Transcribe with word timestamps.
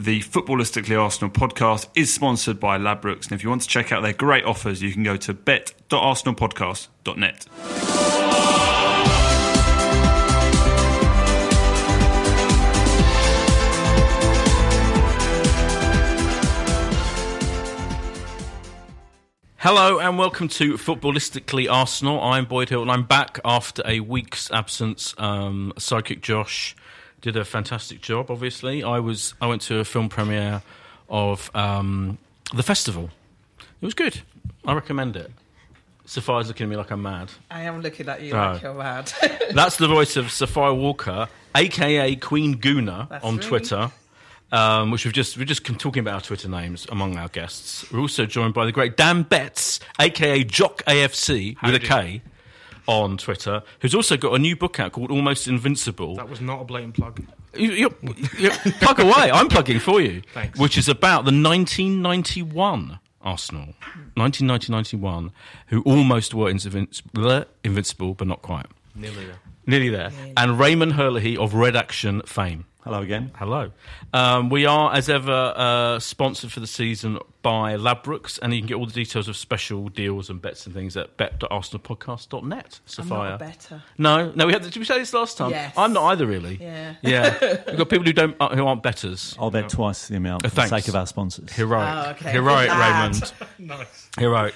The 0.00 0.20
Footballistically 0.20 0.98
Arsenal 0.98 1.30
podcast 1.30 1.88
is 1.94 2.10
sponsored 2.10 2.58
by 2.58 2.78
Ladbrokes, 2.78 3.24
and 3.24 3.32
if 3.32 3.42
you 3.42 3.50
want 3.50 3.60
to 3.60 3.68
check 3.68 3.92
out 3.92 4.02
their 4.02 4.14
great 4.14 4.46
offers, 4.46 4.80
you 4.80 4.94
can 4.94 5.02
go 5.02 5.18
to 5.18 5.34
bet.arsenalpodcast.net. 5.34 7.44
Hello 19.58 19.98
and 19.98 20.16
welcome 20.16 20.48
to 20.48 20.78
Footballistically 20.78 21.70
Arsenal. 21.70 22.22
I'm 22.22 22.46
Boyd 22.46 22.70
Hilton 22.70 22.88
and 22.88 23.02
I'm 23.02 23.06
back 23.06 23.38
after 23.44 23.82
a 23.84 24.00
week's 24.00 24.50
absence. 24.50 25.14
Um, 25.18 25.74
Psychic 25.76 26.22
Josh 26.22 26.74
did 27.20 27.36
a 27.36 27.44
fantastic 27.44 28.00
job. 28.00 28.30
Obviously, 28.30 28.82
I 28.82 28.98
was 28.98 29.34
I 29.40 29.46
went 29.46 29.62
to 29.62 29.78
a 29.78 29.84
film 29.84 30.08
premiere 30.08 30.62
of 31.08 31.50
um, 31.54 32.18
the 32.54 32.62
festival. 32.62 33.10
It 33.58 33.84
was 33.84 33.94
good. 33.94 34.20
I 34.66 34.74
recommend 34.74 35.16
it. 35.16 35.30
Sophia's 36.04 36.48
looking 36.48 36.64
at 36.64 36.70
me 36.70 36.76
like 36.76 36.90
I'm 36.90 37.02
mad. 37.02 37.30
I 37.50 37.62
am 37.62 37.82
looking 37.82 38.08
at 38.08 38.20
you 38.20 38.32
Oh. 38.34 38.36
like 38.52 38.62
you're 38.62 38.74
mad. 38.74 39.12
That's 39.52 39.76
the 39.76 39.86
voice 39.88 40.16
of 40.16 40.30
Sophia 40.30 40.74
Walker, 40.74 41.28
aka 41.54 42.16
Queen 42.16 42.56
Guna, 42.56 43.06
That's 43.10 43.24
on 43.24 43.36
me. 43.36 43.42
Twitter. 43.42 43.90
Um, 44.52 44.90
which 44.90 45.04
we've 45.04 45.14
just 45.14 45.38
we're 45.38 45.44
just 45.44 45.64
talking 45.64 46.00
about 46.00 46.14
our 46.14 46.20
Twitter 46.20 46.48
names 46.48 46.84
among 46.90 47.16
our 47.16 47.28
guests. 47.28 47.88
We're 47.92 48.00
also 48.00 48.26
joined 48.26 48.52
by 48.52 48.64
the 48.64 48.72
great 48.72 48.96
Dan 48.96 49.22
Betts, 49.22 49.78
aka 50.00 50.42
Jock 50.42 50.82
AFC 50.88 51.54
with 51.62 51.76
a 51.76 51.78
K, 51.78 52.20
on 52.86 53.16
Twitter, 53.16 53.62
who's 53.80 53.94
also 53.94 54.16
got 54.16 54.34
a 54.34 54.38
new 54.38 54.56
book 54.56 54.80
out 54.80 54.92
called 54.92 55.10
Almost 55.10 55.48
Invincible. 55.48 56.16
That 56.16 56.28
was 56.28 56.40
not 56.40 56.62
a 56.62 56.64
blatant 56.64 56.94
plug. 56.94 57.24
You, 57.54 57.72
you, 57.72 57.94
you, 58.38 58.50
plug 58.50 59.00
away. 59.00 59.30
I'm 59.32 59.48
plugging 59.48 59.80
for 59.80 60.00
you. 60.00 60.22
Thanks. 60.34 60.58
Which 60.58 60.78
is 60.78 60.88
about 60.88 61.24
the 61.24 61.32
1991 61.32 63.00
Arsenal, 63.22 63.74
1990-91, 64.16 65.30
who 65.66 65.82
almost 65.82 66.32
were 66.32 66.50
invinci- 66.50 67.46
invincible, 67.64 68.14
but 68.14 68.26
not 68.26 68.42
quite. 68.42 68.66
Nearly 68.94 69.26
there. 69.26 69.38
Nearly 69.66 69.88
there. 69.88 70.10
And 70.36 70.58
Raymond 70.58 70.94
Herlihy 70.94 71.36
of 71.36 71.54
Red 71.54 71.76
Action 71.76 72.22
fame. 72.24 72.66
Hello 72.82 73.02
again. 73.02 73.30
Hello. 73.36 73.70
Um, 74.14 74.48
we 74.48 74.64
are, 74.64 74.94
as 74.94 75.10
ever, 75.10 75.52
uh, 75.54 75.98
sponsored 75.98 76.50
for 76.50 76.60
the 76.60 76.66
season 76.66 77.18
by 77.42 77.74
Ladbrokes, 77.76 78.38
and 78.42 78.54
you 78.54 78.60
can 78.60 78.68
get 78.68 78.74
all 78.74 78.86
the 78.86 78.92
details 78.92 79.28
of 79.28 79.36
special 79.36 79.88
deals 79.90 80.30
and 80.30 80.40
bets 80.40 80.64
and 80.64 80.74
things 80.74 80.96
at 80.96 81.16
bet.arsenalpodcast.net. 81.18 82.80
I'm 82.82 82.88
Sophia. 82.88 83.08
not 83.14 83.34
a 83.34 83.38
better. 83.38 83.82
No, 83.98 84.32
no. 84.34 84.46
We 84.46 84.52
had. 84.54 84.62
Did 84.62 84.76
we 84.78 84.84
say 84.84 84.98
this 84.98 85.12
last 85.12 85.36
time? 85.36 85.50
Yes. 85.50 85.74
I'm 85.76 85.92
not 85.92 86.04
either, 86.12 86.26
really. 86.26 86.58
Yeah. 86.60 86.94
yeah. 87.02 87.38
We've 87.66 87.76
got 87.78 87.88
people 87.90 88.04
who 88.06 88.12
don't, 88.14 88.34
uh, 88.40 88.54
who 88.56 88.66
aren't 88.66 88.82
betters. 88.82 89.36
I'll 89.38 89.50
bet 89.50 89.68
twice 89.68 90.08
the 90.08 90.16
amount 90.16 90.44
Uh, 90.46 90.48
for 90.48 90.54
the 90.54 90.60
thanks. 90.62 90.70
sake 90.70 90.88
of 90.88 90.96
our 90.96 91.06
sponsors. 91.06 91.52
Heroic, 91.52 91.86
Oh, 91.88 92.10
okay. 92.12 92.32
heroic, 92.32 92.68
Good 92.70 92.78
lad. 92.78 93.12
Raymond. 93.12 93.32
Nice. 93.58 94.08
Heroic. 94.18 94.54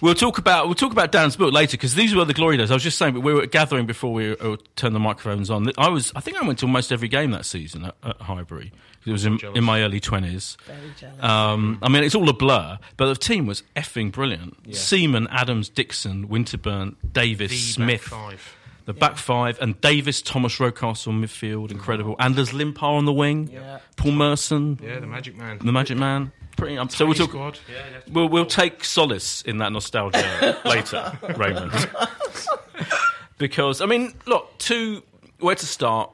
We'll 0.00 0.14
talk 0.14 0.38
about 0.38 0.66
we'll 0.66 0.76
talk 0.76 0.92
about 0.92 1.10
Dan's 1.10 1.34
book 1.36 1.52
later 1.52 1.72
because 1.76 1.96
these 1.96 2.14
were 2.14 2.24
the 2.24 2.34
glory 2.34 2.56
days. 2.56 2.70
I 2.70 2.74
was 2.74 2.84
just 2.84 2.98
saying, 2.98 3.14
but 3.14 3.20
we 3.22 3.34
were 3.34 3.46
gathering 3.46 3.84
before 3.86 4.12
we 4.12 4.30
uh, 4.38 4.56
turned 4.76 4.94
the 4.94 5.00
microphones 5.00 5.50
on. 5.50 5.70
I 5.76 5.88
was, 5.88 6.12
I 6.14 6.20
think, 6.20 6.40
I 6.40 6.46
went 6.46 6.60
to 6.60 6.66
almost 6.66 6.92
every 6.92 7.08
game 7.08 7.32
that 7.32 7.44
season 7.44 7.63
at, 7.74 7.94
at 8.02 8.20
Highbury. 8.22 8.72
It 9.06 9.12
was 9.12 9.24
in, 9.26 9.38
in 9.54 9.64
my 9.64 9.82
early 9.82 10.00
twenties. 10.00 10.56
Very 10.66 10.78
jealous. 10.98 11.22
Um, 11.22 11.78
I 11.82 11.88
mean, 11.88 12.04
it's 12.04 12.14
all 12.14 12.28
a 12.28 12.32
blur, 12.32 12.78
but 12.96 13.06
the 13.06 13.14
team 13.16 13.46
was 13.46 13.62
effing 13.76 14.10
brilliant. 14.12 14.74
Seaman, 14.74 15.26
Adams, 15.30 15.68
Dixon, 15.68 16.28
Winterburn, 16.28 16.96
Davis, 17.12 17.50
The 17.50 17.56
Smith, 17.56 18.02
back 18.02 18.10
five. 18.10 18.56
the 18.86 18.92
back 18.94 19.16
five, 19.16 19.58
and 19.60 19.78
Davis, 19.80 20.22
Thomas 20.22 20.56
Rocastle 20.58 21.12
midfield, 21.12 21.70
incredible. 21.70 22.16
Anders 22.18 22.50
Limpar 22.52 22.82
on 22.96 23.04
the 23.04 23.12
wing, 23.12 23.50
Yeah. 23.52 23.78
Paul 23.96 24.12
Merson, 24.12 24.78
Yeah, 24.82 25.00
the 25.00 25.06
Magic 25.06 25.36
Man. 25.36 25.58
the 25.58 25.72
Magic 25.72 25.98
Man. 25.98 26.32
Pretty. 26.56 26.78
Um, 26.78 26.88
so 26.88 27.04
we'll 27.04 27.14
talk. 27.14 27.30
squad. 27.30 27.58
Yeah, 27.68 27.76
yeah. 27.90 27.98
We'll, 28.12 28.28
we'll 28.28 28.46
take 28.46 28.84
solace 28.84 29.42
in 29.42 29.58
that 29.58 29.72
nostalgia 29.72 30.56
later, 30.64 31.18
Raymond. 31.36 31.72
because 33.38 33.80
I 33.80 33.86
mean, 33.86 34.14
look, 34.26 34.56
to 34.60 35.02
where 35.40 35.54
to 35.56 35.66
start. 35.66 36.10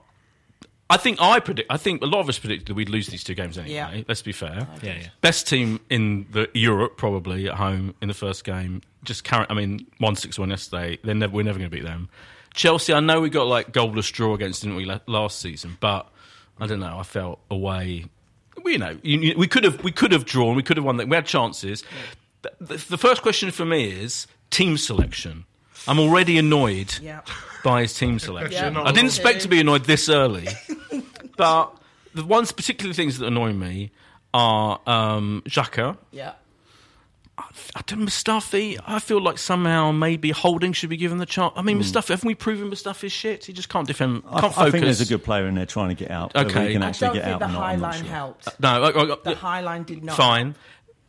I 0.90 0.96
think 0.96 1.20
I 1.20 1.38
predict. 1.40 1.70
I 1.72 1.76
think 1.76 2.02
a 2.02 2.06
lot 2.06 2.20
of 2.20 2.28
us 2.28 2.38
predicted 2.38 2.66
that 2.68 2.74
we'd 2.74 2.88
lose 2.88 3.06
these 3.06 3.22
two 3.24 3.34
games 3.34 3.56
anyway. 3.56 3.74
Yeah. 3.74 4.02
Let's 4.08 4.22
be 4.22 4.32
fair. 4.32 4.66
Yeah, 4.82 4.94
yeah. 4.96 5.06
Best 5.20 5.46
team 5.48 5.80
in 5.88 6.26
the 6.32 6.48
Europe 6.52 6.96
probably 6.96 7.48
at 7.48 7.54
home 7.54 7.94
in 8.02 8.08
the 8.08 8.14
first 8.14 8.44
game. 8.44 8.82
Just 9.04 9.24
carry. 9.24 9.46
I 9.48 9.54
mean, 9.54 9.86
one 9.98 10.16
six 10.16 10.38
one 10.38 10.50
yesterday. 10.50 10.98
They're 11.04 11.14
never. 11.14 11.32
We're 11.34 11.44
never 11.44 11.58
going 11.58 11.70
to 11.70 11.74
beat 11.76 11.84
them. 11.84 12.08
Chelsea. 12.52 12.92
I 12.92 13.00
know 13.00 13.20
we 13.20 13.30
got 13.30 13.46
like 13.46 13.72
goalless 13.72 14.12
draw 14.12 14.34
against, 14.34 14.62
didn't 14.62 14.76
we, 14.76 14.90
last 15.06 15.38
season? 15.40 15.76
But 15.80 16.08
I 16.58 16.66
don't 16.66 16.80
know. 16.80 16.98
I 16.98 17.04
felt 17.04 17.38
away. 17.50 18.06
We, 18.62 18.72
you 18.72 18.78
know, 18.78 18.98
you, 19.02 19.20
you- 19.20 19.34
we 19.38 19.46
could 19.46 19.64
have. 19.64 19.82
We 19.84 19.92
could 19.92 20.12
have 20.12 20.24
drawn. 20.26 20.56
We 20.56 20.62
could 20.64 20.76
have 20.76 20.84
won. 20.84 20.96
that. 20.96 21.08
We 21.08 21.14
had 21.14 21.24
chances. 21.26 21.84
The, 22.42 22.52
the, 22.60 22.74
the 22.90 22.98
first 22.98 23.22
question 23.22 23.50
for 23.52 23.64
me 23.64 23.84
is 23.90 24.26
team 24.50 24.76
selection. 24.76 25.44
I'm 25.88 25.98
already 25.98 26.36
annoyed 26.36 26.92
Yeah. 27.00 27.20
by 27.64 27.82
his 27.82 27.94
team 27.94 28.18
selection. 28.18 28.74
Yeah, 28.74 28.82
I 28.82 28.92
didn't 28.92 29.06
expect 29.06 29.40
to 29.42 29.48
be 29.48 29.60
annoyed 29.60 29.84
this 29.84 30.10
early, 30.10 30.46
but 31.40 31.76
the 32.14 32.24
ones 32.24 32.52
particular 32.52 32.92
things 32.94 33.18
that 33.18 33.26
annoy 33.26 33.52
me 33.52 33.90
are 34.34 34.80
um, 34.86 35.42
Xhaka. 35.46 35.96
yeah. 36.12 36.32
I 37.74 37.80
don't 37.86 38.00
Mustafi. 38.02 38.78
I 38.86 38.98
feel 38.98 39.18
like 39.22 39.38
somehow 39.38 39.92
maybe 39.92 40.30
Holding 40.30 40.74
should 40.74 40.90
be 40.90 40.98
given 40.98 41.16
the 41.16 41.24
chance. 41.24 41.54
I 41.56 41.62
mean, 41.62 41.80
Mustafi. 41.80 42.08
Haven't 42.08 42.26
we 42.26 42.34
proven 42.34 42.70
Mustafi's 42.70 43.12
shit? 43.12 43.46
He 43.46 43.54
just 43.54 43.70
can't 43.70 43.86
defend. 43.86 44.24
I, 44.28 44.40
Can't 44.42 44.52
I 44.52 44.56
focus. 44.56 44.72
think 44.72 44.84
there's 44.84 45.00
a 45.00 45.06
good 45.06 45.24
player 45.24 45.46
in 45.46 45.54
there 45.54 45.64
trying 45.64 45.88
to 45.88 45.94
get 45.94 46.10
out. 46.10 46.36
Okay. 46.36 46.66
he 46.66 46.72
can 46.74 46.82
I 46.82 46.86
I 46.86 46.88
actually 46.90 47.06
don't 47.06 47.14
get 47.14 47.24
think 47.24 47.34
out 47.36 47.40
the 47.40 47.48
high 47.48 47.76
not 47.76 47.82
line 47.82 48.02
sure. 48.02 48.12
helped. 48.12 48.60
No, 48.60 48.68
I, 48.84 48.88
I, 48.90 49.16
The 49.24 49.34
high 49.36 49.62
line 49.62 49.84
did 49.84 50.04
not. 50.04 50.16
fine. 50.18 50.54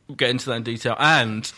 We'll 0.08 0.16
get 0.16 0.30
into 0.30 0.46
that 0.52 0.56
in 0.56 0.64
detail. 0.64 0.96
And 0.98 1.44
mm, 1.44 1.54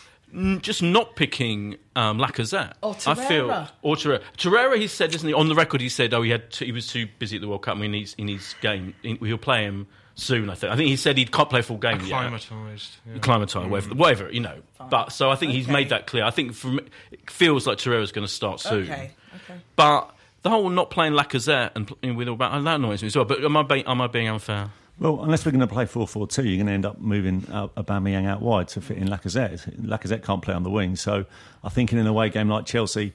just 0.62 0.82
not 0.82 1.16
picking 1.16 1.78
um, 1.96 2.18
Lacazette. 2.20 2.74
Or 2.82 2.96
I 3.06 3.16
feel 3.16 3.48
Torreira. 3.48 3.70
or 3.82 3.96
Torreira. 3.96 4.22
Torreira, 4.38 4.78
he 4.78 4.88
said, 4.88 5.14
isn't 5.14 5.28
he? 5.28 5.34
On 5.34 5.48
the 5.48 5.56
record, 5.56 5.82
he 5.82 5.90
said, 5.90 6.14
"Oh, 6.14 6.22
he 6.22 6.32
had 6.32 6.52
too, 6.52 6.66
he 6.66 6.72
was 6.72 6.88
too 6.88 7.08
busy 7.20 7.36
at 7.38 7.42
the 7.42 7.48
World 7.48 7.62
Cup. 7.62 7.76
and 7.76 7.84
He 7.84 7.90
needs 7.90 8.14
he 8.16 8.24
needs 8.24 8.56
game. 8.62 8.96
He, 9.02 9.16
he'll 9.22 9.38
play 9.38 9.64
him 9.64 9.88
soon. 10.16 10.50
I 10.50 10.56
think. 10.56 10.72
I 10.74 10.76
think 10.76 10.90
he 10.90 10.96
said 10.96 11.18
he 11.18 11.26
can't 11.26 11.50
play 11.50 11.60
a 11.60 11.64
full 11.64 11.78
game 11.78 12.00
yet. 12.02 12.12
Acclimatised. 12.24 12.98
Yeah. 13.08 13.18
Climatized, 13.20 13.70
whatever, 13.70 13.96
whatever, 13.96 14.32
you 14.32 14.40
know. 14.40 14.58
But 14.90 15.12
so 15.12 15.30
I 15.30 15.36
think 15.36 15.52
he's 15.54 15.68
made 15.68 15.90
that 15.90 16.08
clear. 16.08 16.24
I 16.24 16.32
think 16.32 16.54
from 16.54 16.80
it 17.12 17.30
feels 17.30 17.66
like 17.68 17.78
Torreira's 17.78 18.12
going 18.12 18.28
to 18.28 18.34
start 18.34 18.60
soon. 18.60 18.84
Okay. 18.84 19.12
Okay. 19.36 19.60
But 19.76 20.14
the 20.42 20.50
whole 20.50 20.70
not 20.70 20.90
playing 20.90 21.14
Lacazette 21.14 21.72
and 21.76 21.88
playing 21.88 22.16
with 22.16 22.28
all 22.28 22.36
that 22.38 22.52
that 22.64 22.76
annoys 22.76 23.02
me 23.02 23.08
as 23.08 23.16
well. 23.16 23.26
But 23.26 23.44
am 23.44 23.56
I 23.58 23.64
being, 23.64 23.86
am 23.86 24.02
I 24.02 24.08
being 24.08 24.28
unfair? 24.28 24.70
Well, 25.00 25.24
unless 25.24 25.46
we're 25.46 25.52
going 25.52 25.62
to 25.62 25.68
play 25.68 25.86
4 25.86 26.08
4 26.08 26.28
2, 26.28 26.44
you're 26.44 26.58
going 26.58 26.68
to 26.68 26.74
end 26.74 26.86
up 26.86 27.00
moving 27.00 27.46
out, 27.52 27.74
Aubameyang 27.76 28.28
out 28.28 28.42
wide 28.42 28.68
to 28.70 28.82
fit 28.82 28.98
in 28.98 29.08
Lacazette. 29.08 29.82
Lacazette 29.82 30.24
can't 30.24 30.42
play 30.42 30.54
on 30.54 30.64
the 30.64 30.70
wing. 30.70 30.96
So 30.96 31.26
I 31.64 31.70
think 31.70 31.92
in 31.92 31.98
an 31.98 32.08
away 32.08 32.30
game 32.30 32.48
like 32.48 32.66
Chelsea, 32.66 33.14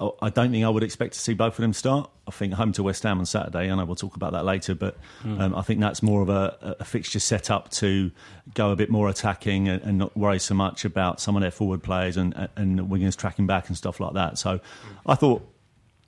I 0.00 0.28
don't 0.28 0.50
think 0.50 0.64
I 0.64 0.68
would 0.68 0.82
expect 0.82 1.12
to 1.12 1.20
see 1.20 1.34
both 1.34 1.56
of 1.56 1.62
them 1.62 1.72
start. 1.72 2.10
I 2.26 2.32
think 2.32 2.54
home 2.54 2.72
to 2.72 2.82
West 2.82 3.04
Ham 3.04 3.20
on 3.20 3.26
Saturday, 3.26 3.70
I 3.70 3.74
know 3.76 3.84
we'll 3.84 3.94
talk 3.94 4.16
about 4.16 4.32
that 4.32 4.44
later, 4.44 4.74
but 4.74 4.96
um, 5.22 5.54
I 5.54 5.62
think 5.62 5.78
that's 5.78 6.02
more 6.02 6.20
of 6.20 6.28
a, 6.28 6.76
a 6.80 6.84
fixture 6.84 7.20
set 7.20 7.48
up 7.48 7.70
to 7.72 8.10
go 8.54 8.72
a 8.72 8.76
bit 8.76 8.90
more 8.90 9.08
attacking 9.08 9.68
and, 9.68 9.80
and 9.82 9.98
not 9.98 10.16
worry 10.16 10.40
so 10.40 10.54
much 10.54 10.84
about 10.84 11.20
some 11.20 11.36
of 11.36 11.42
their 11.42 11.52
forward 11.52 11.84
players 11.84 12.16
and, 12.16 12.34
and 12.56 12.80
wingers 12.80 13.16
tracking 13.16 13.46
back 13.46 13.68
and 13.68 13.76
stuff 13.76 14.00
like 14.00 14.14
that. 14.14 14.36
So 14.36 14.58
I 15.06 15.14
thought 15.14 15.48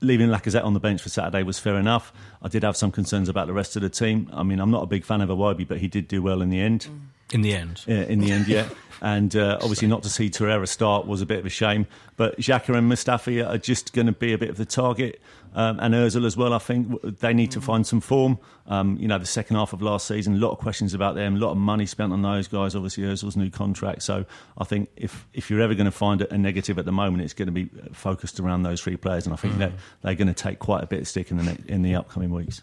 leaving 0.01 0.29
Lacazette 0.29 0.65
on 0.65 0.75
the 0.75 0.81
bench 0.81 1.03
for 1.03 1.09
Saturday 1.09 1.43
was 1.43 1.59
fair 1.59 1.77
enough. 1.77 2.13
I 2.43 2.49
did 2.49 2.63
have 2.63 2.77
some 2.77 2.93
concerns 2.93 3.29
about 3.29 3.47
the 3.47 3.53
rest 3.53 3.77
of 3.77 3.83
the 3.83 3.89
team. 3.89 4.31
I 4.33 4.43
mean, 4.43 4.61
I'm 4.61 4.71
not 4.71 4.83
a 4.83 4.87
big 4.87 5.05
fan 5.05 5.21
of 5.21 5.29
Iwobi, 5.29 5.67
but 5.67 5.79
he 5.79 5.89
did 5.89 6.09
do 6.09 6.23
well 6.23 6.43
in 6.43 6.51
the 6.51 6.61
end. 6.61 6.89
In 7.33 7.43
the 7.43 7.55
end, 7.55 7.83
Yeah, 7.87 8.03
in 8.03 8.21
the 8.21 8.31
end, 8.31 8.47
yeah. 8.47 8.69
And 9.03 9.37
uh, 9.37 9.59
obviously, 9.61 9.89
not 9.89 10.03
to 10.05 10.09
see 10.09 10.31
Torreira 10.31 10.67
start 10.67 11.07
was 11.07 11.21
a 11.21 11.27
bit 11.27 11.39
of 11.39 11.45
a 11.45 11.51
shame. 11.51 11.87
But 12.17 12.39
Xhaka 12.39 12.75
and 12.75 12.91
Mustafi 12.91 13.47
are 13.47 13.59
just 13.59 13.93
going 13.93 14.07
to 14.07 14.13
be 14.13 14.33
a 14.33 14.39
bit 14.39 14.49
of 14.49 14.57
the 14.57 14.65
target. 14.65 15.21
Um, 15.57 15.81
and 15.81 15.93
Özil 15.95 16.25
as 16.25 16.37
well. 16.37 16.53
I 16.53 16.59
think 16.59 17.01
they 17.21 17.35
need 17.35 17.51
to 17.53 17.61
find 17.61 17.85
some 17.85 18.01
form. 18.01 18.39
Um, 18.69 18.97
you 19.01 19.09
know, 19.09 19.19
the 19.19 19.27
second 19.27 19.57
half 19.57 19.73
of 19.73 19.81
last 19.83 20.07
season, 20.07 20.35
a 20.35 20.39
lot 20.39 20.51
of 20.53 20.59
questions 20.59 20.93
about 20.95 21.15
them, 21.15 21.37
a 21.37 21.39
lot 21.39 21.51
of 21.53 21.57
money 21.57 21.87
spent 21.87 22.13
on 22.13 22.23
those 22.23 22.47
guys. 22.49 22.75
Obviously, 22.75 23.05
Özil's 23.05 23.37
new 23.37 23.51
contract. 23.51 24.03
So 24.03 24.25
I 24.59 24.65
think 24.65 24.89
if 24.97 25.27
if 25.35 25.51
you're 25.51 25.61
ever 25.61 25.75
going 25.75 25.87
to 25.87 25.91
find 25.91 26.21
a 26.23 26.39
negative 26.39 26.79
at 26.79 26.85
the 26.85 26.93
moment, 26.93 27.23
it's 27.25 27.33
going 27.35 27.47
to 27.47 27.53
be 27.53 27.69
focused 27.93 28.39
around 28.39 28.63
those 28.63 28.81
three 28.81 28.97
players, 28.97 29.25
and 29.27 29.33
I 29.33 29.37
think 29.37 29.55
Mm. 29.55 29.59
that 29.59 29.73
they're 30.03 30.15
going 30.15 30.29
to 30.29 30.35
take 30.35 30.59
quite 30.59 30.83
a 30.83 30.87
bit 30.87 31.01
of 31.01 31.09
stick 31.09 31.31
in 31.31 31.39
the 31.39 31.43
ne- 31.45 31.59
in 31.69 31.83
the 31.83 31.95
upcoming 31.95 32.31
weeks. 32.31 32.61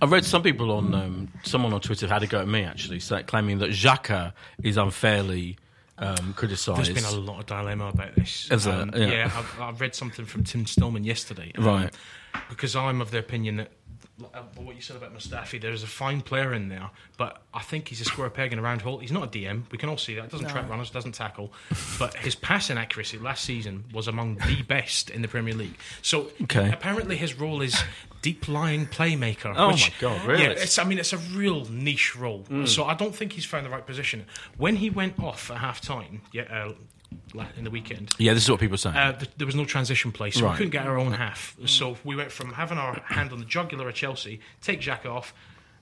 I 0.00 0.06
read 0.06 0.24
some 0.24 0.42
people 0.42 0.70
on 0.72 0.94
um, 0.94 1.28
someone 1.42 1.72
on 1.72 1.80
Twitter 1.80 2.06
had 2.08 2.22
a 2.22 2.26
go 2.26 2.40
at 2.40 2.48
me 2.48 2.62
actually, 2.62 3.00
claiming 3.00 3.58
that 3.58 3.70
Xhaka 3.70 4.32
is 4.62 4.76
unfairly 4.76 5.58
um, 5.98 6.32
criticised. 6.34 6.78
There's 6.94 7.04
been 7.06 7.18
a 7.18 7.20
lot 7.20 7.40
of 7.40 7.46
dilemma 7.46 7.88
about 7.88 8.14
this. 8.14 8.48
Is 8.50 8.64
there? 8.64 8.80
Um, 8.82 8.92
Yeah. 8.94 9.06
yeah, 9.08 9.30
I've, 9.36 9.60
I've 9.60 9.80
read 9.80 9.94
something 9.94 10.24
from 10.24 10.44
Tim 10.44 10.64
Stillman 10.64 11.04
yesterday. 11.04 11.52
um, 11.58 11.64
Right. 11.64 11.94
Because 12.48 12.74
I'm 12.76 13.00
of 13.00 13.10
the 13.10 13.18
opinion 13.18 13.56
that 13.56 13.70
uh, 14.34 14.42
what 14.56 14.76
you 14.76 14.82
said 14.82 14.96
about 14.96 15.14
Mustafi, 15.16 15.58
there's 15.60 15.82
a 15.82 15.86
fine 15.86 16.20
player 16.20 16.52
in 16.52 16.68
there, 16.68 16.90
but 17.16 17.40
I 17.54 17.60
think 17.62 17.88
he's 17.88 18.00
a 18.02 18.04
square 18.04 18.28
peg 18.28 18.52
in 18.52 18.58
a 18.58 18.62
round 18.62 18.82
hole. 18.82 18.98
He's 18.98 19.12
not 19.12 19.24
a 19.24 19.26
DM. 19.28 19.62
We 19.70 19.78
can 19.78 19.88
all 19.88 19.96
see 19.96 20.14
that. 20.16 20.30
Doesn't 20.30 20.48
track 20.48 20.68
runners, 20.68 20.90
doesn't 20.90 21.12
tackle, 21.12 21.52
but 21.98 22.14
his 22.14 22.34
passing 22.34 22.76
accuracy 22.76 23.16
last 23.18 23.44
season 23.44 23.84
was 23.94 24.08
among 24.08 24.36
the 24.46 24.62
best 24.62 25.08
in 25.10 25.22
the 25.22 25.28
Premier 25.28 25.54
League. 25.54 25.76
So 26.02 26.30
Okay. 26.42 26.70
apparently 26.70 27.16
his 27.16 27.34
role 27.38 27.62
is 27.62 27.82
deep 28.20 28.46
lying 28.46 28.86
playmaker. 28.86 29.54
Oh 29.56 29.68
which- 29.68 29.90
my 29.90 29.94
God, 30.00 30.26
really? 30.26 30.42
Yeah, 30.42 30.50
it's, 30.50 30.78
I 30.78 30.84
mean, 30.84 30.98
it's 30.98 31.14
a 31.14 31.18
real 31.18 31.64
niche 31.66 32.14
role. 32.14 32.44
So 32.66 32.84
I 32.84 32.94
don't 32.94 33.14
think 33.14 33.32
he's 33.32 33.46
found 33.46 33.64
the 33.64 33.70
right 33.70 33.86
position. 33.86 34.26
When 34.58 34.76
he 34.76 34.90
went 34.90 35.18
off 35.18 35.50
at 35.50 35.56
half 35.58 35.80
time, 35.80 36.20
yeah, 36.32 36.42
uh, 36.42 36.66
la- 36.68 36.74
in 37.56 37.64
the 37.64 37.70
weekend. 37.70 38.12
yeah, 38.18 38.34
this 38.34 38.44
is 38.44 38.50
what 38.50 38.60
people 38.60 38.74
are 38.74 38.78
saying. 38.78 38.96
Uh, 38.96 39.12
th- 39.12 39.30
there 39.36 39.46
was 39.46 39.54
no 39.54 39.64
transition 39.64 40.12
play, 40.12 40.30
so 40.30 40.44
Right. 40.44 40.52
we 40.52 40.56
couldn't 40.58 40.70
get 40.72 40.86
our 40.86 40.98
own 40.98 41.12
half. 41.12 41.56
So 41.66 41.96
we 42.04 42.16
went 42.16 42.32
from 42.32 42.52
having 42.52 42.78
our 42.78 43.00
hand 43.06 43.32
on 43.32 43.38
the 43.38 43.44
jugular 43.44 43.88
of 43.88 43.94
Chelsea, 43.94 44.40
take 44.60 44.80
Jack 44.80 45.06
off, 45.06 45.32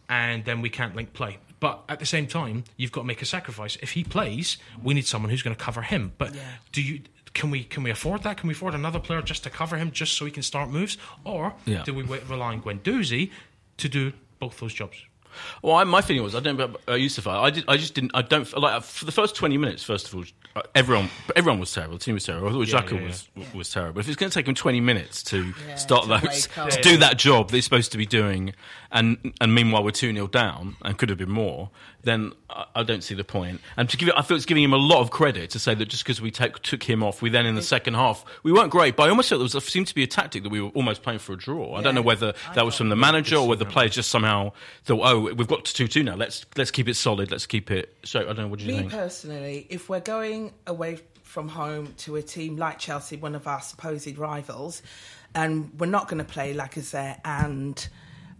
and 0.08 0.44
then 0.44 0.60
we 0.62 0.70
can't 0.70 0.94
link 0.96 1.12
play. 1.12 1.38
But 1.60 1.82
at 1.88 1.98
the 1.98 2.06
same 2.06 2.26
time, 2.26 2.64
you've 2.76 2.92
got 2.92 3.02
to 3.02 3.06
make 3.06 3.20
a 3.22 3.26
sacrifice. 3.26 3.76
If 3.82 3.92
he 3.92 4.04
plays, 4.04 4.58
we 4.82 4.94
need 4.94 5.06
someone 5.06 5.30
who's 5.30 5.42
going 5.42 5.56
to 5.56 5.62
cover 5.62 5.82
him. 5.82 6.12
But 6.18 6.34
do 6.72 6.82
you? 6.82 7.00
Can 7.34 7.50
we 7.50 7.62
can 7.64 7.82
we 7.82 7.90
afford 7.90 8.22
that? 8.22 8.38
Can 8.38 8.48
we 8.48 8.54
afford 8.54 8.74
another 8.74 8.98
player 8.98 9.20
just 9.22 9.42
to 9.44 9.50
cover 9.50 9.76
him, 9.76 9.90
just 9.90 10.16
so 10.16 10.24
he 10.24 10.30
can 10.30 10.42
start 10.42 10.70
moves, 10.70 10.96
or 11.24 11.54
Yeah. 11.66 11.82
do 11.84 11.92
we 11.92 12.02
wait, 12.04 12.22
rely 12.28 12.52
on 12.54 12.62
Guendouzi 12.62 13.30
to 13.78 13.88
do 13.88 14.12
both 14.38 14.58
those 14.60 14.72
jobs? 14.72 14.96
Well, 15.62 15.76
I, 15.76 15.84
my 15.84 16.00
feeling 16.00 16.22
was 16.22 16.34
I 16.34 16.40
don't 16.40 16.56
know 16.56 16.64
about 16.64 16.80
uh, 16.88 16.94
Yusuf. 16.94 17.26
I, 17.26 17.50
did, 17.50 17.64
I 17.68 17.76
just 17.76 17.94
didn't. 17.94 18.12
I 18.14 18.22
don't 18.22 18.50
like 18.56 18.82
for 18.82 19.04
the 19.04 19.12
first 19.12 19.34
twenty 19.34 19.58
minutes. 19.58 19.82
First 19.82 20.08
of 20.08 20.14
all, 20.14 20.24
uh, 20.56 20.62
everyone 20.74 21.10
everyone 21.36 21.60
was 21.60 21.72
terrible. 21.72 21.98
The 21.98 22.04
team 22.04 22.14
was 22.14 22.24
terrible. 22.24 22.48
I 22.48 22.52
thought 22.52 22.68
Yeah, 22.68 22.80
Xhaka 22.82 23.00
yeah, 23.00 23.06
was 23.06 23.28
was 23.54 23.70
terrible. 23.70 24.00
If 24.00 24.08
it's 24.08 24.16
going 24.16 24.30
to 24.30 24.34
take 24.34 24.48
him 24.48 24.54
twenty 24.54 24.80
minutes 24.80 25.22
to 25.24 25.52
start 25.76 26.04
to 26.04 26.08
those 26.08 26.48
to 26.72 26.80
do 26.82 26.96
that 26.98 27.18
job 27.18 27.50
that 27.50 27.56
he's 27.56 27.64
supposed 27.64 27.92
to 27.92 27.98
be 27.98 28.06
doing, 28.06 28.54
and 28.90 29.34
and 29.40 29.54
meanwhile 29.54 29.84
we're 29.84 29.90
two 29.90 30.12
0 30.12 30.26
down 30.28 30.76
and 30.82 30.98
could 30.98 31.08
have 31.08 31.18
been 31.18 31.30
more, 31.30 31.70
then 32.02 32.32
I, 32.48 32.64
I 32.76 32.82
don't 32.82 33.02
see 33.02 33.14
the 33.14 33.24
point. 33.24 33.60
And 33.76 33.88
to 33.90 33.96
give 33.96 34.08
it, 34.08 34.14
I 34.16 34.22
feel 34.22 34.36
it's 34.36 34.46
giving 34.46 34.62
him 34.62 34.72
a 34.72 34.78
lot 34.78 35.00
of 35.00 35.10
credit 35.10 35.50
to 35.50 35.58
say 35.58 35.74
that 35.74 35.86
just 35.86 36.04
because 36.04 36.20
we 36.20 36.30
take, 36.30 36.58
took 36.60 36.82
him 36.82 37.02
off, 37.02 37.20
we 37.22 37.30
then 37.30 37.46
in 37.46 37.54
the 37.54 37.62
second 37.62 37.94
half 37.94 38.24
we 38.42 38.52
weren't 38.52 38.70
great. 38.70 38.96
But 38.96 39.04
I 39.04 39.10
almost 39.10 39.28
felt 39.28 39.40
there 39.40 39.44
was 39.44 39.64
seemed 39.64 39.88
to 39.88 39.94
be 39.94 40.02
a 40.02 40.06
tactic 40.06 40.42
that 40.44 40.50
we 40.50 40.60
were 40.60 40.70
almost 40.70 41.02
playing 41.02 41.18
for 41.18 41.32
a 41.32 41.36
draw. 41.36 41.74
I 41.74 41.82
don't 41.82 41.94
know 41.94 42.02
whether 42.02 42.34
that 42.54 42.64
was 42.64 42.76
from 42.76 42.88
the 42.88 42.96
manager 42.96 43.36
or 43.36 43.48
whether 43.48 43.64
the 43.64 43.70
players 43.70 43.94
just 43.94 44.10
somehow 44.10 44.52
thought, 44.84 45.00
oh, 45.02 45.34
we've 45.34 45.48
got 45.48 45.64
to 45.64 45.74
two 45.74 45.88
two 45.88 46.02
now. 46.02 46.14
Let's 46.14 46.46
let's 46.56 46.70
keep 46.70 46.88
it 46.88 46.94
solid. 46.94 47.30
Let's 47.30 47.46
keep 47.46 47.70
it. 47.70 47.94
So 48.04 48.20
I 48.20 48.24
don't 48.24 48.36
know. 48.38 48.48
What 48.48 48.60
do 48.60 48.64
you 48.64 48.72
Me 48.72 48.78
think? 48.78 48.92
personally, 48.92 49.66
if 49.68 49.88
we're 49.88 50.00
going 50.00 50.52
away 50.66 51.00
from 51.22 51.48
home 51.48 51.94
to 51.98 52.16
a 52.16 52.22
team 52.22 52.56
like 52.56 52.78
Chelsea, 52.78 53.16
one 53.16 53.34
of 53.34 53.46
our 53.46 53.60
supposed 53.60 54.16
rivals, 54.16 54.82
and 55.34 55.70
we're 55.78 55.86
not 55.86 56.08
going 56.08 56.18
to 56.18 56.24
play 56.24 56.54
Lacazette 56.54 57.20
and 57.24 57.88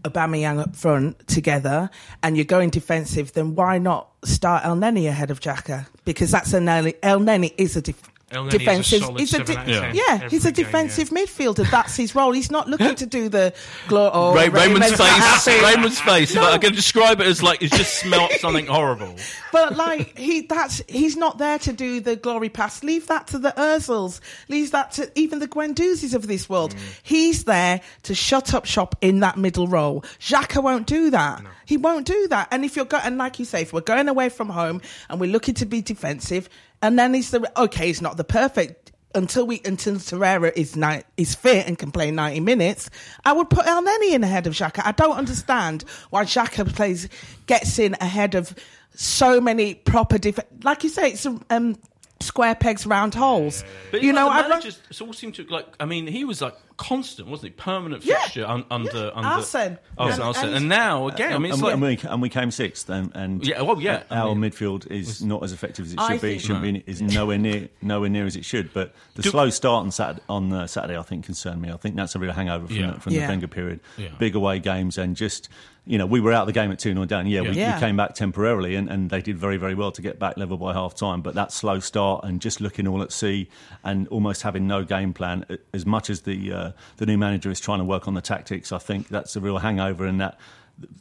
Aubameyang 0.03 0.59
up 0.59 0.75
front 0.75 1.27
together, 1.27 1.89
and 2.23 2.35
you're 2.37 2.45
going 2.45 2.69
defensive, 2.69 3.33
then 3.33 3.55
why 3.55 3.77
not 3.77 4.09
start 4.23 4.65
El 4.65 4.75
Neni 4.75 5.07
ahead 5.07 5.31
of 5.31 5.39
Xhaka? 5.39 5.87
Because 6.05 6.31
that's 6.31 6.53
a 6.53 6.59
Neni. 6.59 6.95
El 7.03 7.19
Neni 7.19 7.53
is 7.57 7.75
a 7.75 7.81
def- 7.81 8.09
El 8.31 8.45
Neni 8.45 8.47
a 8.47 8.57
defensive. 8.59 9.03
he's 9.17 9.33
a 9.33 9.37
seven 9.37 9.57
out 9.57 9.63
of 9.67 9.69
Yeah. 9.69 9.91
yeah, 9.93 10.29
he's 10.29 10.45
a 10.45 10.51
game, 10.51 10.65
defensive 10.65 11.09
yeah. 11.11 11.23
midfielder. 11.23 11.69
That's 11.69 11.95
his 11.95 12.13
role. 12.15 12.31
He's 12.31 12.51
not 12.51 12.67
looking 12.69 12.95
to 12.95 13.05
do 13.05 13.29
the 13.29 13.53
glory. 13.87 14.11
Oh, 14.13 14.33
Ray, 14.33 14.49
Raymond's 14.49 14.95
face. 14.95 15.47
Raymond's 15.63 15.99
face. 15.99 16.35
If 16.35 16.41
I 16.41 16.57
can 16.57 16.73
describe 16.73 17.21
it 17.21 17.27
as 17.27 17.41
like 17.41 17.61
it's 17.61 17.75
just 17.75 17.95
smelt 17.99 18.31
something 18.33 18.67
horrible. 18.67 19.15
But 19.51 19.75
like 19.75 20.15
he, 20.15 20.41
that's 20.41 20.79
he's 20.87 21.17
not 21.17 21.39
there 21.39 21.57
to 21.57 21.73
do 21.73 22.01
the 22.01 22.15
glory 22.15 22.49
pass. 22.49 22.83
Leave 22.83 23.07
that 23.07 23.25
to 23.27 23.39
the 23.39 23.51
Özils. 23.57 24.19
Leave 24.47 24.69
that 24.71 24.91
to 24.91 25.11
even 25.15 25.39
the 25.39 25.47
Guendouzis 25.47 26.13
of 26.13 26.27
this 26.27 26.47
world. 26.47 26.75
Mm. 26.75 26.99
He's 27.01 27.45
there 27.45 27.81
to 28.03 28.13
shut 28.13 28.53
up 28.53 28.65
shop 28.65 28.95
in 29.01 29.21
that 29.21 29.37
middle 29.37 29.67
role. 29.67 30.01
Xhaka 30.19 30.61
won't 30.61 30.85
do 30.85 31.09
that. 31.09 31.41
He 31.65 31.77
won't 31.77 32.05
do 32.05 32.27
that. 32.27 32.47
And 32.51 32.63
if 32.63 32.75
you're 32.75 32.85
go- 32.85 32.99
and 33.03 33.17
like 33.17 33.39
you 33.39 33.45
say, 33.45 33.63
if 33.63 33.73
we're 33.73 33.81
going 33.81 34.07
away 34.07 34.29
from 34.29 34.49
home 34.49 34.83
and 35.09 35.19
we're 35.19 35.31
looking 35.31 35.55
to 35.55 35.65
be 35.65 35.81
defensive, 35.81 36.47
and 36.81 36.97
then 36.97 37.13
he's 37.13 37.31
the 37.31 37.51
okay, 37.61 37.87
he's 37.87 38.01
not 38.01 38.17
the 38.17 38.23
perfect. 38.23 38.91
Until 39.15 39.47
we 39.47 39.59
until 39.65 39.95
Torreira 39.95 40.55
is 40.55 40.77
is 41.17 41.33
fit 41.33 41.65
and 41.65 41.79
can 41.79 41.91
play 41.91 42.11
ninety 42.11 42.39
minutes, 42.39 42.91
I 43.25 43.33
would 43.33 43.49
put 43.49 43.65
El 43.65 43.81
Neni 43.83 44.11
in 44.11 44.23
ahead 44.23 44.45
of 44.45 44.53
Xhaka. 44.53 44.85
I 44.85 44.91
don't 44.91 45.17
understand 45.17 45.83
why 46.11 46.25
Xhaka 46.25 46.71
plays 46.75 47.09
gets 47.47 47.79
in 47.79 47.95
ahead 47.99 48.35
of 48.35 48.53
so 48.93 49.41
many 49.41 49.73
proper 49.73 50.19
def- 50.19 50.39
like 50.63 50.83
you 50.83 50.89
say, 50.89 51.11
it's 51.13 51.25
um, 51.25 51.75
square 52.21 52.55
pegs, 52.55 52.85
round 52.85 53.13
holes. 53.15 53.63
But 53.91 54.01
you 54.03 54.11
know, 54.13 54.27
like, 54.27 54.33
I 54.33 54.37
the 54.37 54.41
don't- 54.41 54.49
managers 54.49 54.81
it 54.89 55.01
all 55.01 55.13
seemed 55.13 55.35
to 55.35 55.43
like. 55.45 55.67
I 55.79 55.85
mean, 55.85 56.05
he 56.07 56.25
was 56.25 56.41
like 56.41 56.55
constant, 56.77 57.27
wasn't 57.27 57.51
he? 57.53 57.55
Permanent 57.61 58.05
Yeah. 58.05 58.21
fixture 58.21 58.45
un, 58.45 58.63
under 58.71 58.89
Yeah. 59.05 59.11
under 59.13 59.27
Arsene. 59.29 59.77
Arsene, 59.97 60.13
And- 60.13 60.23
Arsene. 60.23 60.45
and- 60.47 60.55
And, 60.57 60.69
now 60.69 61.07
again, 61.07 61.33
I 61.33 61.37
mean, 61.37 61.51
it's 61.51 61.55
and, 61.55 61.61
like 61.63 61.75
we, 61.81 61.87
and, 61.91 62.03
we, 62.03 62.09
and 62.09 62.21
we 62.21 62.29
came 62.29 62.51
sixth, 62.51 62.89
and, 62.89 63.11
and 63.15 63.45
Yeah, 63.45 63.61
well, 63.61 63.81
yeah, 63.81 64.03
I 64.09 64.17
our 64.19 64.35
mean- 64.35 64.51
midfield 64.51 64.89
is 64.91 65.21
not 65.23 65.43
as 65.43 65.51
effective 65.51 65.85
as 65.85 65.93
it 65.93 65.99
I 65.99 66.13
should 66.13 66.21
be. 66.21 66.35
It 66.35 66.39
shouldn't 66.41 66.61
be. 66.61 66.83
Is 66.85 67.01
nowhere 67.01 67.37
near 67.37 67.69
nowhere 67.81 68.09
near 68.09 68.25
as 68.25 68.35
it 68.35 68.45
should. 68.45 68.73
But 68.73 68.93
the 69.15 69.23
slow 69.23 69.49
start 69.49 69.83
on 69.85 69.91
Saturday, 69.91 70.21
on 70.29 70.51
uh, 70.53 70.67
Saturday, 70.67 70.97
I 70.97 71.01
think, 71.03 71.25
concerned 71.25 71.61
me. 71.61 71.71
I 71.71 71.77
think 71.77 71.95
that's 71.95 72.15
a 72.15 72.19
real 72.19 72.31
hangover 72.33 72.67
from, 72.67 72.75
Yeah. 72.75 72.91
the, 72.91 72.99
from 72.99 73.13
Yeah. 73.13 73.21
the 73.21 73.27
Wenger 73.31 73.47
period. 73.47 73.79
Yeah. 73.97 74.09
Big 74.17 74.35
away 74.35 74.59
games 74.59 74.97
and 74.97 75.15
just. 75.15 75.49
You 75.89 75.97
know, 75.97 76.05
we 76.05 76.19
were 76.19 76.31
out 76.31 76.41
of 76.41 76.45
the 76.47 76.53
game 76.53 76.71
at 76.71 76.77
2 76.77 76.93
0 76.93 77.05
down. 77.05 77.25
Yeah, 77.25 77.41
We, 77.41 77.49
Yeah. 77.49 77.73
we 77.73 77.79
came 77.79 77.97
back 77.97 78.13
temporarily 78.13 78.75
and, 78.75 78.87
and 78.89 79.09
they 79.09 79.21
did 79.23 79.39
very, 79.39 79.57
very 79.57 79.73
well 79.73 79.91
to 79.91 80.03
get 80.03 80.19
back 80.19 80.37
level 80.37 80.55
by 80.55 80.71
half 80.71 80.93
time. 80.93 81.23
But 81.23 81.33
that 81.33 81.51
slow 81.51 81.79
start 81.79 82.23
and 82.25 82.39
just 82.39 82.61
looking 82.61 82.87
all 82.87 83.01
at 83.01 83.11
sea 83.11 83.49
and 83.83 84.07
almost 84.09 84.43
having 84.43 84.67
no 84.67 84.83
game 84.83 85.13
plan, 85.13 85.45
as 85.73 85.87
much 85.87 86.11
as 86.11 86.21
the 86.21 86.53
uh, 86.53 86.71
the 86.97 87.07
new 87.07 87.17
manager 87.17 87.49
is 87.49 87.59
trying 87.59 87.79
to 87.79 87.85
work 87.85 88.07
on 88.07 88.13
the 88.13 88.21
tactics, 88.21 88.71
I 88.71 88.77
think 88.77 89.07
that's 89.07 89.35
a 89.35 89.39
real 89.39 89.57
hangover 89.57 90.05
and 90.05 90.21
that 90.21 90.37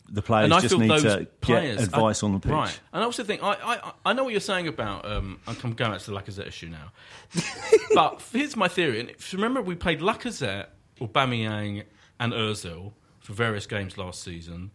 the 0.08 0.22
players 0.22 0.50
just 0.62 0.76
need 0.78 0.88
to 1.02 1.26
players 1.42 1.76
get 1.76 1.84
advice 1.84 2.22
I- 2.22 2.26
on 2.26 2.32
the 2.32 2.40
pitch. 2.40 2.50
Right, 2.50 2.80
and 2.94 3.02
I 3.02 3.04
also 3.04 3.22
think 3.24 3.42
I, 3.44 3.52
I 3.62 3.92
I 4.06 4.12
know 4.14 4.24
what 4.24 4.30
you're 4.32 4.40
saying 4.40 4.68
about. 4.68 5.04
Um, 5.04 5.38
I'm 5.46 5.56
I'm 5.64 5.74
going 5.74 5.92
back 5.92 6.00
to 6.00 6.10
the 6.10 6.16
Lacazette 6.18 6.46
issue 6.48 6.68
now, 6.70 6.92
but 7.94 8.22
here's 8.32 8.56
my 8.56 8.68
theory. 8.68 9.00
And 9.00 9.10
if 9.10 9.32
you 9.32 9.36
remember, 9.36 9.60
we 9.60 9.74
played 9.74 10.00
Lacazette, 10.00 10.66
Aubameyang, 10.98 11.84
and 12.18 12.32
Özil 12.32 12.92
for 13.28 13.34
various 13.34 13.66
games 13.66 13.98
last 13.98 14.22
season. 14.22 14.70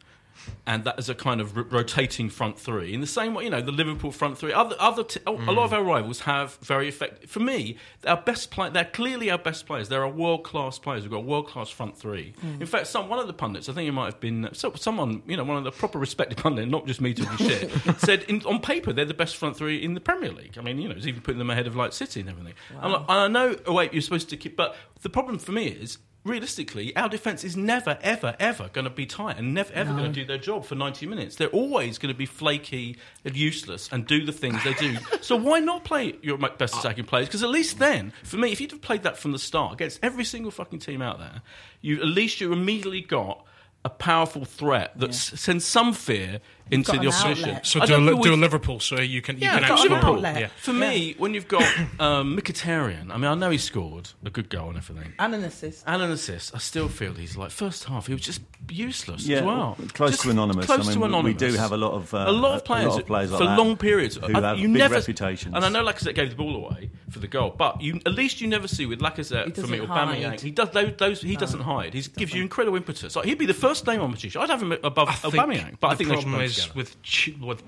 And 0.67 0.83
that 0.83 0.99
is 0.99 1.09
a 1.09 1.15
kind 1.15 1.41
of 1.41 1.57
r- 1.57 1.63
rotating 1.63 2.29
front 2.29 2.59
three 2.59 2.93
in 2.93 3.01
the 3.01 3.07
same 3.07 3.33
way, 3.33 3.45
you 3.45 3.49
know, 3.49 3.61
the 3.61 3.71
Liverpool 3.71 4.11
front 4.11 4.37
three. 4.37 4.53
Other, 4.53 4.75
other, 4.77 5.03
t- 5.03 5.19
a 5.25 5.31
lot 5.31 5.39
mm. 5.39 5.63
of 5.63 5.73
our 5.73 5.83
rivals 5.83 6.21
have 6.21 6.57
very 6.57 6.87
effective. 6.87 7.29
For 7.29 7.39
me, 7.39 7.77
our 8.05 8.17
best 8.17 8.51
play, 8.51 8.69
they're 8.69 8.85
clearly 8.85 9.31
our 9.31 9.39
best 9.39 9.65
players. 9.65 9.89
They're 9.89 10.03
our 10.03 10.09
world 10.09 10.43
class 10.43 10.77
players. 10.77 11.01
We've 11.03 11.11
got 11.11 11.17
a 11.17 11.21
world 11.21 11.47
class 11.47 11.69
front 11.69 11.97
three. 11.97 12.33
Mm. 12.45 12.61
In 12.61 12.67
fact, 12.67 12.87
some 12.87 13.09
one 13.09 13.17
of 13.17 13.25
the 13.25 13.33
pundits, 13.33 13.69
I 13.69 13.73
think 13.73 13.87
it 13.87 13.91
might 13.91 14.05
have 14.05 14.19
been 14.19 14.49
so, 14.53 14.73
someone, 14.75 15.23
you 15.25 15.37
know, 15.37 15.43
one 15.43 15.57
of 15.57 15.63
the 15.63 15.71
proper 15.71 15.97
respected 15.97 16.37
pundits, 16.43 16.69
not 16.69 16.85
just 16.85 17.01
me 17.01 17.15
talking 17.15 17.47
shit, 17.47 17.71
said 17.97 18.21
in, 18.23 18.43
on 18.45 18.59
paper 18.59 18.93
they're 18.93 19.05
the 19.05 19.15
best 19.15 19.35
front 19.35 19.57
three 19.57 19.83
in 19.83 19.95
the 19.95 20.01
Premier 20.01 20.31
League. 20.31 20.57
I 20.59 20.61
mean, 20.61 20.77
you 20.79 20.89
know, 20.89 20.95
it's 20.95 21.07
even 21.07 21.21
putting 21.21 21.39
them 21.39 21.49
ahead 21.49 21.65
of 21.65 21.75
like 21.75 21.93
City 21.93 22.19
and 22.19 22.29
everything. 22.29 22.53
I'm 22.79 22.91
like, 22.91 23.05
I 23.07 23.27
know. 23.27 23.55
Oh 23.65 23.73
wait, 23.73 23.93
you're 23.93 24.03
supposed 24.03 24.29
to 24.29 24.37
keep, 24.37 24.55
but 24.55 24.75
the 25.01 25.09
problem 25.09 25.39
for 25.39 25.51
me 25.53 25.67
is 25.67 25.97
realistically, 26.23 26.95
our 26.95 27.09
defence 27.09 27.43
is 27.43 27.55
never, 27.57 27.97
ever, 28.01 28.35
ever 28.39 28.69
going 28.73 28.85
to 28.85 28.89
be 28.91 29.05
tight 29.05 29.37
and 29.37 29.53
never, 29.53 29.73
ever 29.73 29.91
going 29.93 30.05
to 30.05 30.19
do 30.21 30.25
their 30.25 30.37
job 30.37 30.65
for 30.65 30.75
90 30.75 31.05
minutes. 31.05 31.35
They're 31.35 31.47
always 31.49 31.97
going 31.97 32.13
to 32.13 32.17
be 32.17 32.25
flaky 32.25 32.97
and 33.25 33.35
useless 33.35 33.89
and 33.91 34.05
do 34.07 34.25
the 34.25 34.31
things 34.31 34.63
they 34.63 34.73
do. 34.73 34.97
so 35.21 35.35
why 35.35 35.59
not 35.59 35.83
play 35.83 36.15
your 36.21 36.37
best 36.37 36.75
attacking 36.75 37.05
players? 37.05 37.27
Because 37.27 37.43
at 37.43 37.49
least 37.49 37.79
then, 37.79 38.13
for 38.23 38.37
me, 38.37 38.51
if 38.51 38.61
you'd 38.61 38.71
have 38.71 38.81
played 38.81 39.03
that 39.03 39.17
from 39.17 39.31
the 39.31 39.39
start 39.39 39.73
against 39.73 39.99
every 40.01 40.23
single 40.23 40.51
fucking 40.51 40.79
team 40.79 41.01
out 41.01 41.19
there, 41.19 41.41
you 41.81 41.97
at 41.99 42.07
least 42.07 42.39
you 42.41 42.53
immediately 42.53 43.01
got 43.01 43.45
a 43.85 43.89
powerful 43.89 44.45
threat 44.45 44.97
that 44.97 45.09
s- 45.09 45.37
sends 45.39 45.65
some 45.65 45.91
fear 45.91 46.39
into 46.71 46.91
got 46.93 47.01
the 47.01 47.07
opposition. 47.07 47.59
So 47.63 47.81
I 47.81 47.85
do 47.85 47.95
a, 47.95 47.97
feel 48.07 48.21
do 48.21 48.33
a 48.33 48.35
Liverpool 48.35 48.79
so 48.79 48.99
you 48.99 49.21
can 49.21 49.35
you 49.37 49.43
Yeah, 49.43 49.59
can 49.59 49.67
got 49.69 49.85
an 49.85 49.91
outscore. 49.91 50.03
outlet. 50.03 50.39
Yeah. 50.39 50.47
For 50.61 50.73
me, 50.73 51.15
when 51.17 51.33
you've 51.33 51.47
got 51.47 51.63
um, 51.99 52.37
Mkhitaryan, 52.37 53.11
I 53.11 53.17
mean, 53.17 53.25
I 53.25 53.35
know 53.35 53.49
he 53.49 53.57
scored 53.57 54.09
a 54.25 54.29
good 54.29 54.49
goal 54.49 54.69
and 54.69 54.77
everything. 54.77 55.13
And 55.19 55.35
an 55.35 55.43
assist. 55.43 55.83
And 55.85 56.01
an 56.01 56.11
assist, 56.11 56.55
I 56.55 56.59
still 56.59 56.87
feel 56.87 57.13
he's 57.13 57.35
like 57.37 57.51
first 57.51 57.83
half. 57.85 58.07
He 58.07 58.13
was 58.13 58.21
just 58.21 58.41
useless 58.69 59.25
Yeah, 59.27 59.39
as 59.39 59.43
well. 59.43 59.77
close 59.93 60.11
Just 60.11 60.23
to 60.23 60.29
anonymous. 60.29 60.65
Close 60.65 60.79
I 60.87 60.95
mean, 60.95 61.11
to 61.11 61.17
we- 61.17 61.23
we 61.23 61.33
do 61.33 61.53
have 61.53 61.71
a 61.71 61.77
lot 61.77 61.93
of, 61.93 62.13
uh, 62.13 62.25
a 62.27 62.31
lot 62.31 62.55
of 62.55 62.65
players, 62.65 62.87
lot 62.87 62.99
of 63.01 63.05
players 63.07 63.31
like 63.31 63.39
for 63.41 63.45
that 63.47 63.57
long 63.57 63.75
periods 63.77 64.15
who 64.15 64.25
I- 64.35 64.41
have 64.41 64.57
you 64.57 64.67
big 64.69 64.77
never, 64.77 64.95
reputations. 64.95 65.53
And 65.55 65.63
I 65.65 65.69
know 65.69 65.83
Lacazette 65.83 66.15
gave 66.15 66.29
the 66.29 66.35
ball 66.35 66.55
away 66.55 66.89
for 67.09 67.19
the 67.19 67.27
goal, 67.27 67.53
but 67.57 67.81
you 67.81 67.99
at 68.05 68.13
least 68.13 68.41
you 68.41 68.47
never 68.47 68.67
see 68.67 68.85
with 68.85 68.99
Lacazette 68.99 69.55
for 69.55 69.67
me 69.67 69.79
or 69.79 69.87
doesn't 69.87 69.95
Aubameyang. 69.95 70.29
hide. 70.29 70.41
He 70.41 70.51
does 70.51 70.69
those. 70.71 70.93
those 70.97 71.21
he 71.21 71.35
doesn't 71.35 71.61
hide. 71.61 71.93
He 71.93 72.01
gives 72.01 72.33
you 72.33 72.41
incredible 72.41 72.77
impetus. 72.77 73.15
Like, 73.15 73.25
he'd 73.25 73.37
be 73.37 73.45
the 73.45 73.53
first 73.53 73.85
name 73.85 74.01
on 74.01 74.11
my 74.11 74.17
sheet. 74.17 74.35
I'd 74.37 74.49
have 74.49 74.61
him 74.61 74.71
above 74.83 75.09
I 75.09 75.13
Aubameyang, 75.13 75.77
but 75.79 75.87
I 75.91 75.95
think 75.95 76.09
they 76.09 76.15
should 76.15 76.23
problem 76.23 76.41
is 76.41 76.52
together. 76.55 76.73
with 76.75 77.01
ch- 77.03 77.33
with 77.41 77.63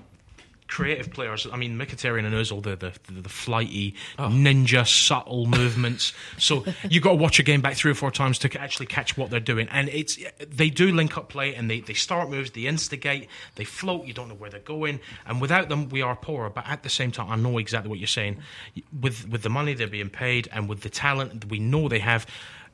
creative 0.68 1.12
players. 1.12 1.46
I 1.52 1.56
mean, 1.56 1.78
Mkhitaryan 1.78 2.24
and 2.26 2.34
Özil, 2.34 2.60
the 2.60 2.74
the, 2.74 2.92
the, 3.06 3.20
the 3.22 3.28
flighty, 3.28 3.94
Oh. 4.18 4.24
ninja, 4.24 4.84
subtle 4.84 5.46
movements. 5.46 6.12
So 6.38 6.64
you 6.90 7.00
got 7.00 7.10
to 7.10 7.16
watch 7.16 7.38
a 7.38 7.44
game 7.44 7.60
back 7.60 7.74
three 7.76 7.92
or 7.92 7.94
four 7.94 8.10
times 8.10 8.36
to 8.40 8.60
actually 8.60 8.86
catch 8.86 9.16
what 9.16 9.30
they're 9.30 9.38
doing. 9.38 9.68
And 9.70 9.88
it's 9.90 10.18
they 10.40 10.68
do 10.70 10.90
link 10.90 11.16
up 11.16 11.28
play 11.28 11.54
and 11.54 11.70
they, 11.70 11.80
they 11.80 11.94
start 11.94 12.30
moves, 12.30 12.50
they 12.50 12.62
instigate, 12.66 13.28
they 13.54 13.62
float. 13.64 14.06
You 14.06 14.12
don't 14.12 14.28
know 14.28 14.34
where 14.34 14.50
they're 14.50 14.58
going. 14.58 14.98
And 15.24 15.40
without 15.40 15.68
them, 15.68 15.88
we 15.88 16.02
are 16.02 16.16
poorer. 16.16 16.50
But 16.50 16.66
at 16.66 16.82
the 16.82 16.90
same 16.90 17.12
time, 17.12 17.30
I 17.30 17.36
know 17.36 17.58
exactly 17.58 17.88
what 17.88 18.00
you're 18.00 18.08
saying. 18.08 18.38
With 19.00 19.28
with 19.28 19.42
the 19.42 19.50
money 19.50 19.74
they're 19.74 19.86
being 19.86 20.10
paid 20.10 20.48
and 20.50 20.68
with 20.68 20.80
the 20.80 20.90
talent 20.90 21.42
that 21.42 21.48
we 21.48 21.60
know 21.60 21.88
they 21.88 22.00
have. 22.00 22.26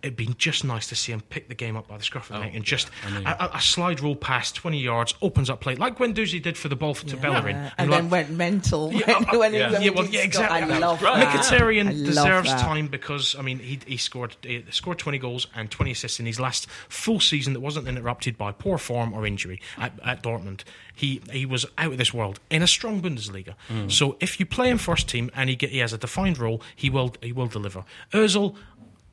It'd 0.02 0.16
been 0.16 0.34
just 0.36 0.64
nice 0.64 0.88
to 0.88 0.96
see 0.96 1.12
him 1.12 1.20
pick 1.20 1.48
the 1.48 1.54
game 1.54 1.76
up 1.76 1.86
by 1.88 1.96
the 1.96 2.02
scruff 2.02 2.28
of 2.30 2.36
the 2.36 2.42
neck 2.44 2.54
and 2.54 2.64
just 2.64 2.88
a, 3.24 3.30
a- 3.44 3.50
a 3.54 3.60
slide 3.60 4.00
rule 4.00 4.16
pass, 4.16 4.50
20 4.50 4.78
yards, 4.78 5.14
opens 5.22 5.48
up 5.48 5.60
play, 5.60 5.76
like 5.76 5.96
Guendouzi 5.96 6.42
did 6.42 6.58
for 6.58 6.68
the 6.68 6.74
ball 6.76 6.94
to 6.94 7.16
Bellerin. 7.16 7.56
Yeah. 7.56 7.62
And 7.62 7.72
And 7.78 7.90
like- 7.90 8.00
then 8.00 8.10
went 8.10 8.30
mental 8.30 8.88
when, 8.90 8.98
Yeah, 8.98 9.12
uh, 9.32 9.38
when 9.38 9.54
yeah. 9.54 9.70
when 9.72 9.82
yeah, 9.82 9.90
well, 9.90 10.04
yeah, 10.06 10.10
score. 10.10 10.24
exactly. 10.24 10.74
I 10.74 10.78
love 10.78 11.02
Right. 11.02 11.20
that. 11.20 11.44
Mkhitaryan 11.44 11.88
I 11.88 11.92
love 11.92 12.04
deserves 12.06 12.48
that. 12.50 12.60
time 12.60 12.88
because 12.88 13.36
I 13.38 13.42
mean 13.42 13.58
he 13.60 13.78
he 13.86 13.96
scored 13.96 14.36
he 14.42 14.64
scored 14.70 14.98
20 14.98 15.18
goals 15.18 15.46
and 15.54 15.70
20 15.70 15.92
assists 15.92 16.18
in 16.20 16.26
his 16.26 16.40
last 16.40 16.66
full 16.88 17.20
season 17.20 17.52
that 17.52 17.60
wasn't 17.60 17.86
interrupted 17.86 18.36
by 18.36 18.50
poor 18.52 18.78
form 18.78 19.12
or 19.12 19.24
injury 19.26 19.60
at, 19.78 19.92
at 20.04 20.22
Dortmund. 20.22 20.62
He 20.94 21.20
he 21.32 21.46
was 21.46 21.64
out 21.78 21.92
of 21.92 21.98
this 21.98 22.12
world 22.12 22.40
in 22.50 22.62
a 22.62 22.66
strong 22.66 23.00
Bundesliga. 23.00 23.54
So 23.90 24.16
if 24.20 24.38
you 24.40 24.46
play 24.46 24.68
him 24.68 24.78
first 24.78 25.08
team 25.08 25.30
and 25.34 25.48
he 25.48 25.56
get 25.56 25.70
he 25.70 25.78
has 25.78 25.92
a 25.92 25.98
defined 25.98 26.38
role, 26.38 26.60
he 26.76 26.90
will 26.90 27.14
he 27.22 27.32
will 27.32 27.46
deliver. 27.46 27.84
Özil. 28.12 28.56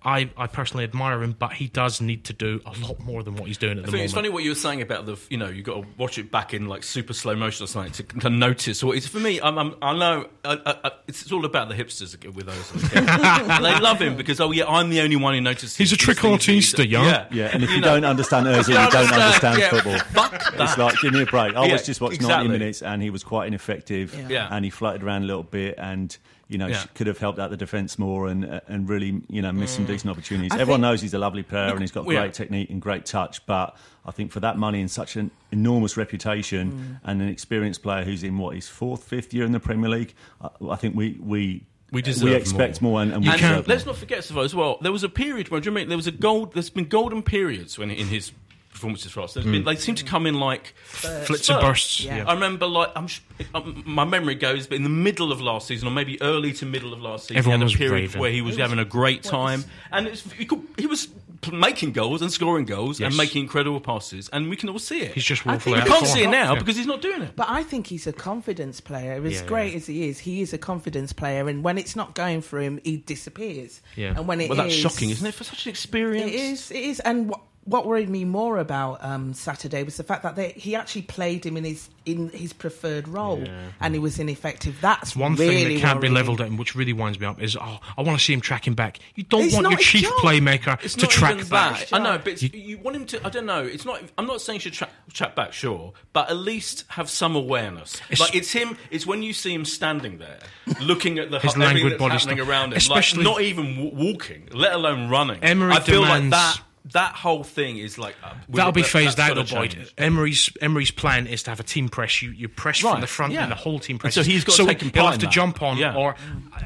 I, 0.01 0.29
I 0.38 0.48
personally 0.48 0.86
admire 0.86 1.22
him, 1.22 1.36
but 1.38 1.51
he 1.51 1.68
does 1.68 2.00
need 2.00 2.24
to 2.25 2.34
do 2.34 2.62
a 2.65 2.72
lot 2.79 3.01
more 3.01 3.22
than 3.22 3.36
what 3.36 3.48
he's 3.50 3.58
doing 3.58 3.74
at 3.74 3.79
I 3.79 3.82
the 3.82 3.84
think 3.88 3.91
moment. 3.94 4.06
it's 4.06 4.13
funny 4.13 4.29
what 4.29 4.44
you 4.46 4.51
were 4.51 4.56
saying 4.56 4.82
about 4.82 5.06
the, 5.06 5.18
you 5.29 5.36
know, 5.38 5.50
you 5.50 5.62
got 5.62 5.82
to 5.82 5.88
watch 5.98 6.18
it 6.18 6.32
back 6.32 6.53
in 6.53 6.68
like 6.70 6.84
super 6.84 7.12
slow 7.12 7.36
motion 7.36 7.65
or 7.65 7.68
something 7.68 7.91
to, 7.91 8.03
to 8.22 8.29
notice. 8.29 8.82
Or 8.82 8.96
it's 8.96 9.08
for 9.08 9.20
me, 9.20 9.41
I'm, 9.41 9.58
I'm, 9.58 9.75
I 9.82 9.98
know 9.98 10.29
I, 10.46 10.53
I, 10.65 10.75
I, 10.86 10.91
it's, 11.10 11.24
it's 11.24 11.32
all 11.34 11.44
about 11.44 11.68
the 11.68 11.75
hipsters 11.75 12.15
with 12.34 12.46
those. 12.46 12.72
they 12.94 13.79
love 13.82 14.01
him 14.01 14.15
because 14.15 14.39
oh 14.39 14.51
yeah, 14.51 14.68
I'm 14.68 14.89
the 14.89 15.01
only 15.01 15.18
one 15.18 15.34
who 15.34 15.41
notices. 15.41 15.75
He's 15.75 15.91
a 15.91 15.98
these 15.98 16.06
things. 16.06 16.18
trequartista, 16.20 16.89
yeah. 16.89 17.03
Yeah, 17.03 17.27
Yeah, 17.32 17.50
and 17.53 17.63
if 17.63 17.70
you, 17.72 17.82
know, 17.82 17.88
don't 17.96 18.06
understand 18.06 18.48
Ozil, 18.48 18.70
you 18.70 18.74
don't 18.75 18.91
don't 18.91 19.12
understand 19.12 19.60
yeah, 19.60 19.70
football. 19.70 20.00
Fuck 20.00 20.32
that. 20.32 20.62
It's 20.62 20.77
like, 20.77 20.96
give 21.01 21.12
me 21.12 21.24
a 21.24 21.25
break. 21.25 21.56
I 21.56 21.65
Yeah, 21.65 21.74
was 21.74 21.86
just 21.86 22.00
watched 22.00 22.15
exactly. 22.15 22.48
90 22.48 22.58
minutes 22.60 22.82
and 22.82 23.01
he 23.01 23.10
was 23.10 23.24
quite 23.25 23.48
ineffective 23.48 24.15
Yeah. 24.29 24.48
and 24.50 24.63
he 24.63 24.72
floated 24.72 25.03
around 25.03 25.24
a 25.24 25.25
little 25.25 25.44
bit 25.44 25.75
and, 25.77 26.18
you 26.50 26.58
know, 26.58 26.68
Yeah. 26.68 26.84
could 26.96 27.08
have 27.08 27.20
helped 27.20 27.39
out 27.39 27.51
the 27.51 27.58
defence 27.58 27.98
more 27.98 28.27
and 28.27 28.62
and 28.68 28.89
really, 28.89 29.22
you 29.29 29.41
know, 29.41 29.51
missed 29.53 29.75
some 29.75 29.86
mm. 29.86 29.89
decent 29.89 30.12
opportunities. 30.12 30.51
I 30.51 30.60
Everyone 30.60 30.82
knows 30.82 31.01
he's 31.01 31.13
a 31.13 31.20
lovely 31.20 31.44
player 31.44 31.72
and 31.72 31.79
he's 31.79 31.91
got 31.91 32.06
great 32.06 32.15
yeah. 32.15 32.27
technique 32.32 32.70
and 32.70 32.82
great 32.82 33.06
touch, 33.06 33.46
but 33.46 33.77
I 34.06 34.12
think 34.12 34.32
for 34.32 34.41
that 34.41 34.58
money 34.58 34.82
and 34.82 34.89
such 34.91 35.15
an 35.15 35.32
enormous 35.51 35.96
reputation 35.96 36.72
mm. 36.72 37.00
and 37.03 37.22
an 37.22 37.29
experienced 37.29 37.84
player 37.84 38.03
who's 38.03 38.24
in, 38.24 38.38
what, 38.38 38.56
his 38.56 38.68
fourth, 38.68 39.03
fifth 39.03 39.34
year 39.34 39.46
in 39.46 39.51
the 39.51 39.60
Premier 39.60 39.89
League, 39.89 40.15
I, 40.41 40.50
I 40.72 40.75
think 40.75 40.96
we... 40.96 41.18
we 41.22 41.65
We 41.91 42.01
deserve 42.01 42.29
we 42.29 42.36
expect 42.36 42.82
more, 42.82 43.01
and, 43.01 43.13
and 43.13 43.24
we 43.24 43.29
And 43.32 43.39
deserve 43.39 43.68
let's 43.68 43.86
more. 43.86 43.94
not 43.94 44.00
forget, 44.00 44.24
Savo, 44.24 44.41
as 44.41 44.53
well. 44.53 44.77
There 44.82 44.91
was 44.91 45.03
a 45.03 45.10
period 45.10 45.50
where 45.50 45.62
do 45.62 45.65
you 45.65 45.72
remember, 45.72 45.89
there 45.89 45.98
was 45.98 46.08
a 46.08 46.12
gold. 46.12 46.53
There's 46.53 46.70
been 46.70 46.88
golden 46.88 47.22
periods 47.24 47.77
when 47.79 47.89
in 47.91 48.08
his 48.08 48.32
performances 48.79 49.12
for 49.12 49.21
us. 49.21 49.33
There's 49.33 49.45
been, 49.45 49.63
they 49.63 49.75
seem 49.75 49.95
to 49.95 50.03
come 50.05 50.25
in 50.25 50.36
like 50.36 50.74
Flits 50.77 51.25
spurts. 51.25 51.50
and 51.50 51.62
bursts. 51.62 52.00
Yeah. 52.03 52.17
Yeah. 52.17 52.25
I 52.27 52.33
remember, 52.33 52.65
like, 52.65 52.91
I'm, 52.95 53.07
sh- 53.07 53.21
um, 53.53 53.83
my 53.86 54.05
memory 54.05 54.36
goes, 54.36 54.67
but 54.67 54.75
in 54.77 54.83
the 54.83 54.89
middle 54.89 55.31
of 55.31 55.41
last 55.41 55.67
season, 55.67 55.88
or 55.88 55.91
maybe 55.91 56.21
early 56.21 56.53
to 56.53 56.65
middle 56.65 56.93
of 56.93 57.01
last 57.01 57.24
season, 57.27 57.38
Everyone 57.38 57.59
he 57.59 57.63
was 57.65 57.74
had 57.74 57.81
a 57.81 57.83
period 57.89 58.01
raving. 58.09 58.21
where 58.21 58.31
he 58.31 58.41
was 58.41 58.57
having 58.57 58.79
a 58.79 58.86
great 58.86 59.24
time, 59.24 59.63
and 59.91 60.07
it's, 60.07 60.29
he, 60.33 60.45
could, 60.45 60.62
he 60.77 60.88
was 60.88 61.07
p- 61.41 61.51
making 61.51 61.91
goals 61.91 62.21
and 62.21 62.31
scoring 62.31 62.65
goals 62.65 63.00
and 63.00 63.15
making 63.15 63.41
incredible 63.43 63.79
passes, 63.79 64.29
and 64.29 64.50
we 64.50 64.55
can 64.55 64.69
all 64.69 64.79
see 64.79 65.01
it. 65.01 65.13
He's 65.13 65.24
just 65.24 65.45
I 65.45 65.53
woefully 65.53 65.75
think 65.75 65.89
out 65.89 65.93
we 65.93 65.93
can't 66.05 66.07
see 66.07 66.24
it 66.24 66.29
now 66.29 66.53
Yeah. 66.53 66.59
because 66.59 66.75
he's 66.77 66.86
not 66.88 67.01
doing 67.01 67.21
it. 67.21 67.36
But 67.36 67.48
I 67.50 67.63
think 67.63 67.88
he's 67.88 68.07
a 68.07 68.13
confidence 68.13 68.81
player. 68.81 69.21
As 69.25 69.41
Yeah, 69.41 69.48
great 69.48 69.71
yeah. 69.71 69.77
as 69.77 69.88
he 69.88 70.07
is, 70.09 70.19
he 70.19 70.41
is 70.41 70.53
a 70.53 70.57
confidence 70.57 71.13
player. 71.13 71.48
And 71.48 71.63
when 71.63 71.77
it's 71.77 71.95
not 71.95 72.13
going 72.15 72.41
for 72.41 72.59
him, 72.59 72.79
he 72.83 72.98
disappears. 72.98 73.81
Yeah. 73.95 74.13
And 74.15 74.27
when 74.27 74.41
it 74.41 74.50
well, 74.50 74.57
that's 74.57 74.74
is- 74.74 74.79
shocking, 74.79 75.09
isn't 75.09 75.25
it, 75.25 75.33
for 75.33 75.43
such 75.43 75.65
an 75.65 75.69
experience? 75.69 76.31
It 76.31 76.36
is. 76.36 76.71
It 76.71 76.77
is. 76.83 77.00
And 77.01 77.29
what, 77.29 77.41
what 77.66 77.86
worried 77.86 78.10
me 78.10 78.25
more 78.25 78.58
about 78.58 79.04
um, 79.04 79.34
Saturday 79.34 79.84
was 79.84 79.98
the 79.98 80.04
fact 80.04 80.24
that 80.24 80.36
they, 80.36 80.50
he 80.54 80.75
actually 80.75 81.04
played 81.04 81.46
him 81.46 81.56
in 81.58 81.63
his 81.63 81.89
in 82.06 82.30
his 82.30 82.54
preferred 82.54 83.08
role, 83.08 83.44
and 83.80 83.94
he 83.94 84.00
was 84.00 84.18
ineffective. 84.18 84.80
That's 84.82 85.16
One 85.16 85.36
really 85.36 85.63
thing 85.66 85.74
that 85.75 85.82
can't 85.82 86.01
be 86.01 86.10
levelled 86.10 86.42
at 86.42 86.48
him, 86.48 86.58
which 86.58 86.74
really 86.75 86.94
winds 86.94 87.20
me 87.20 87.28
up, 87.28 87.39
is 87.39 87.56
oh, 87.56 87.80
I 87.96 88.01
want 88.01 88.18
to 88.18 88.24
see 88.25 88.34
him 88.34 88.42
tracking 88.42 88.74
back. 88.74 88.98
You 89.13 89.24
don't 89.24 89.44
It's 89.44 89.54
want 89.54 89.70
your 89.70 89.78
chief 89.78 90.04
job. 90.04 90.13
playmaker 90.13 90.84
It's 90.84 90.96
to 90.96 91.01
not 91.01 91.10
track 91.12 91.36
even 91.36 91.48
back. 91.50 91.80
that. 91.89 91.94
I 91.94 92.00
know, 92.00 92.18
but 92.18 92.30
it's, 92.30 92.42
you, 92.42 92.80
want 92.80 92.96
him 92.96 93.06
to. 93.08 93.24
I 93.25 93.30
don't 93.30 93.46
know. 93.46 93.62
It's 93.63 93.86
not. 93.86 94.01
I'm 94.18 94.25
not 94.25 94.42
saying 94.42 94.60
he 94.60 94.63
should 94.63 94.74
track, 94.74 94.89
track 95.13 95.36
back, 95.36 95.54
sure, 95.54 95.94
but 96.13 96.30
at 96.32 96.38
least 96.38 96.86
have 96.88 97.10
some 97.10 97.36
awareness. 97.36 97.96
It's- 98.10 98.20
like 98.20 98.34
it's 98.36 98.51
him. 98.51 98.78
It's 98.89 99.06
when 99.06 99.22
you 99.22 99.34
see 99.34 99.54
him 99.54 99.66
standing 99.66 100.18
there, 100.18 100.39
looking 100.82 101.20
at 101.20 101.30
the 101.30 101.39
His 101.39 101.54
hu- 101.54 101.60
languid 101.60 102.00
body 102.00 102.13
happening 102.13 102.38
stuff. 102.38 102.50
around 102.50 102.72
him, 102.72 102.78
Especially- 102.78 103.24
like 103.24 103.32
not 103.34 103.42
even 103.44 103.75
w- 103.75 104.12
walking, 104.12 104.48
let 104.54 104.74
alone 104.74 105.10
running. 105.10 105.44
Emery 105.44 105.74
I 105.74 105.80
feel 105.82 106.01
demands- 106.01 106.32
like 106.32 106.56
that. 106.56 106.62
That 106.93 107.13
whole 107.15 107.43
thing 107.43 107.77
is 107.77 107.98
like 107.98 108.15
uh, 108.24 108.34
That'll 108.50 108.72
be 108.72 108.81
that- 108.81 108.88
phased 108.89 109.19
out, 109.19 109.36
though, 109.36 109.43
gotta 109.43 109.75
Boyd. 109.75 109.91
Emery's 109.98 110.50
Emery's 110.62 110.91
plan 110.91 111.27
is 111.27 111.43
to 111.43 111.51
have 111.51 111.60
a 111.60 111.63
team 111.63 111.89
press. 111.89 112.22
You 112.22 112.31
you 112.31 112.48
press 112.48 112.79
from 112.79 113.01
the 113.01 113.08
front, 113.08 113.34
yeah. 113.34 113.43
and 113.43 113.51
the 113.51 113.55
whole 113.55 113.79
team 113.79 113.98
press. 114.00 114.15
so 114.15 114.24
he's 114.24 114.43
got 114.43 114.53
to 114.53 114.58
so 114.58 114.65
take 114.65 114.81
he'll 114.81 115.05
have 115.05 115.19
to 115.19 115.25
that. 115.25 115.31
jump 115.31 115.62
on, 115.62 115.77
Yeah. 115.77 115.96
or 115.96 116.15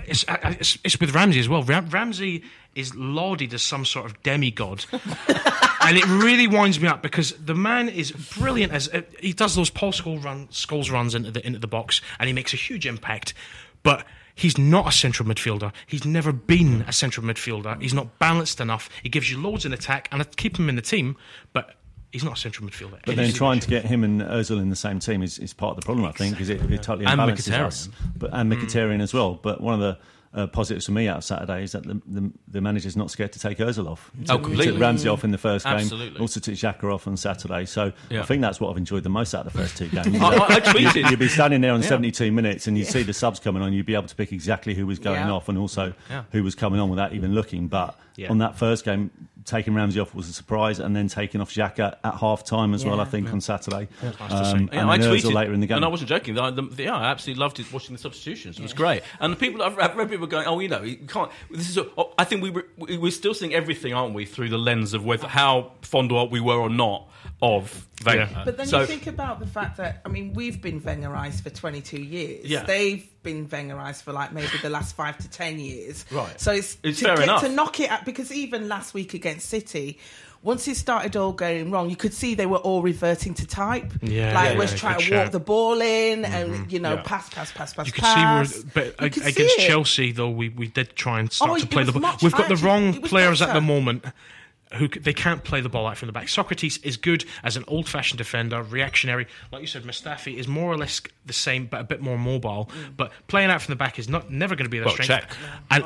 it's, 0.05 0.27
uh, 0.27 0.37
it's, 0.59 0.77
it's 0.83 0.99
with 0.99 1.13
Ramsey 1.13 1.39
as 1.39 1.49
well. 1.49 1.63
Ram, 1.63 1.89
Ramsey 1.89 2.43
is 2.75 2.95
lauded 2.95 3.53
as 3.53 3.61
some 3.61 3.85
sort 3.85 4.05
of 4.05 4.21
demigod. 4.23 4.85
and 5.81 5.97
it 5.97 6.05
really 6.07 6.47
winds 6.47 6.79
me 6.79 6.87
up 6.87 7.01
because 7.01 7.33
the 7.33 7.53
man 7.53 7.89
is 7.89 8.11
brilliant 8.11 8.71
as 8.73 8.87
uh, 8.89 9.01
he 9.19 9.33
does 9.33 9.55
those 9.55 9.69
Paul 9.69 9.91
Scholes 9.91 10.23
run 10.23 10.47
Scholes 10.47 10.91
runs 10.91 11.13
into 11.15 11.31
the 11.31 11.45
into 11.45 11.59
the 11.59 11.67
box 11.67 12.01
and 12.19 12.27
he 12.27 12.33
makes 12.33 12.53
a 12.53 12.57
huge 12.57 12.85
impact. 12.87 13.33
But 13.83 14.05
he's 14.35 14.57
not 14.57 14.87
a 14.87 14.91
central 14.91 15.27
midfielder. 15.27 15.71
He's 15.87 16.05
never 16.05 16.31
been 16.31 16.83
a 16.87 16.93
central 16.93 17.25
midfielder. 17.25 17.81
He's 17.81 17.93
not 17.93 18.17
balanced 18.19 18.59
enough. 18.59 18.89
He 19.01 19.09
gives 19.09 19.31
you 19.31 19.39
loads 19.39 19.65
in 19.65 19.73
attack 19.73 20.09
and 20.11 20.21
I 20.21 20.25
keep 20.25 20.57
him 20.57 20.69
in 20.69 20.75
the 20.75 20.81
team, 20.81 21.15
but 21.51 21.75
he's 22.11 22.23
not 22.23 22.37
a 22.37 22.39
central 22.39 22.67
midfielder. 22.67 22.99
But 23.05 23.15
then 23.15 23.33
trying 23.33 23.59
to 23.59 23.67
get 23.67 23.85
him 23.85 24.03
and 24.03 24.21
Ozil 24.21 24.61
in 24.61 24.69
the 24.69 24.75
same 24.75 24.99
team 24.99 25.21
is, 25.21 25.39
is 25.39 25.53
part 25.53 25.71
of 25.71 25.81
the 25.81 25.85
problem, 25.85 26.05
I 26.05 26.11
think, 26.11 26.35
because 26.35 26.49
it, 26.49 26.61
it 26.71 26.83
totally 26.83 27.05
And 27.05 27.19
imbalances 27.19 27.59
us. 27.59 27.89
But, 28.17 28.31
and 28.33 28.51
Mkhitaryan 28.51 28.95
hmm. 28.95 29.01
as 29.01 29.13
well. 29.13 29.35
But 29.35 29.61
one 29.61 29.73
of 29.73 29.79
the 29.79 29.97
uh, 30.33 30.47
positives 30.47 30.85
for 30.87 30.91
me 30.93 31.07
out 31.07 31.17
of 31.17 31.23
Saturday 31.23 31.63
is 31.63 31.73
that 31.73 31.83
the, 31.83 32.01
the, 32.07 32.31
the 32.47 32.61
manager's 32.61 32.95
not 32.97 33.11
scared 33.11 33.31
to 33.33 33.39
take 33.39 33.59
Ozil 33.59 33.87
off. 33.89 34.09
He 34.17 34.23
Oh, 34.29 34.37
took, 34.37 34.39
he 34.39 34.43
completely. 34.45 34.71
took 34.73 34.81
Ramsey 34.81 35.07
off 35.09 35.23
in 35.23 35.31
the 35.31 35.37
first 35.37 35.65
game. 35.65 35.75
Absolutely. 35.75 36.19
Also 36.19 36.39
took 36.39 36.55
Xhaka 36.55 36.93
off 36.93 37.07
on 37.07 37.17
Saturday. 37.17 37.65
So 37.65 37.93
Yeah. 38.09 38.21
I 38.21 38.25
think 38.25 38.41
that's 38.41 38.59
what 38.59 38.71
I've 38.71 38.77
enjoyed 38.77 39.03
the 39.03 39.09
most 39.09 39.35
out 39.35 39.45
of 39.45 39.53
the 39.53 39.59
first 39.59 39.77
two 39.77 39.89
games. 39.89 40.07
I, 40.21 40.27
I, 40.35 40.45
I 40.55 40.59
tweeted. 40.59 41.09
You'd 41.09 41.19
be 41.19 41.27
standing 41.27 41.61
there 41.61 41.73
on 41.73 41.81
Yeah. 41.81 41.87
72 41.89 42.31
minutes 42.31 42.67
and 42.67 42.77
you'd 42.77 42.87
see 42.87 43.03
the 43.03 43.13
subs 43.13 43.39
coming 43.39 43.61
on. 43.61 43.73
You'd 43.73 43.85
be 43.85 43.93
able 43.95 44.07
to 44.07 44.15
pick 44.15 44.31
exactly 44.31 44.73
who 44.73 44.87
was 44.87 44.99
going 44.99 45.19
Yeah. 45.27 45.31
off 45.31 45.49
and 45.49 45.57
also 45.57 45.93
Yeah. 46.09 46.23
who 46.31 46.43
was 46.43 46.55
coming 46.55 46.79
on 46.79 46.89
without 46.89 47.13
even 47.13 47.33
looking. 47.35 47.67
But 47.67 47.97
Yeah. 48.15 48.29
on 48.29 48.39
that 48.39 48.55
first 48.57 48.85
game, 48.85 49.11
taking 49.45 49.73
Ramsey 49.73 49.99
off 49.99 50.15
was 50.15 50.29
a 50.29 50.33
surprise 50.33 50.79
and 50.79 50.95
then 50.95 51.09
taking 51.09 51.41
off 51.41 51.51
Xhaka 51.53 51.97
at 52.03 52.13
half 52.15 52.45
time 52.45 52.73
as 52.73 52.85
well, 52.85 53.01
I 53.01 53.05
think, 53.05 53.31
on 53.33 53.41
Saturday. 53.41 53.89
nice 54.01 54.15
to 54.15 54.45
see. 54.45 54.51
Um, 54.53 54.69
Yeah, 54.71 54.81
and 54.81 54.89
I 54.89 54.97
tweeted 54.97 55.33
later 55.33 55.53
in 55.53 55.59
the 55.59 55.67
game. 55.67 55.75
and 55.77 55.85
I 55.85 55.89
wasn't 55.89 56.07
joking. 56.09 56.39
I, 56.39 56.49
the, 56.49 56.63
yeah, 56.77 56.95
I 56.95 57.11
absolutely 57.11 57.41
loved 57.41 57.59
it 57.59 57.71
watching 57.73 57.93
the 57.93 57.99
substitutions. 58.01 58.57
It 58.57 58.61
was 58.61 58.71
great. 58.73 59.03
And 59.19 59.33
the 59.33 59.37
people 59.37 59.61
I've, 59.61 59.77
I've 59.77 59.97
read 59.97 60.09
people 60.27 60.43
going, 60.43 60.47
"Oh, 60.47 60.59
you 60.59 60.69
know, 60.69 60.81
you 60.81 60.97
can't." 61.07 61.31
This 61.51 61.69
is. 61.69 61.77
A, 61.77 61.87
oh, 61.97 62.13
I 62.17 62.23
think 62.23 62.41
we 62.43 62.49
were, 62.49 62.65
we- 62.77 62.97
we're 62.97 63.11
still 63.11 63.33
seeing 63.33 63.53
everything, 63.53 63.93
aren't 63.93 64.13
we, 64.13 64.25
through 64.25 64.49
the 64.49 64.57
lens 64.57 64.93
of 64.93 65.05
whether 65.05 65.27
how 65.27 65.71
fond 65.81 66.11
we 66.31 66.39
were 66.39 66.57
or 66.57 66.69
not 66.69 67.09
of 67.41 67.87
Wenger. 68.05 68.29
Yeah. 68.31 68.43
But 68.45 68.57
then 68.57 68.67
so, 68.67 68.81
you 68.81 68.85
think 68.85 69.07
about 69.07 69.39
the 69.39 69.47
fact 69.47 69.77
that 69.77 70.01
I 70.05 70.09
mean 70.09 70.33
we've 70.33 70.61
been 70.61 70.81
Wengerised 70.81 71.41
for 71.41 71.49
22 71.49 72.01
years. 72.01 72.45
Yeah. 72.45 72.63
They've 72.63 73.07
been 73.23 73.47
Wengerised 73.47 74.03
for 74.03 74.11
like 74.13 74.33
maybe 74.33 74.57
the 74.61 74.69
last 74.69 74.95
five 74.95 75.17
to 75.19 75.29
10 75.29 75.59
years. 75.59 76.05
Right. 76.11 76.39
So 76.39 76.51
it's, 76.53 76.77
It's 76.83 76.99
to 76.99 77.05
fair 77.05 77.15
get 77.17 77.23
enough. 77.23 77.41
to 77.43 77.49
knock 77.49 77.79
it 77.79 77.89
out 77.89 78.05
because 78.05 78.31
even 78.31 78.67
last 78.67 78.93
week 78.93 79.13
against 79.13 79.49
City. 79.49 79.99
Once 80.43 80.67
it 80.67 80.75
started 80.75 81.15
all 81.15 81.31
going 81.31 81.71
wrong, 81.71 81.89
you 81.89 81.95
could 81.95 82.13
see 82.13 82.35
they 82.35 82.45
were 82.45 82.57
all 82.57 82.81
reverting 82.81 83.33
to 83.33 83.47
type. 83.47 83.91
Yeah, 84.01 84.33
like 84.35 84.51
yeah, 84.51 84.57
was 84.57 84.71
yeah, 84.73 84.77
trying 84.77 84.99
to 84.99 85.15
walk 85.17 85.31
the 85.31 85.39
ball 85.39 85.81
in 85.81 86.25
and 86.25 86.51
mm-hmm. 86.51 86.69
you 86.69 86.79
know 86.79 86.95
Yeah. 86.95 87.01
pass, 87.03 87.29
pass, 87.29 87.51
pass, 87.53 87.73
pass. 87.73 87.87
You 87.87 87.93
could 87.93 88.03
pass. 88.03 88.49
see, 88.51 88.59
we're, 88.63 88.71
but 88.73 88.85
You 88.85 89.05
ag- 89.07 89.13
could 89.13 89.25
against. 89.27 89.59
Chelsea, 89.59 90.11
though, 90.11 90.29
we, 90.29 90.49
we 90.49 90.67
did 90.67 90.95
try 90.97 91.19
and 91.21 91.31
start 91.31 91.51
Oh, 91.51 91.57
to 91.57 91.65
play 91.65 91.83
the 91.83 91.93
ball. 91.93 92.01
much- 92.01 92.21
We've 92.21 92.33
got 92.33 92.49
the 92.49 92.57
wrong 92.57 93.01
players 93.01 93.41
at 93.41 93.53
the 93.53 93.61
moment. 93.61 94.03
Who 94.75 94.87
they 94.87 95.13
can't 95.13 95.43
play 95.43 95.61
the 95.61 95.69
ball 95.69 95.87
out 95.87 95.97
from 95.97 96.07
the 96.07 96.13
back. 96.13 96.27
Sokratis 96.27 96.83
is 96.83 96.97
good 96.97 97.25
as 97.43 97.57
an 97.57 97.63
old-fashioned 97.67 98.17
defender, 98.17 98.61
reactionary. 98.63 99.27
Like 99.51 99.61
you 99.61 99.67
said, 99.67 99.83
Mustafi 99.83 100.35
is 100.35 100.47
more 100.47 100.71
or 100.71 100.77
less 100.77 101.01
the 101.25 101.33
same, 101.33 101.67
but 101.67 101.81
a 101.81 101.83
bit 101.83 102.01
more 102.01 102.17
mobile. 102.17 102.69
Mm. 102.73 102.97
But 102.97 103.11
playing 103.27 103.49
out 103.51 103.61
from 103.61 103.71
the 103.73 103.75
back 103.77 103.99
is 103.99 104.09
not 104.09 104.31
never 104.31 104.55
going 104.55 104.65
to 104.65 104.69
be 104.69 104.79
their 104.79 104.87
Well, 104.87 104.95
strength. 104.95 105.09
check. 105.09 105.31
And, 105.71 105.83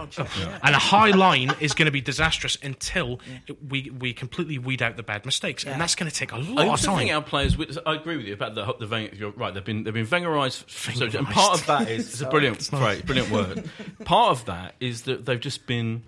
and 0.64 0.76
a 0.76 0.80
high 0.80 1.12
line 1.12 1.54
is 1.60 1.74
going 1.74 1.86
to 1.88 1.92
be 1.92 2.02
disastrous 2.02 2.58
until 2.64 3.20
it- 3.48 3.58
we 3.70 3.90
we 3.90 4.14
completely 4.14 4.58
weed 4.58 4.82
out 4.82 4.96
the 4.98 5.04
bad 5.04 5.26
mistakes, 5.26 5.64
and 5.66 5.80
that's 5.82 5.96
going 5.96 6.10
to 6.10 6.16
take 6.16 6.32
a 6.32 6.38
lot 6.38 6.64
of 6.66 6.70
also 6.70 6.96
think 6.96 7.10
time. 7.10 7.18
our 7.18 7.24
players. 7.24 7.58
I 7.86 7.96
agree 7.96 8.18
with 8.18 8.26
you 8.26 8.34
about 8.34 8.56
the 8.56 8.74
the 8.80 8.88
Wenger. 8.88 9.16
You're 9.16 9.32
right. 9.32 9.54
They've 9.54 9.64
been 9.66 9.84
they've 9.84 9.94
been 9.94 10.08
Wengerized, 10.08 10.70
so, 10.70 11.06
and 11.18 11.28
part 11.28 11.60
of 11.60 11.66
that 11.68 11.90
is 11.90 12.08
it's 12.14 12.22
a 12.22 12.26
brilliant 12.30 12.62
phrase, 12.64 13.02
brilliant 13.02 13.32
word. 13.32 13.70
Part 14.06 14.32
of 14.32 14.46
that 14.46 14.76
is 14.80 15.02
that 15.04 15.26
they've 15.26 15.40
just 15.40 15.66
been 15.68 16.04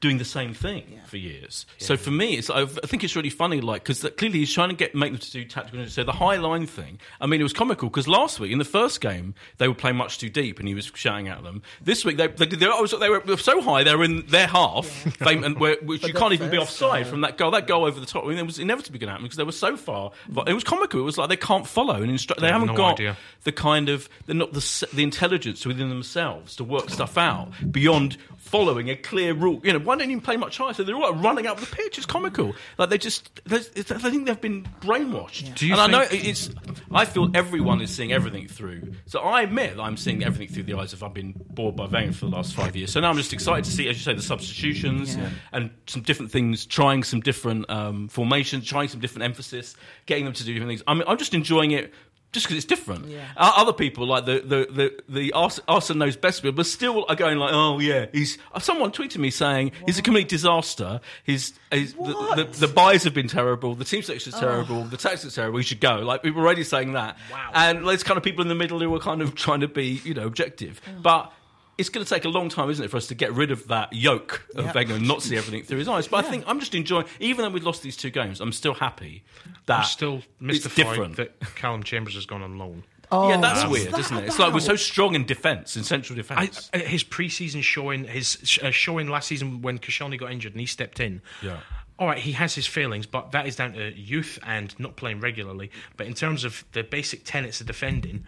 doing 0.00 0.16
the 0.16 0.24
same 0.24 0.54
thing 0.54 0.98
for 1.06 1.18
years. 1.18 1.66
So 1.78 1.96
for 1.96 2.10
me, 2.10 2.36
it's 2.36 2.48
I 2.48 2.64
think 2.64 3.04
it's 3.04 3.14
really 3.14 3.30
funny, 3.30 3.60
like 3.60 3.84
because 3.84 4.00
clearly 4.16 4.38
he's 4.38 4.52
trying 4.52 4.70
to 4.70 4.74
get 4.74 4.94
make 4.94 5.12
them 5.12 5.20
to 5.20 5.30
do 5.30 5.44
tactical. 5.44 5.86
So 5.88 6.04
the 6.04 6.12
high 6.12 6.36
line 6.36 6.66
thing. 6.66 6.98
I 7.20 7.26
mean, 7.26 7.40
it 7.40 7.42
was 7.42 7.52
comical 7.52 7.88
because 7.88 8.08
last 8.08 8.40
week 8.40 8.50
in 8.50 8.58
the 8.58 8.64
first 8.64 9.00
game 9.00 9.34
they 9.58 9.68
were 9.68 9.74
playing 9.74 9.96
much 9.96 10.18
too 10.18 10.30
deep, 10.30 10.58
and 10.58 10.66
he 10.66 10.74
was 10.74 10.90
shouting 10.94 11.28
at 11.28 11.42
them. 11.42 11.62
This 11.82 12.04
week 12.04 12.16
they 12.16 12.28
they, 12.28 12.46
they, 12.46 12.56
they 12.56 13.08
were 13.08 13.36
so 13.36 13.60
high 13.60 13.84
they 13.84 13.94
were 13.94 14.04
in 14.04 14.26
their 14.26 14.46
half, 14.46 15.04
they, 15.18 15.36
and 15.36 15.58
where, 15.58 15.76
which 15.82 16.06
you 16.06 16.14
can't 16.14 16.32
even 16.32 16.50
be 16.50 16.58
offside 16.58 17.04
goal. 17.04 17.10
from 17.10 17.20
that 17.20 17.36
goal. 17.36 17.50
That 17.50 17.66
goal 17.66 17.84
over 17.84 18.00
the 18.00 18.06
top. 18.06 18.24
I 18.24 18.28
mean, 18.28 18.38
it 18.38 18.46
was 18.46 18.58
inevitably 18.58 18.98
going 18.98 19.08
to 19.08 19.12
happen 19.12 19.24
because 19.24 19.36
they 19.36 19.44
were 19.44 19.52
so 19.52 19.76
far. 19.76 20.12
But 20.28 20.48
it 20.48 20.54
was 20.54 20.64
comical. 20.64 21.00
It 21.00 21.04
was 21.04 21.18
like 21.18 21.28
they 21.28 21.36
can't 21.36 21.66
follow 21.66 21.96
and 21.96 22.10
instruct. 22.10 22.40
They, 22.40 22.46
have 22.46 22.60
haven't 22.60 22.74
no 22.74 22.76
got 22.76 22.92
idea. 22.94 23.16
the 23.44 23.52
kind 23.52 23.88
of 23.88 24.08
they're 24.26 24.34
not 24.34 24.52
the 24.52 24.88
the 24.94 25.02
intelligence 25.02 25.66
within 25.66 25.88
themselves 25.90 26.56
to 26.56 26.64
work 26.64 26.88
stuff 26.90 27.18
out 27.18 27.50
beyond 27.70 28.16
following 28.50 28.90
a 28.90 28.96
clear 28.96 29.32
rule. 29.32 29.60
You 29.62 29.72
know, 29.72 29.78
why 29.78 29.96
don't 29.96 30.10
you 30.10 30.20
play 30.20 30.36
much 30.36 30.58
higher? 30.58 30.74
So 30.74 30.82
they're 30.82 30.94
all 30.94 31.12
like 31.12 31.22
running 31.22 31.46
up 31.46 31.60
the 31.60 31.66
pitch. 31.66 31.98
It's 31.98 32.06
comical. 32.06 32.54
Like 32.78 32.90
they 32.90 32.98
just, 32.98 33.40
I 33.50 33.58
think 33.58 34.26
they've 34.26 34.40
been 34.40 34.64
brainwashed. 34.80 35.54
Do 35.54 35.66
you 35.66 35.74
and 35.74 35.80
I 35.80 35.86
know 35.86 36.04
it's. 36.10 36.50
I 36.92 37.04
feel 37.04 37.30
everyone 37.34 37.80
is 37.80 37.90
seeing 37.90 38.12
everything 38.12 38.48
through. 38.48 38.92
So 39.06 39.20
I 39.20 39.42
admit 39.42 39.78
I'm 39.78 39.96
seeing 39.96 40.24
everything 40.24 40.52
through 40.52 40.64
the 40.64 40.74
eyes 40.74 40.92
of 40.92 41.02
I've 41.02 41.14
been 41.14 41.34
bored 41.50 41.76
by 41.76 41.86
Wenger 41.86 42.12
for 42.12 42.26
the 42.26 42.32
last 42.32 42.54
five 42.54 42.74
years. 42.74 42.92
So 42.92 43.00
now 43.00 43.10
I'm 43.10 43.16
just 43.16 43.32
excited 43.32 43.64
to 43.64 43.70
see, 43.70 43.88
as 43.88 43.96
you 43.96 44.02
say, 44.02 44.14
the 44.14 44.22
substitutions 44.22 45.16
and 45.52 45.70
some 45.86 46.02
different 46.02 46.32
things, 46.32 46.66
trying 46.66 47.04
some 47.04 47.20
different 47.20 47.70
um, 47.70 48.08
formations, 48.08 48.66
trying 48.66 48.88
some 48.88 49.00
different 49.00 49.24
emphasis, 49.24 49.76
getting 50.06 50.24
them 50.24 50.34
to 50.34 50.44
do 50.44 50.52
different 50.54 50.70
things. 50.70 50.82
I 50.86 50.94
mean, 50.94 51.04
I'm 51.06 51.18
just 51.18 51.34
enjoying 51.34 51.70
it. 51.70 51.92
Just 52.32 52.46
because 52.46 52.58
it's 52.58 52.64
different, 52.66 53.06
Yeah. 53.06 53.24
Other 53.36 53.72
people 53.72 54.06
like 54.06 54.24
the 54.24 54.38
the 54.40 54.72
the, 54.72 55.02
the 55.08 55.32
Ars- 55.32 55.58
Arsene 55.66 55.98
knows 55.98 56.16
best, 56.16 56.44
but 56.44 56.64
still 56.64 57.04
are 57.08 57.16
going 57.16 57.38
like, 57.38 57.50
oh 57.52 57.80
yeah, 57.80 58.06
he's. 58.12 58.38
Someone 58.60 58.92
tweeted 58.92 59.18
me 59.18 59.30
saying 59.30 59.72
he's 59.84 59.98
a 59.98 60.02
complete 60.02 60.28
disaster. 60.28 61.00
His, 61.24 61.54
his 61.72 61.92
the, 61.94 62.04
the, 62.04 62.12
What? 62.12 62.52
the 62.52 62.68
buys 62.68 63.02
have 63.02 63.14
been 63.14 63.26
terrible. 63.26 63.74
The 63.74 63.84
team 63.84 64.02
selection 64.02 64.32
is 64.32 64.38
terrible. 64.38 64.84
The 64.84 64.96
tactics 64.96 65.24
are 65.24 65.30
terrible. 65.30 65.58
He 65.58 65.64
should 65.64 65.80
go. 65.80 65.96
Like 65.96 66.22
people 66.22 66.40
are 66.40 66.44
already 66.44 66.62
saying 66.62 66.92
that. 66.92 67.16
Wow. 67.32 67.50
And 67.52 67.88
there's 67.88 68.04
kind 68.04 68.16
of 68.16 68.22
people 68.22 68.42
in 68.42 68.48
the 68.48 68.54
middle 68.54 68.78
who 68.78 68.94
are 68.94 69.00
kind 69.00 69.22
of 69.22 69.34
trying 69.34 69.60
to 69.60 69.68
be, 69.68 70.00
you 70.04 70.14
know, 70.14 70.26
objective. 70.26 70.80
But 71.02 71.32
it's 71.78 71.88
going 71.88 72.04
to 72.04 72.08
take 72.14 72.24
a 72.24 72.28
long 72.28 72.48
time, 72.48 72.68
isn't 72.70 72.84
it, 72.84 72.88
for 72.88 72.96
us 72.98 73.06
to 73.08 73.14
get 73.14 73.32
rid 73.32 73.50
of 73.50 73.68
that 73.68 73.92
yoke 73.92 74.46
of 74.54 74.66
Yeah. 74.66 74.72
Wenger 74.74 74.94
and 74.94 75.08
not 75.08 75.22
see 75.22 75.36
everything 75.36 75.62
through 75.62 75.78
his 75.78 75.88
eyes. 75.88 76.08
But 76.08 76.24
I 76.24 76.28
think 76.28 76.44
I'm 76.46 76.60
just 76.60 76.74
enjoying, 76.74 77.06
even 77.20 77.44
though 77.44 77.50
we've 77.50 77.64
lost 77.64 77.82
these 77.82 77.96
two 77.96 78.10
games, 78.10 78.40
I'm 78.40 78.52
still 78.52 78.74
happy 78.74 79.22
that 79.66 79.78
I'm 79.78 79.84
still 79.84 80.16
it's 80.16 80.26
mystified 80.40 80.86
different. 80.86 81.16
that 81.16 81.40
Callum 81.56 81.82
Chambers 81.82 82.14
has 82.14 82.26
gone 82.26 82.42
on 82.42 82.58
loan. 82.58 82.84
Oh, 83.12 83.28
yeah, 83.28 83.38
that's 83.38 83.62
what's 83.64 83.72
weird, 83.72 83.92
that 83.92 84.00
isn't 84.00 84.16
it? 84.18 84.24
It's 84.26 84.38
like 84.38 84.54
we're 84.54 84.60
so 84.60 84.76
strong 84.76 85.16
in 85.16 85.26
defence, 85.26 85.76
in 85.76 85.82
central 85.82 86.14
defence. 86.16 86.70
his 86.72 87.02
preseason 87.02 87.60
showing, 87.62 88.04
his 88.04 88.58
uh, 88.62 88.70
showing 88.70 89.08
last 89.08 89.26
season 89.26 89.62
when 89.62 89.78
Koscielny 89.80 90.16
got 90.18 90.30
injured 90.30 90.52
and 90.52 90.60
he 90.60 90.66
stepped 90.66 91.00
in. 91.00 91.20
Yeah. 91.42 91.58
All 91.98 92.06
right, 92.06 92.18
he 92.18 92.32
has 92.32 92.54
his 92.54 92.66
failings, 92.66 93.06
but 93.06 93.32
that 93.32 93.46
is 93.46 93.56
down 93.56 93.72
to 93.74 93.92
youth 93.98 94.38
and 94.46 94.74
not 94.78 94.96
playing 94.96 95.20
regularly. 95.20 95.70
But 95.96 96.06
in 96.06 96.14
terms 96.14 96.44
of 96.44 96.64
the 96.72 96.82
basic 96.82 97.24
tenets 97.24 97.60
of 97.60 97.66
defending, 97.66 98.24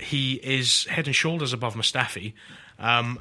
he 0.00 0.34
is 0.34 0.84
head 0.86 1.06
and 1.06 1.16
shoulders 1.16 1.52
above 1.52 1.74
Mustafi. 1.74 2.34
Um, 2.78 3.18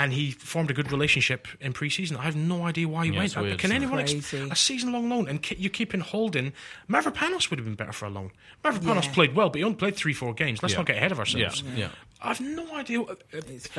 and 0.00 0.12
he 0.12 0.30
formed 0.30 0.70
a 0.70 0.74
good 0.74 0.90
relationship 0.90 1.46
in 1.60 1.72
pre-season. 1.72 2.16
I 2.16 2.22
have 2.22 2.36
no 2.36 2.64
idea 2.66 2.88
why 2.88 3.04
he 3.06 3.12
Yeah, 3.12 3.18
went. 3.18 3.36
weird, 3.36 3.58
Can 3.58 3.70
anyone 3.72 3.98
ex- 4.00 4.12
Crazy. 4.12 4.48
a 4.50 4.56
season-long 4.56 5.08
loan 5.10 5.28
and 5.28 5.42
ke- 5.42 5.58
you 5.58 5.68
keep 5.68 5.92
in 5.92 6.00
holding? 6.00 6.52
Mavropanos 6.88 7.50
would 7.50 7.58
have 7.58 7.66
been 7.66 7.74
better 7.74 7.92
for 7.92 8.06
a 8.06 8.10
loan. 8.10 8.30
Mavropanos 8.64 9.04
Yeah. 9.04 9.12
played 9.12 9.34
well, 9.34 9.50
but 9.50 9.58
he 9.58 9.64
only 9.64 9.76
played 9.76 9.96
three, 9.96 10.12
four 10.14 10.32
games. 10.34 10.62
Let's 10.62 10.72
Yeah. 10.72 10.78
not 10.78 10.86
get 10.86 10.96
ahead 10.96 11.12
of 11.12 11.18
ourselves. 11.18 11.62
Yeah, 11.62 11.76
yeah. 11.76 11.88
I've 12.22 12.40
no 12.40 12.74
idea 12.76 13.00
uh, 13.00 13.14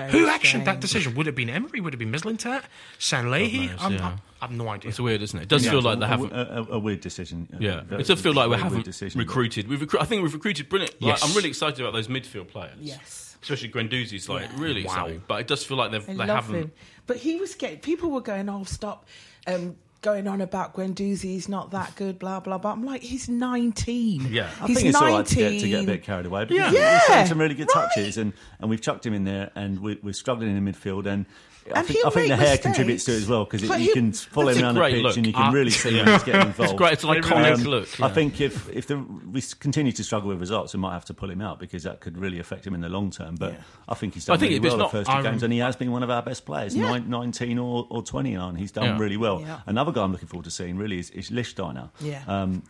who 0.09 0.25
actioned 0.27 0.65
that 0.65 0.79
decision. 0.79 1.13
Would 1.15 1.27
it 1.27 1.29
have 1.29 1.35
been 1.35 1.49
Emery? 1.49 1.79
Would 1.79 1.93
it 1.93 1.99
have 1.99 2.11
been 2.11 2.11
Mislintat? 2.19 2.63
Sanllehi? 2.99 3.69
knows, 3.71 3.79
I'm- 3.81 3.93
yeah. 3.93 4.05
I'm- 4.07 4.21
I 4.41 4.45
have 4.45 4.51
no 4.57 4.67
idea. 4.69 4.89
It's 4.89 4.99
weird, 4.99 5.21
isn't 5.21 5.37
it? 5.39 5.43
It 5.43 5.49
does 5.49 5.63
Yeah, 5.65 5.71
feel 5.71 5.81
like 5.83 5.99
they 5.99 6.07
haven't. 6.07 6.31
a, 6.33 6.65
a 6.71 6.79
weird 6.79 7.01
decision. 7.01 7.47
Yeah, 7.59 7.81
it 7.91 8.07
does 8.07 8.19
feel 8.21 8.33
like 8.33 8.49
we 8.49 8.57
haven't 8.57 8.83
decision, 8.85 9.19
recruited. 9.19 9.67
We've 9.67 9.79
recru- 9.79 10.01
I 10.01 10.05
think 10.05 10.23
we've 10.23 10.33
recruited 10.33 10.67
brilliant. 10.69 10.99
Like, 10.99 11.09
Yes. 11.19 11.23
I'm 11.23 11.35
really 11.35 11.49
excited 11.49 11.79
about 11.79 11.93
those 11.93 12.07
midfield 12.07 12.47
players. 12.47 12.77
Yes. 12.81 13.30
Especially 13.41 13.69
Guendouzi's 13.69 14.29
like 14.29 14.43
Yeah. 14.49 14.61
really 14.61 14.83
Wow. 14.85 14.91
exciting. 14.93 15.23
But 15.27 15.41
it 15.41 15.47
does 15.47 15.63
feel 15.63 15.77
like 15.77 15.91
they've 15.91 16.01
I 16.09 16.13
they 16.13 16.25
have 16.33 16.49
not. 16.49 16.69
But 17.07 17.17
he 17.17 17.35
was 17.37 17.55
getting 17.55 17.79
people 17.79 18.11
were 18.11 18.21
going, 18.21 18.47
oh, 18.49 18.63
stop. 18.63 19.07
Um, 19.47 19.75
Going 20.01 20.27
on 20.27 20.41
about 20.41 20.73
Guendouzi, 20.73 21.21
he's 21.25 21.47
not 21.47 21.69
that 21.71 21.95
good, 21.95 22.17
blah 22.17 22.39
blah 22.39 22.57
blah. 22.57 22.71
I'm 22.71 22.83
like, 22.83 23.03
he's 23.03 23.29
19. 23.29 24.29
Yeah. 24.31 24.49
I 24.59 24.65
he's 24.65 24.77
think 24.77 24.89
it's 24.89 24.99
19. 24.99 25.01
all 25.13 25.17
right 25.19 25.25
to 25.27 25.35
get, 25.35 25.59
to 25.61 25.69
get 25.69 25.83
a 25.83 25.85
bit 25.85 26.03
carried 26.03 26.25
away. 26.25 26.45
Because 26.45 26.57
Yeah. 26.57 26.69
he's 26.71 26.79
Yeah, 26.79 26.99
shown 27.19 27.27
some 27.27 27.39
really 27.39 27.53
good 27.53 27.67
right. 27.75 27.87
touches, 27.93 28.17
and, 28.17 28.33
and 28.59 28.67
we've 28.69 28.81
chucked 28.81 29.05
him 29.05 29.13
in 29.13 29.25
there, 29.25 29.51
and 29.53 29.79
we, 29.79 29.99
we're 30.01 30.13
struggling 30.13 30.55
in 30.57 30.65
the 30.65 30.71
midfield. 30.71 31.05
And 31.05 31.27
I 31.75 31.79
And 31.81 31.87
think, 31.87 32.03
I 32.03 32.09
think 32.09 32.29
the 32.29 32.37
make 32.37 32.47
hair 32.47 32.57
contributes 32.57 33.03
to 33.05 33.11
it 33.11 33.17
as 33.17 33.27
well 33.29 33.45
because 33.45 33.61
you 33.61 33.93
can 33.93 34.11
follow 34.13 34.47
him 34.51 34.63
a 34.63 34.63
around 34.63 34.73
the 34.73 34.81
pitch 34.95 35.03
look. 35.03 35.17
and 35.17 35.27
you 35.27 35.33
can 35.33 35.41
Ah, 35.43 35.51
really 35.51 35.69
see 35.69 35.95
yeah. 35.95 36.05
when 36.17 36.19
getting 36.25 36.41
involved. 36.47 36.59
It's 36.59 36.73
great. 36.73 36.93
It's 36.93 37.03
an 37.03 37.09
iconic 37.11 37.53
Um, 37.53 37.63
look. 37.65 38.01
I 38.01 38.09
think 38.09 38.41
if 38.41 38.67
if 38.69 38.87
the, 38.87 38.97
we 38.97 39.43
continue 39.59 39.91
to 39.91 40.03
struggle 40.03 40.29
with 40.29 40.39
results, 40.39 40.73
we 40.73 40.79
might 40.79 40.93
have 40.93 41.05
to 41.05 41.13
pull 41.13 41.29
him 41.29 41.39
out 41.39 41.59
because 41.59 41.83
that 41.83 41.99
could 41.99 42.17
really 42.17 42.39
affect 42.39 42.65
him 42.65 42.73
in 42.73 42.81
the 42.81 42.89
long 42.89 43.11
term. 43.11 43.35
But 43.35 43.57
I 43.87 43.93
think 43.93 44.15
he's 44.15 44.25
done 44.25 44.37
I 44.37 44.39
think 44.39 44.49
really 44.53 44.69
well 44.69 44.77
not- 44.79 44.91
the 44.91 44.97
first 44.97 45.07
two 45.11 45.13
I'm- 45.13 45.23
games, 45.23 45.43
and 45.43 45.53
he 45.53 45.59
has 45.59 45.75
been 45.75 45.91
one 45.91 46.01
of 46.01 46.09
our 46.09 46.23
best 46.23 46.47
players. 46.47 46.75
Yeah. 46.75 46.89
Nine, 46.89 47.07
Nineteen 47.11 47.59
or, 47.59 47.85
or 47.91 48.01
twenty 48.01 48.33
nine, 48.33 48.55
he's 48.55 48.71
done 48.71 48.85
Yeah. 48.85 48.97
really 48.97 49.17
well. 49.17 49.41
Yeah. 49.41 49.59
Another 49.91 50.01
guy 50.01 50.05
I'm 50.05 50.11
looking 50.11 50.27
forward 50.27 50.45
to 50.45 50.51
seeing 50.51 50.77
really 50.77 50.99
is, 50.99 51.09
is 51.11 51.29
Lichtsteiner. 51.29 51.89
Yeah. 51.99 52.23
Um, 52.27 52.63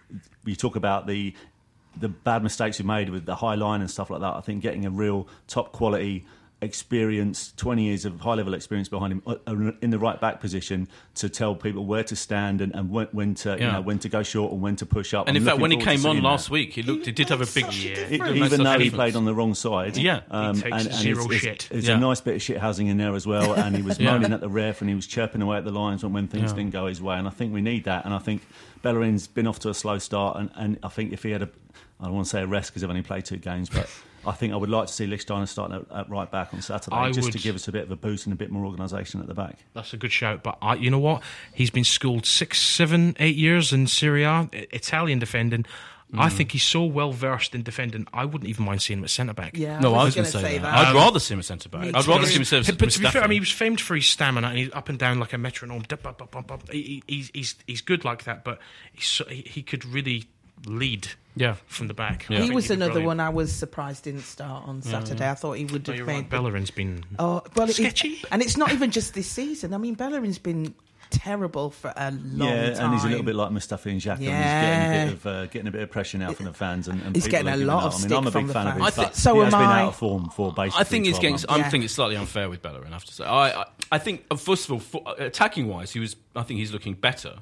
you 0.45 0.55
talk 0.55 0.75
about 0.75 1.07
the 1.07 1.33
the 1.97 2.07
bad 2.07 2.41
mistakes 2.41 2.79
we 2.79 2.85
made 2.85 3.09
with 3.09 3.25
the 3.25 3.35
high 3.35 3.55
line 3.55 3.81
and 3.81 3.91
stuff 3.91 4.09
like 4.09 4.21
that. 4.21 4.33
I 4.33 4.41
think 4.41 4.63
getting 4.63 4.85
a 4.85 4.89
real 4.89 5.27
top 5.47 5.73
quality 5.73 6.25
experience 6.61 7.53
20 7.57 7.83
years 7.83 8.05
of 8.05 8.19
high 8.21 8.35
level 8.35 8.53
experience 8.53 8.87
behind 8.87 9.13
him 9.13 9.23
uh, 9.25 9.35
uh, 9.47 9.71
in 9.81 9.89
the 9.89 9.97
right 9.97 10.21
back 10.21 10.39
position 10.39 10.87
to 11.15 11.27
tell 11.27 11.55
people 11.55 11.85
where 11.85 12.03
to 12.03 12.15
stand 12.15 12.61
and, 12.61 12.73
and 12.75 12.89
when, 12.91 13.07
when 13.11 13.33
to 13.33 13.53
you 13.59 13.65
know 13.65 13.81
when 13.81 13.97
to 13.99 14.07
go 14.09 14.21
short 14.23 14.51
and 14.51 14.61
when 14.61 14.75
to 14.75 14.85
push 14.85 15.13
up 15.13 15.27
And 15.27 15.35
I'm 15.35 15.41
in 15.41 15.47
fact, 15.47 15.59
when 15.59 15.71
he 15.71 15.77
came 15.77 16.05
on 16.05 16.13
seeing 16.15 16.23
last 16.23 16.45
that. 16.45 16.51
week, 16.53 16.73
he 16.73 16.83
looked. 16.83 17.05
He 17.07 17.11
did 17.11 17.29
have 17.29 17.41
a 17.41 17.45
big. 17.45 17.73
year, 17.73 17.95
such 17.95 18.03
a 18.03 18.05
It- 18.05 18.09
difference. 18.11 18.35
Even 18.37 18.49
such 18.49 18.59
a 18.59 18.63
though 18.63 18.79
he 18.79 18.89
played 18.89 19.15
on 19.15 19.25
the 19.25 19.33
wrong 19.33 19.53
side, 19.55 19.97
Yeah. 19.97 20.21
um, 20.29 20.55
He 20.55 20.61
takes 20.69 20.83
zero 20.97 21.25
it's, 21.29 21.35
shit. 21.41 21.67
It's, 21.71 21.87
Yeah. 21.87 21.95
a 21.95 21.99
nice 21.99 22.21
bit 22.21 22.35
of 22.35 22.41
shit 22.41 22.57
housing 22.59 22.87
in 22.87 22.97
there 22.97 23.15
as 23.15 23.25
well, 23.25 23.53
and 23.57 23.75
he 23.75 23.81
was 23.81 23.99
Yeah. 23.99 24.11
moaning 24.11 24.31
at 24.33 24.41
the 24.41 24.49
ref 24.49 24.81
and 24.81 24.89
he 24.89 24.95
was 24.95 25.07
chirping 25.07 25.41
away 25.41 25.57
at 25.57 25.65
the 25.65 25.71
lines 25.71 26.03
when, 26.03 26.13
when 26.13 26.27
things 26.27 26.51
Yeah. 26.51 26.57
didn't 26.57 26.71
go 26.71 26.85
his 26.87 27.01
way. 27.01 27.17
And 27.17 27.27
I 27.27 27.31
think 27.31 27.53
we 27.53 27.61
need 27.61 27.85
that. 27.85 28.05
And 28.05 28.13
I 28.13 28.19
think 28.19 28.43
Bellerin's 28.83 29.27
been 29.27 29.47
off 29.47 29.59
to 29.59 29.69
a 29.69 29.73
slow 29.73 29.97
start, 29.97 30.37
and, 30.37 30.49
and 30.55 30.79
I 30.83 30.89
think 30.89 31.11
if 31.11 31.23
he 31.23 31.31
had 31.31 31.41
a, 31.41 31.49
I 31.99 32.05
don't 32.05 32.13
want 32.15 32.25
to 32.27 32.29
say 32.29 32.41
a 32.41 32.47
rest 32.47 32.69
because 32.71 32.81
they've 32.81 32.89
only 32.89 33.01
played 33.01 33.25
two 33.25 33.37
games, 33.37 33.67
but. 33.69 33.89
I 34.25 34.31
think 34.33 34.53
I 34.53 34.55
would 34.55 34.69
like 34.69 34.87
to 34.87 34.93
see 34.93 35.07
Lichtsteiner 35.07 35.47
starting 35.47 35.77
at, 35.89 35.97
at 35.97 36.09
right 36.09 36.29
back 36.29 36.53
on 36.53 36.61
Saturday, 36.61 36.95
I 36.95 37.11
just 37.11 37.25
would- 37.25 37.31
to 37.33 37.39
give 37.39 37.55
us 37.55 37.67
a 37.67 37.71
bit 37.71 37.83
of 37.83 37.91
a 37.91 37.95
boost 37.95 38.25
and 38.25 38.33
a 38.33 38.35
bit 38.35 38.51
more 38.51 38.65
organisation 38.65 39.19
at 39.21 39.27
the 39.27 39.33
back. 39.33 39.57
That's 39.73 39.93
a 39.93 39.97
good 39.97 40.11
shout. 40.11 40.43
But 40.43 40.57
I, 40.61 40.75
you 40.75 40.89
know 40.91 40.99
what? 40.99 41.23
He's 41.53 41.69
been 41.71 41.83
schooled 41.83 42.25
six, 42.25 42.59
seven, 42.61 43.15
eight 43.19 43.35
years 43.35 43.73
in 43.73 43.87
Serie 43.87 44.23
A, 44.23 44.29
I- 44.29 44.49
Italian 44.71 45.19
defending. 45.19 45.65
I 46.13 46.27
Mm. 46.27 46.33
think 46.33 46.51
he's 46.51 46.63
so 46.63 46.83
well 46.83 47.13
versed 47.13 47.55
in 47.55 47.63
defending. 47.63 48.05
I 48.13 48.25
wouldn't 48.25 48.49
even 48.49 48.65
mind 48.65 48.81
seeing 48.81 48.99
him 48.99 49.05
at 49.05 49.09
centre 49.11 49.33
back. 49.33 49.55
Yeah, 49.57 49.79
No, 49.79 49.95
I 49.95 50.03
was 50.03 50.13
going 50.13 50.25
going 50.25 50.31
to 50.33 50.39
to 50.39 50.43
say, 50.45 50.57
that. 50.57 50.63
that. 50.63 50.87
I'd 50.89 50.93
rather 50.93 51.21
see 51.21 51.33
him 51.35 51.39
as 51.39 51.47
centre 51.47 51.69
back. 51.69 51.85
I'd 51.95 52.05
rather 52.05 52.25
see 52.27 52.35
him 52.35 52.41
as 52.41 52.49
But 52.49 52.89
to 52.91 52.99
be 52.99 53.05
fair, 53.07 53.23
I 53.23 53.27
mean, 53.27 53.37
he 53.37 53.39
was 53.39 53.49
famed 53.51 53.79
for 53.79 53.95
his 53.95 54.07
stamina, 54.07 54.49
and 54.49 54.57
he's 54.57 54.69
up 54.73 54.89
and 54.89 54.99
down 54.99 55.19
like 55.21 55.31
a 55.31 55.37
metronome. 55.37 55.85
He- 56.69 57.01
he's, 57.07 57.31
he's, 57.33 57.55
he's 57.65 57.79
good 57.81 58.03
like 58.03 58.25
that, 58.25 58.43
but 58.43 58.59
he's 58.91 59.05
so, 59.07 59.23
he, 59.29 59.41
he 59.47 59.63
could 59.63 59.85
really 59.85 60.25
lead 60.65 61.07
Yeah. 61.35 61.55
from 61.67 61.87
the 61.87 61.93
back. 61.93 62.25
Yeah. 62.29 62.41
He 62.41 62.51
was 62.51 62.69
another 62.69 62.91
brilliant. 62.91 63.07
one 63.07 63.19
I 63.19 63.29
was 63.29 63.51
surprised 63.53 64.03
didn't 64.03 64.21
start 64.23 64.67
on 64.67 64.81
Saturday. 64.81 65.29
I 65.29 65.33
thought 65.35 65.53
he 65.53 65.65
would 65.65 65.87
No, 65.87 65.91
have 65.93 65.97
you're 65.97 66.05
made. 66.07 66.13
right. 66.15 66.29
Bellerin's 66.29 66.71
been. 66.71 67.03
Oh, 67.19 67.41
well, 67.55 67.69
it- 67.69 67.75
Sketchy. 67.75 68.21
and 68.31 68.41
it's 68.41 68.57
not 68.57 68.71
even 68.71 68.91
just 68.91 69.13
this 69.13 69.27
season. 69.27 69.73
I 69.73 69.77
mean, 69.77 69.95
Bellerin's 69.95 70.37
been 70.39 70.73
terrible 71.09 71.71
for 71.71 71.91
a 71.97 72.09
long 72.11 72.47
yeah, 72.47 72.73
time. 72.73 72.85
and 72.85 72.93
he's 72.93 73.03
a 73.03 73.07
little 73.09 73.23
bit 73.25 73.35
like 73.35 73.51
Mustafi 73.51 73.87
and 73.91 73.99
Xhaka. 73.99 74.21
Yeah. 74.21 74.31
He's 74.37 74.61
getting 74.61 75.01
a 75.01 75.05
bit 75.05 75.13
of 75.13 75.25
uh, 75.25 75.45
getting 75.47 75.67
a 75.67 75.71
bit 75.71 75.81
of 75.81 75.91
pressure 75.91 76.17
now 76.17 76.31
from 76.31 76.45
the 76.45 76.53
fans, 76.53 76.87
and, 76.87 77.01
and 77.01 77.13
He's 77.15 77.27
getting 77.27 77.49
a 77.49 77.57
lot 77.57 77.83
up. 77.83 77.93
of 77.95 77.99
I 78.05 78.07
mean, 78.07 78.17
I'm 78.17 78.27
a 78.27 78.31
big 78.31 78.47
fan 78.49 78.67
of 78.67 78.73
fans. 78.73 78.77
his, 78.77 78.87
I 78.87 78.89
thi- 78.91 79.01
but 79.07 79.15
so 79.17 79.33
he 79.35 79.39
has 79.41 79.53
am 79.53 79.59
been 79.59 79.69
I. 79.69 79.81
out 79.81 79.87
of 79.89 79.95
form 79.97 80.29
for 80.29 80.53
basically. 80.53 80.79
I 80.79 80.83
think 80.85 81.05
he's 81.05 81.15
getting. 81.15 81.31
months. 81.31 81.45
I 81.49 81.57
Yeah. 81.57 81.69
think 81.69 81.83
it's 81.83 81.93
slightly 81.93 82.15
unfair 82.15 82.49
with 82.49 82.61
Bellerin. 82.61 82.87
I 82.91 82.95
have 82.95 83.03
to 83.05 83.13
say. 83.13 83.25
I, 83.25 83.61
I, 83.61 83.65
I 83.91 83.97
think 83.97 84.23
uh, 84.31 84.37
first 84.37 84.65
of 84.65 84.71
all, 84.71 84.79
for, 84.79 85.01
uh, 85.05 85.15
attacking 85.17 85.67
wise, 85.67 85.91
he 85.91 85.99
was. 85.99 86.15
I 86.33 86.43
think 86.43 86.59
he's 86.61 86.71
looking 86.71 86.93
better 86.93 87.39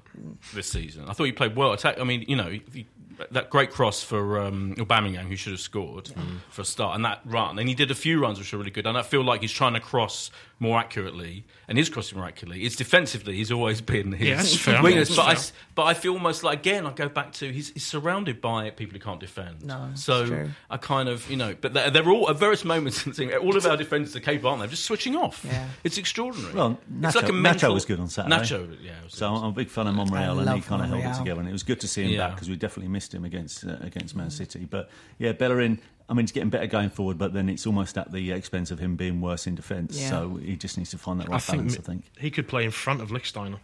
this 0.56 0.68
season. 0.68 1.06
I 1.08 1.14
thought 1.14 1.26
he 1.26 1.32
played 1.32 1.56
well. 1.56 1.72
Attack. 1.74 2.00
I 2.00 2.04
mean, 2.06 2.26
you 2.28 2.36
know, 2.36 2.50
he, 2.50 2.88
that 3.32 3.50
great 3.50 3.72
cross 3.72 4.02
for 4.04 4.40
um, 4.40 4.76
Aubameyang, 4.76 5.28
who 5.28 5.36
should 5.36 5.52
have 5.54 5.60
scored 5.60 6.06
Mm. 6.06 6.40
for 6.50 6.62
a 6.62 6.66
start, 6.66 6.96
and 6.96 7.06
that 7.06 7.22
run. 7.26 7.60
And 7.60 7.68
he 7.70 7.76
did 7.76 7.92
a 7.92 7.96
few 7.96 8.20
runs 8.22 8.40
which 8.40 8.52
were 8.52 8.60
really 8.60 8.72
good. 8.72 8.86
And 8.86 8.98
I 8.98 9.02
feel 9.02 9.24
like 9.24 9.42
he's 9.42 9.52
trying 9.52 9.74
to 9.74 9.80
cross 9.80 10.32
more 10.62 10.78
accurately, 10.80 11.45
and 11.69 11.80
is 11.80 11.89
crossing 11.89 12.17
more 12.17 12.28
accurately. 12.28 12.63
It's 12.65 12.76
defensively, 12.76 13.36
he's 13.38 13.52
always 13.52 13.80
been 13.80 14.12
his 14.12 14.28
Yeah, 14.28 14.36
that's 14.36 14.56
fair. 14.58 14.84
weakness. 14.84 15.15
But 15.15 15.26
I, 15.26 15.38
but 15.76 15.84
I 15.84 15.93
feel 15.93 16.13
almost 16.13 16.43
like 16.43 16.60
again, 16.60 16.86
I 16.86 16.91
go 16.91 17.08
back 17.08 17.32
to 17.34 17.52
he's, 17.52 17.72
he's 17.72 17.86
surrounded 17.86 18.41
by 18.41 18.69
people 18.72 18.93
who 18.93 19.00
can't 19.00 19.19
defend. 19.22 19.63
No, 19.65 19.91
so 19.95 20.26
true. 20.26 20.50
I 20.69 20.78
kind 20.78 21.08
of 21.08 21.30
you 21.30 21.38
know, 21.38 21.56
but 21.60 21.74
they're, 21.74 21.89
they're 21.89 22.10
all 22.10 22.30
at 22.30 22.38
various 22.38 22.65
moments. 22.65 23.08
all 23.08 23.56
of 23.56 23.65
our 23.65 23.78
defenders 23.78 24.15
are 24.15 24.19
capable, 24.19 24.50
aren't 24.50 24.60
they? 24.60 24.65
of 24.65 24.72
Just 24.72 24.84
switching 24.86 25.15
off. 25.15 25.45
Yeah. 25.48 25.67
It's 25.84 25.98
extraordinary. 25.98 26.54
Well, 26.54 26.78
it's 27.04 27.15
like 27.15 27.30
a 27.30 27.32
Nacho 27.32 27.74
was 27.74 27.86
good 27.86 28.00
on 28.02 28.10
Saturday. 28.10 28.36
Nacho, 28.36 28.78
yeah. 28.82 28.91
was- 29.04 29.13
So 29.13 29.34
I'm 29.34 29.45
a 29.45 29.52
big 29.54 29.69
fan 29.69 29.88
of 29.88 29.95
Monreal, 29.95 30.39
and 30.39 30.50
he 30.56 30.62
kind 30.62 30.82
of 30.82 30.89
held 30.89 31.04
it 31.15 31.17
together. 31.17 31.39
And 31.39 31.50
it 31.50 31.54
was 31.54 31.63
good 31.63 31.80
to 31.82 31.88
see 31.88 32.04
him 32.04 32.10
Yeah. 32.12 32.28
back 32.28 32.36
because 32.36 32.50
we 32.50 32.56
definitely 32.58 32.89
missed 32.91 33.13
him 33.13 33.24
against 33.24 33.65
uh, 33.65 33.78
against 33.80 34.15
Man 34.15 34.30
City. 34.30 34.65
But 34.69 34.89
yeah, 35.17 35.32
Bellerin. 35.32 35.80
I 36.10 36.13
mean, 36.13 36.24
it's 36.24 36.32
getting 36.32 36.50
better 36.50 36.65
going 36.67 36.89
forward, 36.89 37.17
but 37.19 37.34
then 37.34 37.48
it's 37.50 37.67
almost 37.67 37.98
at 37.98 38.12
the 38.12 38.32
expense 38.32 38.72
of 38.72 38.80
him 38.80 38.95
being 38.95 39.22
worse 39.22 39.45
in 39.45 39.54
defence. 39.56 40.00
Yeah. 40.00 40.10
So 40.10 40.36
he 40.38 40.56
just 40.56 40.78
needs 40.78 40.89
to 40.91 40.98
find 40.98 41.19
that 41.19 41.30
right 41.30 41.36
I 41.36 41.39
think, 41.39 41.58
balance. 41.63 41.78
I 41.78 41.82
think. 41.82 42.04
he 42.19 42.32
could 42.32 42.48
play 42.48 42.63
in 42.65 42.72
front 42.72 43.02
of 43.02 43.10
Lichtsteiner. 43.10 43.60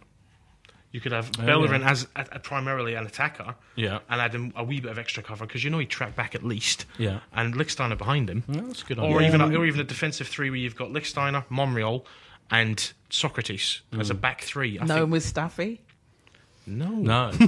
You 0.92 1.00
could 1.00 1.12
have 1.12 1.30
Oh, 1.38 1.44
Bellerin 1.44 1.80
yeah. 1.82 1.90
as 1.90 2.06
a, 2.16 2.24
a 2.32 2.38
primarily 2.38 2.94
an 2.94 3.04
attacker, 3.06 3.56
Yeah. 3.74 3.98
and 4.08 4.20
add 4.20 4.32
him 4.34 4.52
a 4.56 4.62
wee 4.64 4.80
bit 4.80 4.90
of 4.92 4.98
extra 4.98 5.22
cover 5.22 5.44
because 5.44 5.64
you 5.64 5.70
know 5.70 5.78
he'd 5.78 5.90
track 5.90 6.14
back 6.14 6.34
at 6.34 6.44
least, 6.44 6.86
Yeah. 6.96 7.18
and 7.34 7.54
Lichtsteiner 7.54 7.98
behind 7.98 8.30
him, 8.30 8.44
Yeah, 8.48 8.60
that's 8.62 8.82
a 8.82 8.86
good 8.86 8.98
or 9.00 9.16
idea. 9.18 9.28
even 9.28 9.40
a, 9.40 9.58
or 9.58 9.66
even 9.66 9.80
a 9.80 9.84
defensive 9.84 10.28
three 10.28 10.48
where 10.48 10.58
you've 10.58 10.76
got 10.76 10.90
Lichtsteiner, 10.90 11.44
Monreal, 11.50 12.06
and 12.50 12.92
Sokratis 13.10 13.80
as 13.98 14.08
a 14.10 14.14
Mm. 14.14 14.20
back 14.20 14.40
three. 14.42 14.78
I 14.78 14.84
No 14.86 14.98
think, 15.06 15.10
Mustafi. 15.10 15.78
No, 16.66 16.88
No, 16.90 17.30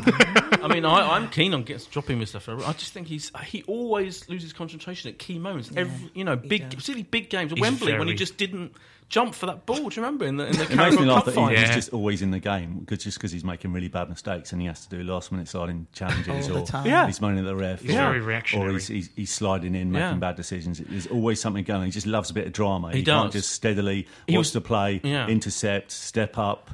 I 0.62 0.68
mean 0.68 0.84
I, 0.84 1.16
I'm 1.16 1.28
keen 1.28 1.54
on 1.54 1.62
get, 1.64 1.86
dropping 1.90 2.18
Mustafa. 2.18 2.58
I 2.64 2.72
just 2.72 2.92
think 2.92 3.06
he's 3.08 3.30
he 3.46 3.62
always 3.64 4.28
loses 4.28 4.52
concentration 4.52 5.10
at 5.10 5.18
key 5.18 5.38
moments. 5.38 5.70
Every 5.76 6.10
you 6.14 6.24
know 6.24 6.36
big, 6.36 6.62
does. 6.70 6.74
particularly 6.76 7.02
big 7.04 7.30
games. 7.30 7.52
He's 7.52 7.60
Wembley 7.60 7.92
when 7.92 8.00
he 8.02 8.04
very- 8.12 8.16
just 8.16 8.36
didn't 8.36 8.72
jump 9.08 9.34
for 9.34 9.46
that 9.46 9.64
ball. 9.64 9.76
Do 9.76 9.82
you 9.82 10.02
remember 10.02 10.26
in 10.26 10.36
the 10.36 10.46
in 10.48 10.52
the 10.52 10.62
It 10.64 10.68
makes 10.76 10.90
me 10.92 10.96
Carabao 10.98 11.04
laugh 11.04 11.16
Cup 11.16 11.24
that 11.24 11.30
he- 11.30 11.34
final? 11.36 11.52
Yeah. 11.54 11.66
he's 11.66 11.74
just 11.74 11.92
always 11.94 12.20
in 12.22 12.30
the 12.30 12.38
game, 12.40 12.84
'cause- 12.86 12.98
just 12.98 13.16
because 13.18 13.32
he's 13.32 13.42
making 13.44 13.72
really 13.72 13.88
bad 13.88 14.08
mistakes 14.10 14.52
and 14.52 14.60
he 14.60 14.66
has 14.68 14.86
to 14.86 14.96
do 14.96 15.02
last 15.02 15.32
minute 15.32 15.48
sliding 15.48 15.86
challenges 15.94 16.28
All 16.48 16.54
the 16.56 16.60
or 16.60 16.66
time. 16.66 16.86
Yeah. 16.86 17.06
he's 17.06 17.20
moaning 17.20 17.38
at 17.40 17.46
the 17.46 17.56
ref. 17.56 17.80
He's 17.80 17.92
or, 17.92 18.20
very 18.20 18.20
Or 18.54 18.72
he's, 18.72 18.86
he's, 18.88 19.10
he's 19.16 19.30
sliding 19.32 19.74
in, 19.74 19.90
making 19.90 20.08
Yeah. 20.08 20.14
bad 20.16 20.36
decisions. 20.36 20.78
There's 20.78 21.06
always 21.06 21.40
something 21.40 21.64
going 21.64 21.80
on. 21.80 21.86
He 21.86 21.90
just 21.92 22.06
loves 22.06 22.28
a 22.30 22.34
bit 22.34 22.46
of 22.46 22.52
drama. 22.52 22.88
He 22.92 23.02
can't 23.02 23.32
does. 23.32 23.42
just 23.42 23.50
steadily 23.54 24.06
He 24.26 24.34
watch 24.36 24.40
was- 24.40 24.52
the 24.52 24.60
play, 24.60 25.00
Yeah. 25.02 25.26
intercept, 25.26 25.90
step 25.90 26.36
up. 26.38 26.70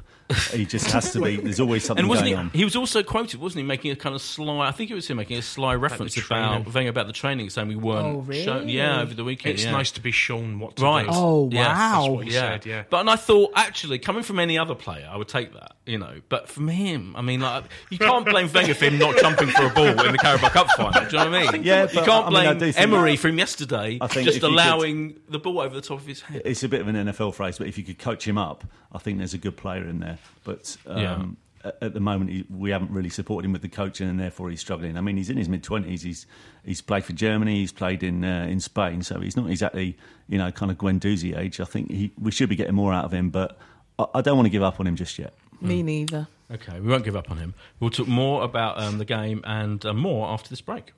He 0.51 0.65
just 0.65 0.89
has 0.89 1.11
to 1.13 1.21
be. 1.21 1.35
There's 1.37 1.59
always 1.59 1.83
something 1.83 2.01
And 2.01 2.09
wasn't 2.09 2.29
going 2.31 2.37
he? 2.37 2.39
on. 2.45 2.49
He 2.49 2.63
was 2.63 2.75
also 2.75 3.03
quoted, 3.03 3.39
wasn't 3.39 3.59
he, 3.61 3.67
making 3.67 3.91
a 3.91 3.95
kind 3.95 4.15
of 4.15 4.21
sly? 4.23 4.65
I 4.67 4.71
think 4.71 4.89
it 4.89 4.95
was 4.95 5.07
him 5.07 5.17
making 5.17 5.37
a 5.37 5.41
sly 5.43 5.75
reference 5.75 6.17
about 6.17 6.27
training. 6.63 6.73
Wenger 6.73 6.89
about 6.89 7.05
the 7.05 7.13
training, 7.13 7.49
saying 7.51 7.67
we 7.67 7.75
weren't 7.75 8.07
Oh, 8.07 8.19
really? 8.21 8.43
shown. 8.43 8.67
Yeah, 8.67 9.01
over 9.01 9.13
the 9.13 9.23
weekend. 9.23 9.53
it's 9.53 9.65
yeah. 9.65 9.71
nice 9.71 9.91
to 9.91 10.01
be 10.01 10.09
shown 10.09 10.57
what 10.59 10.77
to 10.77 10.83
Right. 10.83 11.03
do. 11.05 11.11
Oh, 11.13 11.49
Yeah, 11.51 11.65
that's 11.65 11.77
wow. 12.07 12.11
what 12.11 12.25
he 12.25 12.31
said, 12.31 12.65
yeah. 12.65 12.83
But 12.89 13.01
and 13.01 13.09
I 13.11 13.17
thought 13.17 13.51
actually 13.55 13.99
coming 13.99 14.23
from 14.23 14.39
any 14.39 14.57
other 14.57 14.73
player, 14.73 15.07
I 15.11 15.15
would 15.15 15.27
take 15.27 15.53
that, 15.53 15.73
you 15.85 15.99
know. 15.99 16.15
But 16.27 16.49
from 16.49 16.69
him, 16.69 17.15
I 17.15 17.21
mean, 17.21 17.41
like 17.41 17.65
you 17.91 17.99
can't 17.99 18.25
blame 18.25 18.49
Wenger 18.51 18.73
for 18.73 18.85
him 18.85 18.97
not 18.97 19.17
jumping 19.17 19.49
for 19.49 19.67
a 19.67 19.69
ball 19.69 19.85
in 20.05 20.11
the 20.11 20.17
Carabao 20.17 20.49
Cup 20.49 20.67
final. 20.71 20.91
Do 20.91 21.17
you 21.17 21.23
know 21.23 21.29
what 21.29 21.47
I 21.49 21.51
mean? 21.51 21.63
Yeah, 21.63 21.83
you 21.83 21.89
but, 21.93 22.05
can't 22.05 22.25
I 22.25 22.29
mean, 22.29 22.37
I 22.39 22.43
blame 22.45 22.57
do 22.57 22.71
think- 22.71 22.77
Emery 22.83 23.15
from 23.15 23.37
yesterday 23.37 23.99
I 24.01 24.07
think 24.07 24.25
just 24.25 24.37
if 24.37 24.43
you 24.43 24.49
could- 24.49 24.53
allowing 24.55 25.19
the 25.29 25.37
ball 25.37 25.59
over 25.59 25.75
the 25.75 25.81
top 25.81 25.99
of 25.99 26.07
his 26.07 26.21
head. 26.21 26.41
It's 26.45 26.63
a 26.63 26.67
bit 26.69 26.81
of 26.81 26.87
an 26.87 26.95
NFL 26.95 27.31
phrase, 27.35 27.59
but 27.59 27.67
if 27.67 27.77
you 27.77 27.83
could 27.83 27.99
coach 27.99 28.27
him 28.27 28.39
up, 28.39 28.63
I 28.91 28.97
think 28.97 29.19
there's 29.19 29.33
a 29.35 29.37
good 29.37 29.55
player 29.57 29.85
in 29.87 29.99
there. 29.99 30.14
But 30.43 30.77
um, 30.85 31.37
at, 31.63 31.77
at 31.81 31.93
the 31.93 31.99
moment, 31.99 32.29
he, 32.29 32.45
we 32.49 32.69
haven't 32.69 32.91
really 32.91 33.09
supported 33.09 33.45
him 33.45 33.53
with 33.53 33.61
the 33.61 33.69
coaching, 33.69 34.07
and 34.09 34.19
therefore 34.19 34.49
he's 34.49 34.61
struggling. 34.61 34.97
I 34.97 35.01
mean, 35.01 35.17
he's 35.17 35.29
in 35.29 35.37
his 35.37 35.49
mid 35.49 35.63
twenties. 35.63 36.01
He's 36.03 36.25
he's 36.63 36.81
played 36.81 37.03
for 37.03 37.13
Germany. 37.13 37.55
He's 37.55 37.71
played 37.71 38.03
in 38.03 38.23
uh, 38.23 38.47
in 38.49 38.59
Spain, 38.59 39.01
so 39.01 39.19
he's 39.19 39.35
not 39.35 39.49
exactly 39.49 39.97
you 40.27 40.37
know 40.37 40.51
kind 40.51 40.71
of 40.71 40.77
Guendouzi 40.77 41.37
age. 41.37 41.59
I 41.59 41.65
think 41.65 41.91
he, 41.91 42.11
we 42.19 42.31
should 42.31 42.49
be 42.49 42.55
getting 42.55 42.75
more 42.75 42.93
out 42.93 43.05
of 43.05 43.13
him, 43.13 43.29
but 43.29 43.57
I, 43.99 44.05
I 44.15 44.21
don't 44.21 44.37
want 44.37 44.45
to 44.45 44.51
give 44.51 44.63
up 44.63 44.79
on 44.79 44.87
him 44.87 44.95
just 44.95 45.17
yet. 45.19 45.33
Me 45.61 45.83
neither. 45.83 46.27
Okay, 46.51 46.79
we 46.79 46.87
won't 46.89 47.03
give 47.03 47.15
up 47.15 47.31
on 47.31 47.37
him. 47.37 47.55
We'll 47.79 47.89
talk 47.89 48.07
more 48.07 48.43
about 48.43 48.79
um, 48.79 48.99
the 48.99 49.05
game 49.05 49.41
and 49.45 49.83
uh, 49.83 49.93
more 49.93 50.27
after 50.27 50.49
this 50.49 50.61
break. 50.61 50.93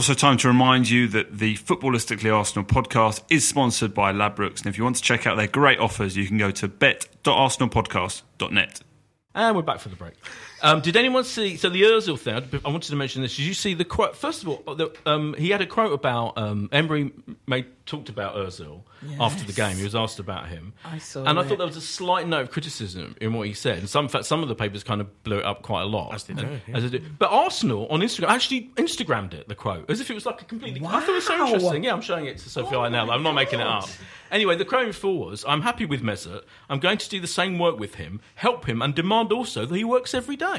Also 0.00 0.14
time 0.14 0.38
to 0.38 0.48
remind 0.48 0.88
you 0.88 1.06
that 1.08 1.40
the 1.40 1.56
Footballistically 1.56 2.34
Arsenal 2.34 2.64
podcast 2.64 3.22
is 3.28 3.46
sponsored 3.46 3.92
by 3.92 4.14
Ladbrokes. 4.14 4.60
And 4.60 4.68
if 4.68 4.78
you 4.78 4.84
want 4.84 4.96
to 4.96 5.02
check 5.02 5.26
out 5.26 5.36
their 5.36 5.46
great 5.46 5.78
offers, 5.78 6.16
you 6.16 6.26
can 6.26 6.38
go 6.38 6.50
to 6.52 6.68
bet.arsenalpodcast.net. 6.68 8.80
And 9.34 9.54
we're 9.54 9.60
back 9.60 9.78
for 9.78 9.90
the 9.90 9.96
break. 9.96 10.14
Um, 10.62 10.80
did 10.80 10.96
anyone 10.96 11.24
see? 11.24 11.56
So 11.56 11.68
the 11.70 11.82
Özil 11.82 12.18
thing. 12.18 12.34
I 12.34 12.42
I 12.68 12.70
wanted 12.70 12.90
to 12.90 12.96
mention 12.96 13.22
this. 13.22 13.36
Did 13.36 13.46
you 13.46 13.54
see 13.54 13.74
the 13.74 13.84
quote? 13.84 14.16
First 14.16 14.42
of 14.42 14.48
all, 14.48 14.74
the, 14.74 14.90
um, 15.06 15.34
he 15.38 15.50
had 15.50 15.60
a 15.60 15.66
quote 15.66 15.92
about 15.92 16.36
um, 16.38 16.68
Emery 16.72 17.12
made 17.46 17.66
talked 17.86 18.08
about 18.08 18.36
Özil 18.36 18.82
after 19.18 19.44
the 19.44 19.52
game. 19.52 19.76
He 19.76 19.82
was 19.82 19.96
asked 19.96 20.20
about 20.20 20.48
him. 20.48 20.72
I 20.84 20.98
saw 20.98 21.24
and 21.24 21.40
I 21.40 21.42
thought 21.42 21.58
there 21.58 21.66
was 21.66 21.76
a 21.76 21.80
slight 21.80 22.28
note 22.28 22.42
of 22.42 22.50
criticism 22.52 23.16
in 23.20 23.32
what 23.32 23.48
he 23.48 23.52
said. 23.54 23.78
And 23.78 23.88
some, 23.88 24.04
in 24.04 24.08
fact, 24.08 24.26
some 24.26 24.44
of 24.44 24.48
the 24.48 24.54
papers 24.54 24.84
kind 24.84 25.00
of 25.00 25.22
blew 25.24 25.38
it 25.38 25.44
up 25.44 25.62
quite 25.62 25.82
a 25.82 25.86
lot. 25.86 26.14
As 26.14 26.24
they 26.24 26.34
And- 26.34 26.60
yeah. 26.68 26.76
as 26.76 26.88
they 26.88 26.98
do. 26.98 27.04
But 27.18 27.30
Arsenal 27.32 27.88
on 27.88 28.00
Instagram 28.00 28.28
actually 28.28 28.70
Instagrammed 28.76 29.34
it. 29.34 29.48
The 29.48 29.56
quote 29.56 29.90
as 29.90 30.00
if 30.00 30.08
it 30.10 30.14
was 30.14 30.24
like 30.26 30.40
a 30.42 30.44
completely. 30.44 30.80
I 30.86 31.00
thought 31.00 31.08
it 31.08 31.14
was 31.14 31.26
so 31.26 31.44
interesting. 31.46 31.84
Yeah, 31.84 31.94
I'm 31.94 32.00
showing 32.00 32.26
it 32.26 32.38
to 32.38 32.48
Sophie 32.48 32.76
right 32.76 32.92
now. 32.92 33.10
I'm 33.10 33.22
not 33.24 33.32
making 33.34 33.58
it 33.60 33.66
up. 33.66 33.88
Anyway, 34.30 34.54
the 34.54 34.64
quote 34.64 34.86
before 34.86 35.26
was, 35.30 35.44
"I'm 35.48 35.62
happy 35.62 35.84
with 35.86 36.02
Mesut. 36.02 36.42
I'm 36.68 36.78
going 36.78 36.98
to 36.98 37.08
do 37.08 37.18
the 37.20 37.26
same 37.26 37.58
work 37.58 37.80
with 37.80 37.96
him, 37.96 38.20
help 38.36 38.66
him, 38.68 38.80
and 38.82 38.94
demand 38.94 39.32
also 39.32 39.66
that 39.66 39.74
he 39.76 39.82
works 39.82 40.14
every 40.14 40.36
day." 40.36 40.49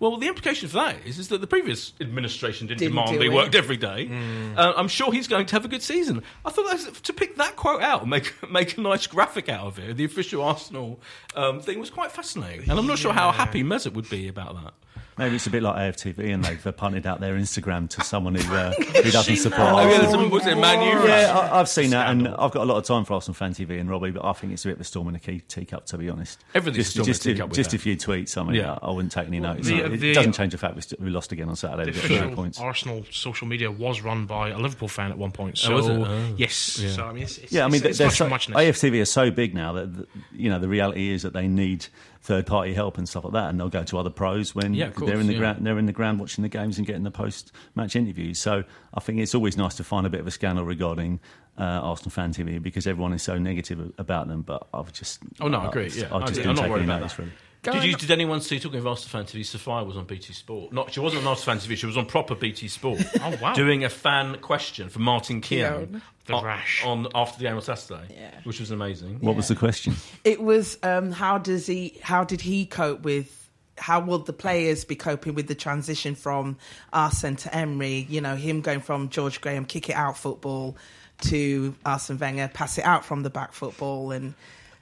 Well, 0.00 0.16
the 0.16 0.28
implication 0.28 0.68
for 0.68 0.76
that 0.76 0.94
is, 1.04 1.18
is 1.18 1.26
that 1.28 1.40
the 1.40 1.48
previous 1.48 1.92
administration 2.00 2.68
didn't, 2.68 2.78
Didn't 2.78 2.92
demand 2.94 3.18
do 3.18 3.22
it. 3.26 3.32
worked 3.34 3.56
every 3.56 3.76
day. 3.76 4.08
Uh, 4.56 4.72
I'm 4.76 4.86
sure 4.86 5.10
he's 5.12 5.26
going 5.26 5.46
to 5.46 5.56
have 5.56 5.64
a 5.64 5.68
good 5.68 5.82
season. 5.82 6.22
I 6.44 6.50
thought 6.50 6.66
that's, 6.70 7.00
to 7.00 7.12
pick 7.12 7.34
that 7.36 7.56
quote 7.56 7.82
out 7.82 8.02
and 8.02 8.10
make 8.10 8.32
make 8.50 8.78
a 8.78 8.80
nice 8.80 9.08
graphic 9.08 9.48
out 9.48 9.66
of 9.66 9.78
it, 9.80 9.96
the 9.96 10.04
official 10.04 10.42
Arsenal 10.44 11.00
um, 11.34 11.60
thing 11.60 11.80
was 11.80 11.90
quite 11.90 12.12
fascinating. 12.12 12.70
And 12.70 12.78
I'm 12.78 12.86
not 12.86 12.98
sure 12.98 13.12
how 13.12 13.32
happy 13.32 13.64
Mesut 13.64 13.94
would 13.94 14.08
be 14.08 14.28
about 14.28 14.54
that. 14.62 14.74
Maybe 15.18 15.36
it's 15.36 15.46
a 15.46 15.50
bit 15.50 15.62
like 15.62 15.74
AFTV, 15.76 16.32
and 16.32 16.44
they've 16.44 16.66
uh, 16.66 16.72
punted 16.72 17.06
out 17.06 17.20
their 17.20 17.34
Instagram 17.34 17.88
to 17.90 18.02
someone 18.02 18.34
who 18.36 18.54
uh, 18.54 18.72
who 19.02 19.10
doesn't 19.10 19.36
support. 19.36 19.60
Oh, 19.60 19.64
yeah, 19.64 19.84
Arsenal. 19.84 19.98
there's 20.00 20.10
some, 20.12 20.30
was 20.30 20.46
it 20.46 20.56
Man 20.56 20.80
U? 20.82 21.08
Yeah, 21.08 21.36
I, 21.36 21.60
I've 21.60 21.68
seen 21.68 21.90
that, 21.90 22.08
and 22.10 22.28
I've 22.28 22.52
got 22.52 22.62
a 22.62 22.64
lot 22.64 22.76
of 22.78 22.84
time 22.84 23.04
for 23.04 23.14
Arsenal 23.14 23.34
fan 23.34 23.52
TV 23.52 23.80
and 23.80 23.90
Robbie, 23.90 24.10
but 24.12 24.24
I 24.24 24.32
think 24.32 24.52
it's 24.52 24.64
a 24.64 24.68
bit 24.68 24.74
of 24.76 24.80
a 24.80 24.84
storm 24.84 25.08
in 25.08 25.14
a 25.16 25.18
key 25.18 25.40
teacup, 25.48 25.86
to 25.86 25.98
be 25.98 26.08
honest. 26.08 26.42
Everything's 26.54 26.92
just, 26.94 26.96
a 26.96 27.02
storm 27.02 27.04
in 27.04 27.10
a 27.10 27.12
just, 27.12 27.22
teacup 27.24 27.52
just 27.52 27.70
that. 27.70 27.76
a 27.76 27.80
few 27.80 27.96
tweets. 27.96 28.36
I 28.38 28.44
mean, 28.44 28.54
Yeah. 28.54 28.78
I, 28.80 28.90
wouldn't 28.90 29.12
take 29.12 29.26
any 29.26 29.40
notice. 29.40 29.66
the- 29.66 29.84
it 29.84 29.98
the- 29.98 30.14
doesn't 30.14 30.32
change 30.34 30.52
the 30.52 30.58
fact 30.58 30.76
we, 30.76 30.82
st- 30.82 31.00
we 31.00 31.10
lost 31.10 31.32
again 31.32 31.48
on 31.48 31.56
Saturday. 31.56 31.90
The 31.90 31.96
We 31.96 32.00
got 32.00 32.06
zero 32.08 32.20
official 32.20 32.36
points. 32.36 32.60
Arsenal 32.60 33.04
social 33.10 33.46
media 33.48 33.70
was 33.70 34.00
run 34.02 34.26
by 34.26 34.50
a 34.50 34.58
Liverpool 34.58 34.88
fan 34.88 35.10
at 35.10 35.18
one 35.18 35.32
point. 35.32 35.58
So 35.58 35.72
Oh, 35.72 35.76
was 35.76 35.88
it? 35.88 35.92
Oh. 35.98 36.34
yes, 36.36 36.78
Yeah. 36.78 36.90
so 36.90 37.04
I 37.06 37.12
mean, 37.12 37.22
it's, 37.24 37.38
it's, 37.38 37.52
Yeah, 37.52 37.64
I 37.64 37.68
mean, 37.68 37.84
it's, 37.84 37.98
it's 38.00 38.16
so. 38.16 38.28
AFTV 38.28 39.02
are 39.02 39.04
so 39.04 39.30
big 39.30 39.54
now 39.54 39.72
that 39.72 39.96
that, 39.96 40.08
you 40.32 40.48
know 40.50 40.58
the 40.58 40.68
reality 40.68 41.10
is 41.10 41.22
that 41.22 41.32
they 41.32 41.48
need 41.48 41.86
third 42.20 42.46
party 42.46 42.74
help 42.74 42.98
and 42.98 43.08
stuff 43.08 43.24
like 43.24 43.32
that, 43.32 43.48
and 43.50 43.58
they'll 43.60 43.68
go 43.68 43.84
to 43.84 43.98
other 43.98 44.10
pros 44.10 44.54
when 44.54 44.74
Yeah, 44.74 44.90
course, 44.90 45.10
they're 45.10 45.20
in 45.20 45.26
the 45.26 45.32
yeah. 45.34 45.38
ground. 45.38 45.66
They're 45.66 45.78
in 45.78 45.86
the 45.86 45.92
ground 45.92 46.20
watching 46.20 46.42
the 46.42 46.48
games 46.48 46.76
and 46.78 46.86
getting 46.86 47.04
the 47.04 47.10
post 47.10 47.52
match 47.74 47.96
interviews. 47.96 48.38
So 48.38 48.64
I 48.94 49.00
think 49.00 49.18
it's 49.20 49.34
always 49.34 49.56
nice 49.56 49.74
to 49.76 49.84
find 49.84 50.06
a 50.06 50.10
bit 50.10 50.20
of 50.20 50.26
a 50.26 50.30
scandal 50.30 50.64
regarding 50.64 51.20
uh, 51.58 51.62
Arsenal 51.62 52.10
fan 52.10 52.32
TV 52.32 52.60
because 52.62 52.86
everyone 52.86 53.12
is 53.12 53.22
so 53.22 53.38
negative 53.38 53.92
about 53.98 54.28
them. 54.28 54.42
But 54.42 54.66
I've 54.74 54.92
just 54.92 55.20
Oh, 55.40 55.48
no, 55.48 55.58
I 55.60 55.68
agree, 55.68 55.88
yeah. 55.94 56.08
I 56.12 56.16
I 56.18 56.20
just 56.26 56.32
agree. 56.38 56.50
I'm 56.50 56.54
didn't 56.54 56.56
not 56.56 56.70
worried 56.70 56.84
about 56.84 57.00
notice 57.00 57.14
that. 57.16 57.22
really. 57.22 57.32
Did, 57.62 57.84
you, 57.84 57.94
did 57.94 58.10
anyone 58.10 58.40
see, 58.40 58.58
talking 58.60 58.78
of 58.78 58.86
Arsenal 58.86 59.24
fan 59.24 59.40
TV, 59.40 59.44
Sophia 59.44 59.82
was 59.84 59.96
on 59.96 60.04
BT 60.04 60.32
Sport. 60.32 60.72
Not, 60.72 60.92
she 60.92 61.00
wasn't 61.00 61.22
on 61.22 61.28
Arsenal 61.28 61.58
fan 61.58 61.68
TV, 61.68 61.76
she 61.76 61.86
was 61.86 61.96
on 61.96 62.06
proper 62.06 62.34
BT 62.34 62.68
Sport. 62.68 63.00
Oh, 63.20 63.36
wow. 63.42 63.52
Doing 63.52 63.84
a 63.84 63.88
fan 63.88 64.38
question 64.38 64.88
for 64.88 65.00
Martin 65.00 65.40
Keown. 65.40 65.86
Keown. 65.88 66.02
The 66.26 66.34
on, 66.34 66.44
rash. 66.44 66.84
On, 66.84 67.08
after 67.14 67.38
the 67.38 67.44
game 67.44 67.56
on 67.56 67.62
Saturday, 67.62 68.14
Yeah. 68.14 68.30
which 68.44 68.60
was 68.60 68.70
amazing. 68.70 69.18
What 69.20 69.34
was 69.34 69.48
the 69.48 69.56
question? 69.56 69.94
It 70.24 70.40
was 70.40 70.78
um, 70.82 71.10
how 71.10 71.38
does 71.38 71.66
he? 71.66 71.98
How 72.02 72.22
did 72.24 72.40
he 72.40 72.64
cope 72.66 73.02
with? 73.02 73.34
How 73.76 74.00
will 74.00 74.18
the 74.20 74.32
players 74.32 74.84
be 74.84 74.94
coping 74.96 75.34
with 75.34 75.46
the 75.48 75.54
transition 75.54 76.14
from 76.14 76.58
Arsene 76.92 77.36
to 77.36 77.54
Emery? 77.54 78.06
You 78.08 78.20
know, 78.20 78.36
him 78.36 78.60
going 78.60 78.80
from 78.80 79.08
George 79.08 79.40
Graham 79.40 79.64
kick 79.64 79.88
it 79.88 79.94
out 79.96 80.16
football 80.18 80.76
to 81.22 81.74
Arsene 81.84 82.18
Wenger 82.18 82.48
pass 82.52 82.78
it 82.78 82.84
out 82.84 83.04
from 83.04 83.22
the 83.22 83.30
back 83.30 83.52
football, 83.52 84.12
and 84.12 84.34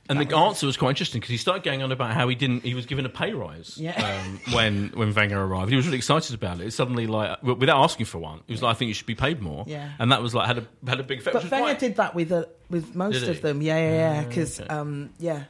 And 0.08 0.20
the 0.20 0.36
answer 0.36 0.66
was 0.66 0.76
quite 0.76 0.90
interesting 0.90 1.20
because 1.20 1.30
he 1.30 1.36
started 1.36 1.62
going 1.62 1.82
on 1.82 1.92
about 1.92 2.12
how 2.12 2.28
he 2.28 2.34
didn't. 2.34 2.62
He 2.64 2.74
was 2.74 2.86
given 2.86 3.04
a 3.06 3.08
pay 3.08 3.32
rise 3.32 3.76
Yeah. 3.78 4.00
um, 4.26 4.40
when 4.54 4.88
when 4.94 5.12
Wenger 5.14 5.42
arrived. 5.42 5.70
He 5.70 5.76
was 5.76 5.86
really 5.86 5.98
excited 5.98 6.34
about 6.34 6.60
it. 6.60 6.66
It's 6.66 6.76
suddenly 6.76 7.06
like 7.06 7.42
without 7.42 7.82
asking 7.82 8.06
for 8.06 8.18
one, 8.18 8.40
he 8.46 8.52
was 8.52 8.62
like, 8.62 8.74
"I 8.74 8.78
think 8.78 8.88
you 8.88 8.94
should 8.94 9.06
be 9.06 9.14
paid 9.14 9.40
more." 9.42 9.64
Yeah. 9.66 9.90
and 9.98 10.12
that 10.12 10.22
was 10.22 10.34
like 10.34 10.46
had 10.46 10.58
a 10.58 10.66
had 10.88 11.00
a 11.00 11.02
big 11.02 11.18
effect. 11.20 11.34
but 11.34 11.42
Wenger 11.50 11.64
quite- 11.64 11.78
did 11.78 11.96
that 11.96 12.14
with 12.14 12.30
uh, 12.32 12.44
with 12.70 12.94
most 12.94 13.14
Did 13.20 13.28
of 13.28 13.36
he? 13.36 13.42
them. 13.42 13.62
Yeah, 13.62 13.78
yeah, 13.78 13.90
yeah. 14.20 14.24
Because 14.24 14.60
okay. 14.60 14.68
um, 14.68 15.10
yeah, 15.18 15.44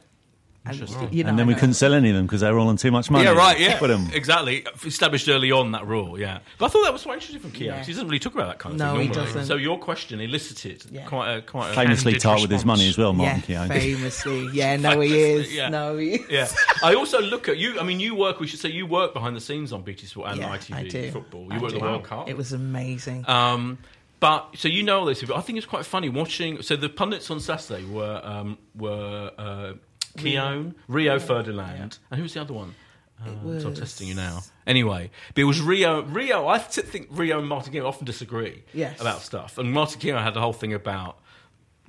And, 0.69 1.13
you 1.13 1.23
know, 1.23 1.29
and 1.29 1.39
then 1.39 1.47
we 1.47 1.53
couldn't 1.55 1.73
sell 1.75 1.93
any 1.93 2.09
of 2.09 2.15
them 2.15 2.25
because 2.25 2.41
they 2.41 2.51
were 2.51 2.59
all 2.59 2.67
on 2.69 2.77
too 2.77 2.91
much 2.91 3.09
money. 3.09 3.25
Yeah, 3.25 3.31
right. 3.31 3.59
Yeah, 3.59 3.77
Put 3.79 3.89
'em. 3.89 4.07
exactly. 4.13 4.65
Established 4.85 5.27
early 5.29 5.51
on 5.51 5.71
that 5.71 5.87
rule. 5.87 6.19
Yeah, 6.19 6.39
but 6.57 6.65
I 6.65 6.69
thought 6.69 6.83
that 6.83 6.93
was 6.93 7.03
quite 7.03 7.15
interesting 7.15 7.39
from 7.39 7.51
Keown. 7.51 7.65
Yeah. 7.67 7.77
'cause 7.77 7.87
He 7.87 7.93
doesn't 7.93 8.07
really 8.07 8.19
talk 8.19 8.33
about 8.33 8.47
that 8.47 8.59
kind 8.59 8.73
of 8.73 8.79
No, 8.79 8.91
thing 8.93 9.01
he 9.01 9.07
normally. 9.07 9.25
doesn't. 9.33 9.45
So 9.45 9.55
your 9.55 9.79
question 9.79 10.19
elicited 10.21 10.83
Yeah. 10.91 11.05
quite 11.05 11.33
a 11.35 11.41
quite 11.41 11.71
a 11.71 11.73
Famously 11.73 12.13
Candid 12.13 12.21
tight 12.21 12.41
with 12.41 12.51
his 12.51 12.59
response. 12.63 12.65
money 12.79 12.89
as 12.89 12.97
well, 12.97 13.11
Yeah, 13.11 13.17
Martin 13.17 13.41
Keown. 13.41 13.69
famously. 13.69 14.49
Yeah, 14.53 14.75
no, 14.77 14.99
he 14.99 15.13
is. 15.19 15.53
yeah. 15.53 15.69
No, 15.69 15.97
he 15.97 16.11
is. 16.15 16.29
Yeah, 16.29 16.47
I 16.83 16.93
also 16.95 17.21
look 17.21 17.47
at 17.49 17.57
you. 17.57 17.79
I 17.79 17.83
mean, 17.83 17.99
you 17.99 18.15
work. 18.15 18.39
We 18.39 18.47
should 18.47 18.59
say 18.59 18.69
you 18.69 18.85
work 18.85 19.13
behind 19.13 19.35
the 19.35 19.41
scenes 19.41 19.71
on 19.73 19.81
BT 19.83 20.05
Sport 20.07 20.29
and 20.31 20.39
Yeah, 20.39 20.49
ITV 20.49 20.75
I 20.75 20.83
do. 20.87 21.11
football. 21.11 21.43
You 21.45 21.51
I 21.51 21.57
work 21.59 21.71
at 21.71 21.73
the 21.75 21.79
do. 21.79 21.85
World 21.85 22.03
Cup. 22.03 22.29
It 22.29 22.37
was 22.37 22.53
amazing. 22.53 23.23
Um, 23.29 23.77
but 24.19 24.47
so 24.55 24.67
you 24.67 24.81
know 24.81 24.99
all 25.01 25.05
this, 25.05 25.19
people. 25.19 25.35
I 25.35 25.41
think 25.41 25.57
it's 25.57 25.67
quite 25.67 25.85
funny 25.85 26.09
watching. 26.09 26.61
So 26.63 26.75
the 26.75 26.89
pundits 26.89 27.29
on 27.29 27.39
Saturday 27.39 27.85
were 27.85 28.19
um, 28.23 28.57
were 28.75 29.31
uh, 29.37 29.73
Keown, 30.17 30.75
Rio 30.87 31.19
Ferdinand, 31.19 31.97
and 32.11 32.17
who 32.17 32.23
was 32.23 32.33
the 32.33 32.41
other 32.41 32.53
one? 32.53 32.75
Uh, 33.19 33.59
so 33.59 33.69
I'm 33.69 33.73
testing 33.73 34.07
you 34.07 34.13
now. 34.13 34.41
Anyway, 34.67 35.09
but 35.33 35.41
it 35.41 35.45
was 35.45 35.59
Rio. 35.59 36.03
Rio. 36.03 36.47
I 36.47 36.59
think 36.59 37.07
Rio 37.09 37.39
and 37.39 37.47
Martin 37.47 37.73
Keown 37.73 37.85
often 37.85 38.05
disagree 38.05 38.63
Yes. 38.73 39.01
about 39.01 39.21
stuff, 39.21 39.57
and 39.57 39.71
Martin 39.71 39.99
Keown 39.99 40.21
had 40.21 40.33
the 40.33 40.41
whole 40.41 40.53
thing 40.53 40.73
about 40.73 41.17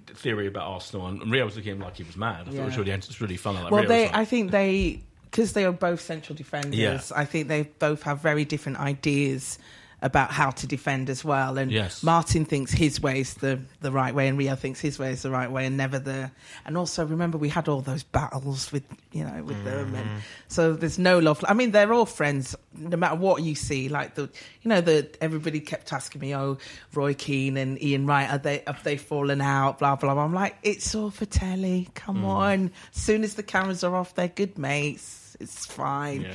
theory 0.06 0.46
about 0.46 0.66
Arsenal, 0.68 1.06
and 1.06 1.30
Rio 1.30 1.44
was 1.44 1.56
looking 1.56 1.72
at 1.72 1.76
him 1.76 1.82
like 1.82 1.96
he 1.96 2.04
was 2.04 2.16
mad. 2.16 2.42
I 2.48 2.50
thought 2.50 2.54
it 2.54 2.64
was 2.64 2.78
really, 2.78 2.90
it 2.92 3.06
was 3.06 3.20
really 3.20 3.36
fun. 3.36 3.56
Like 3.56 3.70
well, 3.70 3.82
Rio 3.82 3.88
they, 3.88 4.06
like, 4.06 4.14
I 4.14 4.24
think 4.24 4.50
they, 4.50 5.02
because 5.24 5.52
they 5.52 5.64
are 5.64 5.72
both 5.72 6.00
central 6.00 6.34
defenders. 6.36 6.74
Yeah. 6.74 7.00
I 7.14 7.24
think 7.26 7.48
they 7.48 7.64
both 7.78 8.02
have 8.04 8.20
very 8.20 8.44
different 8.44 8.78
ideas 8.78 9.58
about 10.00 10.30
how 10.30 10.50
to 10.50 10.66
defend 10.66 11.10
as 11.10 11.24
well. 11.24 11.58
And 11.58 11.72
Yes. 11.72 12.02
Martin 12.02 12.44
thinks 12.44 12.70
his 12.72 13.00
way 13.00 13.20
is 13.20 13.34
the 13.34 13.58
the 13.80 13.90
right 13.90 14.14
way, 14.14 14.28
and 14.28 14.38
Rio 14.38 14.54
thinks 14.54 14.80
his 14.80 14.98
way 14.98 15.10
is 15.12 15.22
the 15.22 15.30
right 15.30 15.50
way, 15.50 15.66
and 15.66 15.76
never 15.76 15.98
the. 15.98 16.30
And 16.64 16.76
also, 16.76 17.04
remember, 17.04 17.36
we 17.38 17.48
had 17.48 17.68
all 17.68 17.80
those 17.80 18.02
battles 18.04 18.70
with 18.72 18.84
you 19.12 19.24
know 19.24 19.42
with 19.42 19.62
them, 19.64 19.86
Mm-hmm. 19.88 19.94
and 19.96 20.22
so 20.48 20.72
there's 20.74 20.98
no 20.98 21.18
love. 21.18 21.44
I 21.48 21.54
mean, 21.54 21.72
they're 21.72 21.92
all 21.92 22.06
friends, 22.06 22.54
no 22.76 22.96
matter 22.96 23.16
what 23.16 23.42
you 23.42 23.54
see. 23.54 23.88
Like 23.88 24.14
the, 24.14 24.22
you 24.62 24.68
know, 24.68 24.80
the 24.80 25.08
everybody 25.20 25.60
kept 25.60 25.92
asking 25.92 26.20
me, 26.20 26.34
"Oh, 26.34 26.58
Roy 26.94 27.14
Keane 27.14 27.56
and 27.56 27.82
Ian 27.82 28.06
Wright, 28.06 28.30
are 28.30 28.38
they 28.38 28.62
have 28.66 28.82
they 28.84 28.96
fallen 28.96 29.40
out?" 29.40 29.78
Blah 29.80 29.96
blah. 29.96 30.14
blah. 30.14 30.24
I'm 30.24 30.34
like, 30.34 30.56
it's 30.62 30.94
all 30.94 31.10
for 31.10 31.24
telly. 31.26 31.88
Come 31.94 32.22
Mm. 32.22 32.26
on. 32.26 32.70
As 32.94 33.02
soon 33.02 33.24
as 33.24 33.34
the 33.34 33.42
cameras 33.42 33.82
are 33.82 33.94
off, 33.96 34.14
they're 34.14 34.28
good 34.28 34.58
mates. 34.58 35.36
It's 35.40 35.66
fine. 35.66 36.22
Yeah. 36.22 36.32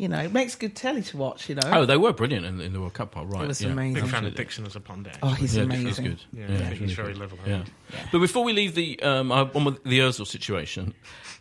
You 0.00 0.08
know, 0.08 0.18
it 0.18 0.32
makes 0.32 0.54
good 0.54 0.74
telly 0.74 1.02
to 1.02 1.16
watch. 1.18 1.48
You 1.48 1.56
know. 1.56 1.62
Oh, 1.66 1.84
they 1.84 1.96
were 1.98 2.12
brilliant 2.12 2.46
in, 2.46 2.60
in 2.60 2.72
the 2.72 2.80
World 2.80 2.94
Cup 2.94 3.10
part, 3.12 3.28
right? 3.28 3.44
It 3.44 3.48
was 3.48 3.60
yeah. 3.62 3.70
amazing. 3.70 3.94
Big 3.94 4.02
fan 4.04 4.08
of 4.08 4.14
Absolutely. 4.32 4.44
Dixon 4.44 4.66
as 4.66 4.76
a 4.76 4.80
pundit. 4.80 5.18
oh, 5.22 5.28
he's 5.32 5.56
Yeah, 5.56 5.64
amazing. 5.64 5.86
He's 5.86 5.98
good. 6.00 6.20
yeah, 6.32 6.46
Yeah, 6.48 6.54
I 6.54 6.58
think 6.68 6.80
he's 6.80 6.98
really 6.98 7.12
very 7.12 7.12
good. 7.12 7.20
level 7.20 7.38
Yeah. 7.46 7.56
headed. 7.58 8.08
But 8.12 8.18
before 8.20 8.42
we 8.44 8.52
leave 8.54 8.74
the 8.74 9.00
um, 9.02 9.30
I- 9.30 9.42
on 9.54 9.64
with 9.64 9.84
the 9.84 9.98
Özil 10.00 10.26
situation, 10.26 10.94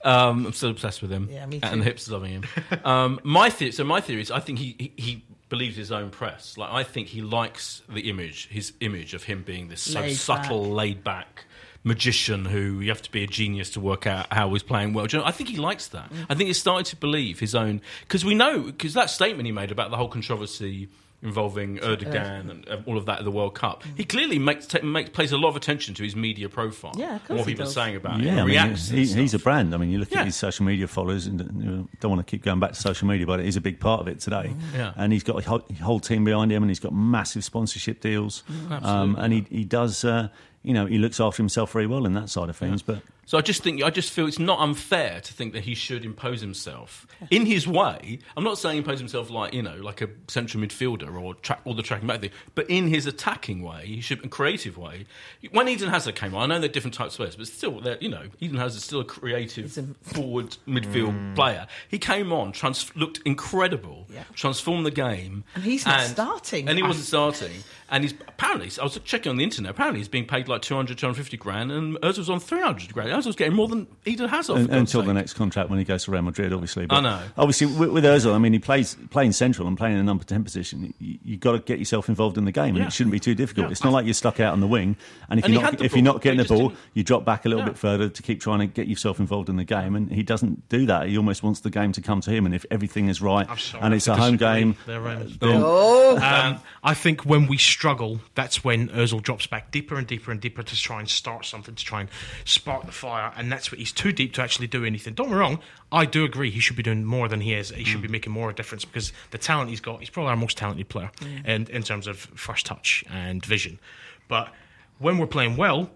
um, 0.03 0.45
I'm 0.47 0.53
still 0.53 0.69
obsessed 0.71 1.01
with 1.01 1.11
him. 1.11 1.29
Yeah, 1.31 1.45
me 1.45 1.59
too. 1.61 1.67
And 1.67 1.81
too. 1.81 1.89
the 1.89 1.93
hipsters 1.95 2.11
loving 2.11 2.31
him. 2.31 2.43
um, 2.83 3.19
my 3.23 3.49
theory, 3.49 3.71
so 3.71 3.83
my 3.83 4.01
theory 4.01 4.21
is, 4.21 4.29
I 4.31 4.39
think 4.41 4.59
he, 4.59 4.75
he 4.77 4.93
he 4.97 5.23
believes 5.49 5.75
his 5.77 5.91
own 5.91 6.09
press. 6.09 6.57
Like 6.57 6.71
I 6.71 6.83
think 6.83 7.07
he 7.07 7.21
likes 7.21 7.81
the 7.89 8.09
image, 8.09 8.49
his 8.49 8.73
image 8.81 9.13
of 9.13 9.23
him 9.23 9.43
being 9.43 9.67
this 9.69 9.81
so 9.81 10.01
Laid 10.01 10.15
subtle, 10.17 10.63
back. 10.63 10.71
laid 10.73 11.03
back 11.03 11.45
magician 11.83 12.45
who 12.45 12.79
you 12.81 12.89
have 12.89 13.01
to 13.01 13.11
be 13.11 13.23
a 13.23 13.27
genius 13.27 13.69
to 13.71 13.79
work 13.79 14.05
out 14.05 14.27
how 14.31 14.49
he's 14.51 14.63
playing 14.63 14.93
well. 14.93 15.07
You 15.09 15.19
know, 15.19 15.25
I 15.25 15.31
think 15.31 15.49
he 15.49 15.57
likes 15.57 15.87
that. 15.87 16.11
Mm. 16.11 16.25
I 16.29 16.35
think 16.35 16.47
he's 16.47 16.59
starting 16.59 16.85
to 16.85 16.95
believe 16.95 17.39
his 17.39 17.55
own 17.55 17.81
because 18.01 18.25
we 18.25 18.35
know 18.35 18.63
because 18.63 18.93
that 18.93 19.09
statement 19.09 19.45
he 19.45 19.51
made 19.51 19.71
about 19.71 19.89
the 19.91 19.97
whole 19.97 20.09
controversy 20.09 20.89
involving 21.21 21.77
Erdogan 21.79 22.49
and 22.49 22.83
all 22.85 22.97
of 22.97 23.05
that 23.07 23.19
at 23.19 23.25
the 23.25 23.31
World 23.31 23.53
Cup. 23.53 23.83
He 23.97 24.05
clearly 24.05 24.39
makes, 24.39 24.65
ta 24.67 24.79
makes 24.81 25.09
plays 25.09 25.33
a 25.33 25.37
lot 25.37 25.49
of 25.49 25.57
attention 25.57 25.93
to 25.95 26.03
his 26.03 26.15
media 26.15 26.47
profile. 26.47 26.93
Yeah, 26.95 27.17
of 27.17 27.25
course 27.27 27.39
what 27.39 27.47
he 27.47 27.53
people 27.55 27.65
does. 27.65 27.75
are 27.77 27.81
saying 27.83 27.95
about 27.97 28.21
him. 28.21 28.27
Yeah, 28.27 28.31
I 28.35 28.35
mean, 28.37 28.45
reacts. 28.45 28.87
he, 28.87 29.05
he's 29.05 29.33
a 29.33 29.39
brand. 29.39 29.73
I 29.73 29.77
mean, 29.77 29.89
you 29.89 29.97
look 29.99 30.11
Yeah. 30.11 30.21
at 30.21 30.27
his 30.27 30.37
social 30.37 30.65
media 30.65 30.87
followers, 30.87 31.25
and 31.27 31.41
you 31.61 31.69
know, 31.71 31.87
don't 31.99 32.11
want 32.11 32.25
to 32.25 32.31
keep 32.31 32.41
going 32.41 32.61
back 32.61 32.69
to 32.71 32.79
social 32.79 33.05
media, 33.05 33.25
but 33.25 33.41
it 33.41 33.47
is 33.47 33.57
a 33.57 33.61
big 33.61 33.81
part 33.81 33.99
of 33.99 34.07
it 34.07 34.21
today. 34.21 34.53
Yeah. 34.73 34.93
And 34.95 35.11
he's 35.11 35.23
got 35.25 35.37
a 35.37 35.45
whole, 35.49 35.65
whole 35.81 35.99
team 35.99 36.23
behind 36.23 36.53
him, 36.53 36.63
and 36.63 36.69
he's 36.69 36.79
got 36.79 36.93
massive 36.93 37.43
sponsorship 37.43 37.99
deals. 37.99 38.43
um, 38.81 39.17
and 39.19 39.33
he, 39.33 39.45
he 39.49 39.65
does, 39.65 40.05
uh, 40.05 40.29
you 40.63 40.73
know, 40.73 40.85
he 40.85 40.97
looks 40.97 41.19
after 41.19 41.41
himself 41.41 41.71
very 41.71 41.87
well 41.87 42.05
in 42.05 42.13
that 42.13 42.29
side 42.29 42.49
of 42.49 42.57
things. 42.57 42.81
But 42.81 43.01
So 43.29 43.37
I 43.37 43.41
just 43.41 43.61
think 43.61 43.83
I 43.83 43.91
just 43.91 44.09
feel 44.09 44.25
it's 44.25 44.39
not 44.39 44.57
unfair 44.59 45.21
to 45.21 45.33
think 45.33 45.53
that 45.53 45.61
he 45.61 45.75
should 45.75 46.03
impose 46.03 46.41
himself 46.41 47.05
in 47.29 47.45
his 47.45 47.67
way. 47.67 48.17
I'm 48.35 48.43
not 48.43 48.57
saying 48.57 48.79
impose 48.79 48.97
himself 48.97 49.29
like 49.29 49.53
you 49.53 49.61
know 49.61 49.75
like 49.75 50.01
a 50.01 50.09
central 50.27 50.63
midfielder 50.63 51.13
or 51.21 51.35
track 51.35 51.61
all 51.63 51.75
the 51.75 51.83
tracking 51.83 52.07
back 52.07 52.21
thing, 52.21 52.31
but 52.55 52.67
in 52.71 52.87
his 52.87 53.05
attacking 53.05 53.61
way, 53.61 53.85
he 53.85 54.01
should 54.01 54.25
a 54.25 54.29
creative 54.29 54.79
way. 54.79 55.05
When 55.51 55.67
Eden 55.67 55.89
Hazard 55.89 56.15
came 56.15 56.33
on, 56.33 56.51
I 56.51 56.55
know 56.55 56.59
they're 56.59 56.69
different 56.69 56.95
types 56.95 57.13
of 57.13 57.17
players, 57.17 57.35
but 57.35 57.45
still, 57.45 57.79
they're, 57.79 57.99
you 58.01 58.09
know, 58.09 58.23
Eden 58.39 58.57
Hazard 58.57 58.77
is 58.77 58.83
still 58.83 59.01
a 59.01 59.05
creative 59.05 59.65
He's 59.65 59.77
a- 59.77 59.83
forward 60.01 60.57
midfield 60.67 61.13
mm. 61.13 61.35
player. 61.35 61.67
He 61.87 61.99
came 61.99 62.33
on, 62.33 62.51
trans- 62.51 62.95
looked 62.95 63.19
incredible, 63.25 64.07
Yeah. 64.11 64.23
transformed 64.33 64.87
the 64.87 64.91
game, 64.91 65.43
And 65.53 65.63
he's 65.63 65.85
not 65.85 66.01
starting. 66.01 66.67
and 66.67 66.79
he 66.79 66.83
wasn't 66.83 67.05
starting. 67.05 67.63
And 67.91 68.03
he's 68.03 68.13
apparently, 68.27 68.69
I 68.79 68.83
was 68.83 68.99
checking 69.03 69.31
on 69.31 69.37
the 69.37 69.43
internet. 69.43 69.71
Apparently, 69.71 69.99
he's 69.99 70.07
being 70.07 70.25
paid 70.25 70.47
like 70.47 70.61
200, 70.61 70.97
250 70.97 71.37
grand, 71.37 71.71
and 71.71 71.95
Özil 72.01 72.19
was 72.19 72.29
on 72.29 72.39
300 72.39 72.93
grand. 72.93 73.18
Özil's 73.19 73.35
getting 73.35 73.53
more 73.55 73.67
than 73.67 73.87
Eden 74.05 74.29
Hazard. 74.29 74.53
for 74.53 74.59
un- 74.59 74.65
God's 74.67 74.77
until 74.79 75.01
the 75.03 75.13
next 75.13 75.33
contract 75.33 75.69
when 75.69 75.79
he 75.79 75.85
goes 75.85 76.03
to 76.05 76.11
Real 76.11 76.21
Madrid, 76.21 76.53
obviously. 76.53 76.85
But 76.85 76.95
I 76.95 77.01
know. 77.01 77.21
Obviously, 77.37 77.67
with, 77.67 77.89
with 77.89 78.03
Ozil, 78.03 78.33
I 78.33 78.37
mean, 78.37 78.53
he 78.53 78.59
plays 78.59 78.95
playing 79.11 79.33
central 79.33 79.67
and 79.67 79.77
playing 79.77 79.95
in 79.95 79.99
a 79.99 80.03
number 80.03 80.23
ten 80.23 80.43
position. 80.43 80.93
You, 80.99 81.19
you've 81.23 81.39
got 81.39 81.51
to 81.53 81.59
get 81.59 81.79
yourself 81.79 82.09
involved 82.09 82.37
in 82.37 82.45
the 82.45 82.51
game, 82.51 82.69
and 82.75 82.77
Yeah. 82.79 82.87
it 82.87 82.93
shouldn't 82.93 83.11
be 83.11 83.19
too 83.19 83.35
difficult. 83.35 83.67
Yeah. 83.67 83.71
It's 83.71 83.83
not 83.83 83.93
like 83.93 84.05
you're 84.05 84.13
stuck 84.13 84.39
out 84.39 84.53
on 84.53 84.59
the 84.59 84.67
wing, 84.67 84.95
and 85.29 85.39
if 85.39 85.45
And 85.45 85.53
you're 85.53 85.61
not 85.63 85.71
had 85.71 85.79
the 85.79 85.85
if 85.85 85.93
you're 85.93 86.01
not 86.03 86.21
getting 86.21 86.39
the 86.39 86.45
ball, 86.45 86.69
didn't- 86.69 86.79
you 86.93 87.03
drop 87.03 87.25
back 87.25 87.45
a 87.45 87.49
little 87.49 87.63
Yeah. 87.63 87.69
bit 87.69 87.77
further 87.77 88.09
to 88.09 88.21
keep 88.23 88.41
trying 88.41 88.59
to 88.59 88.67
get 88.67 88.87
yourself 88.87 89.19
involved 89.19 89.49
in 89.49 89.55
the 89.57 89.63
game. 89.63 89.95
And 89.95 90.11
he 90.11 90.23
doesn't 90.23 90.67
do 90.69 90.85
that. 90.87 91.07
He 91.07 91.17
almost 91.17 91.43
wants 91.43 91.59
the 91.61 91.69
game 91.69 91.91
to 91.93 92.01
come 92.01 92.21
to 92.21 92.31
him. 92.31 92.45
And 92.45 92.55
if 92.55 92.65
everything 92.71 93.07
is 93.09 93.21
right, 93.21 93.47
sorry 93.59 93.83
and 93.83 93.93
it's 93.93 94.07
a 94.07 94.15
home 94.15 94.37
game, 94.37 94.75
there, 94.85 95.07
um, 95.07 95.37
then- 95.39 95.63
Um, 95.63 96.59
I 96.83 96.93
think 96.93 97.25
when 97.25 97.47
we 97.47 97.57
struggle, 97.57 98.19
that's 98.35 98.63
when 98.63 98.89
Özil 98.89 99.21
drops 99.21 99.47
back 99.47 99.71
deeper 99.71 99.95
and 99.97 100.07
deeper 100.07 100.31
and 100.31 100.39
deeper 100.39 100.63
to 100.63 100.75
try 100.75 100.99
and 100.99 101.09
start 101.09 101.45
something, 101.45 101.75
to 101.75 101.83
try 101.85 102.01
and 102.01 102.09
spark 102.45 102.85
the 102.85 102.91
fire, 102.91 103.08
and 103.09 103.51
that's 103.51 103.71
what 103.71 103.79
he's 103.79 103.91
too 103.91 104.11
deep 104.11 104.33
to 104.33 104.41
actually 104.41 104.67
do 104.67 104.85
anything. 104.85 105.13
Don't 105.13 105.27
get 105.27 105.33
me 105.33 105.39
wrong, 105.39 105.59
I 105.91 106.05
do 106.05 106.23
agree 106.23 106.51
he 106.51 106.59
should 106.59 106.75
be 106.75 106.83
doing 106.83 107.05
more 107.05 107.27
than 107.27 107.41
he 107.41 107.53
is. 107.53 107.69
He 107.69 107.83
should 107.83 108.01
be 108.01 108.07
making 108.07 108.33
more 108.33 108.49
of 108.49 108.55
a 108.55 108.57
difference 108.57 108.85
because 108.85 109.13
the 109.31 109.37
talent 109.37 109.69
he's 109.69 109.81
got, 109.81 109.99
he's 109.99 110.09
probably 110.09 110.29
our 110.31 110.37
most 110.37 110.57
talented 110.57 110.89
player 110.89 111.11
in, 111.45 111.67
in 111.67 111.83
terms 111.83 112.07
of 112.07 112.17
first 112.17 112.65
touch 112.65 113.03
and 113.09 113.45
vision. 113.45 113.79
But 114.27 114.53
when 114.99 115.17
we're 115.17 115.27
playing 115.27 115.57
well, 115.57 115.89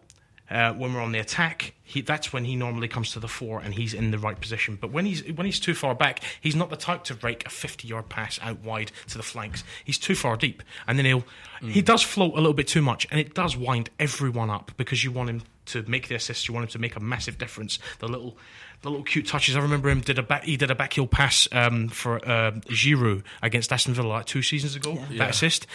uh, 0.50 0.74
when 0.74 0.94
we're 0.94 1.02
on 1.02 1.12
the 1.12 1.20
attack, 1.20 1.74
he, 1.84 2.02
that's 2.02 2.34
when 2.34 2.46
he 2.46 2.56
normally 2.56 2.88
comes 2.88 3.12
to 3.14 3.20
the 3.20 3.28
fore 3.28 3.60
and 3.60 3.74
he's 3.74 3.94
in 3.94 4.12
the 4.12 4.20
right 4.20 4.40
position. 4.40 4.78
But 4.80 4.92
when 4.92 5.06
he's 5.06 5.24
when 5.34 5.46
he's 5.46 5.60
too 5.60 5.74
far 5.74 5.96
back, 5.96 6.22
he's 6.42 6.56
not 6.56 6.70
the 6.70 6.76
type 6.76 7.04
to 7.06 7.16
break 7.16 7.46
a 7.46 7.50
fifty-yard 7.50 8.10
pass 8.10 8.40
out 8.42 8.60
wide 8.60 8.92
to 9.08 9.18
the 9.18 9.24
flanks. 9.24 9.64
He's 9.84 9.98
too 9.98 10.16
far 10.16 10.36
deep, 10.36 10.62
and 10.86 10.98
then 10.98 11.06
he'll 11.06 11.24
he 11.62 11.82
does 11.82 12.02
float 12.02 12.34
a 12.34 12.36
little 12.36 12.54
bit 12.54 12.68
too 12.68 12.82
much, 12.82 13.08
and 13.10 13.20
it 13.20 13.34
does 13.34 13.56
wind 13.56 13.90
everyone 14.00 14.50
up 14.50 14.72
because 14.76 15.04
you 15.04 15.12
want 15.12 15.30
him 15.30 15.44
to 15.68 15.84
make 15.84 16.08
the 16.08 16.16
assist, 16.16 16.48
you 16.48 16.54
want 16.54 16.64
him 16.66 16.70
to 16.72 16.80
make 16.80 16.96
a 16.96 17.00
massive 17.00 17.38
difference. 17.38 17.80
The 18.00 18.08
little 18.08 18.38
the 18.82 18.90
little 18.90 19.04
cute 19.06 19.28
touches. 19.28 19.56
I 19.56 19.60
remember 19.62 19.90
him 19.90 20.02
did 20.02 20.20
a 20.20 20.24
back, 20.24 20.44
he 20.44 20.58
did 20.58 20.70
a 20.70 20.76
backheel 20.76 21.10
pass 21.10 21.48
um, 21.54 21.88
for 21.88 22.18
uh, 22.28 22.52
Giroud 22.68 23.24
against 23.42 23.72
Aston 23.72 23.94
Villa 23.94 24.08
like 24.08 24.26
two 24.26 24.42
seasons 24.42 24.76
ago. 24.76 24.98
That 25.18 25.30
assist. 25.30 25.68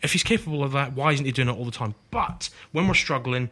If 0.00 0.12
he's 0.12 0.22
capable 0.22 0.62
of 0.62 0.72
that, 0.72 0.92
why 0.94 1.12
isn't 1.12 1.26
he 1.26 1.32
doing 1.32 1.48
it 1.48 1.56
all 1.56 1.64
the 1.64 1.70
time? 1.72 1.94
But 2.10 2.48
when 2.72 2.86
we're 2.88 2.94
struggling, 2.94 3.50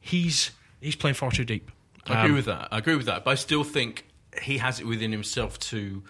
he's 0.00 0.50
he's 0.80 0.96
playing 0.96 1.14
far 1.14 1.30
too 1.30 1.44
deep. 1.44 1.70
I 2.06 2.20
agree 2.20 2.30
Um, 2.30 2.36
with 2.36 2.46
that. 2.46 2.68
I 2.72 2.78
agree 2.78 2.96
with 2.96 3.06
that. 3.06 3.24
But 3.24 3.30
I 3.32 3.34
still 3.36 3.62
think 3.62 4.06
he 4.42 4.58
has 4.58 4.80
it 4.80 4.86
within 4.86 5.12
himself 5.12 5.58
to 5.60 6.02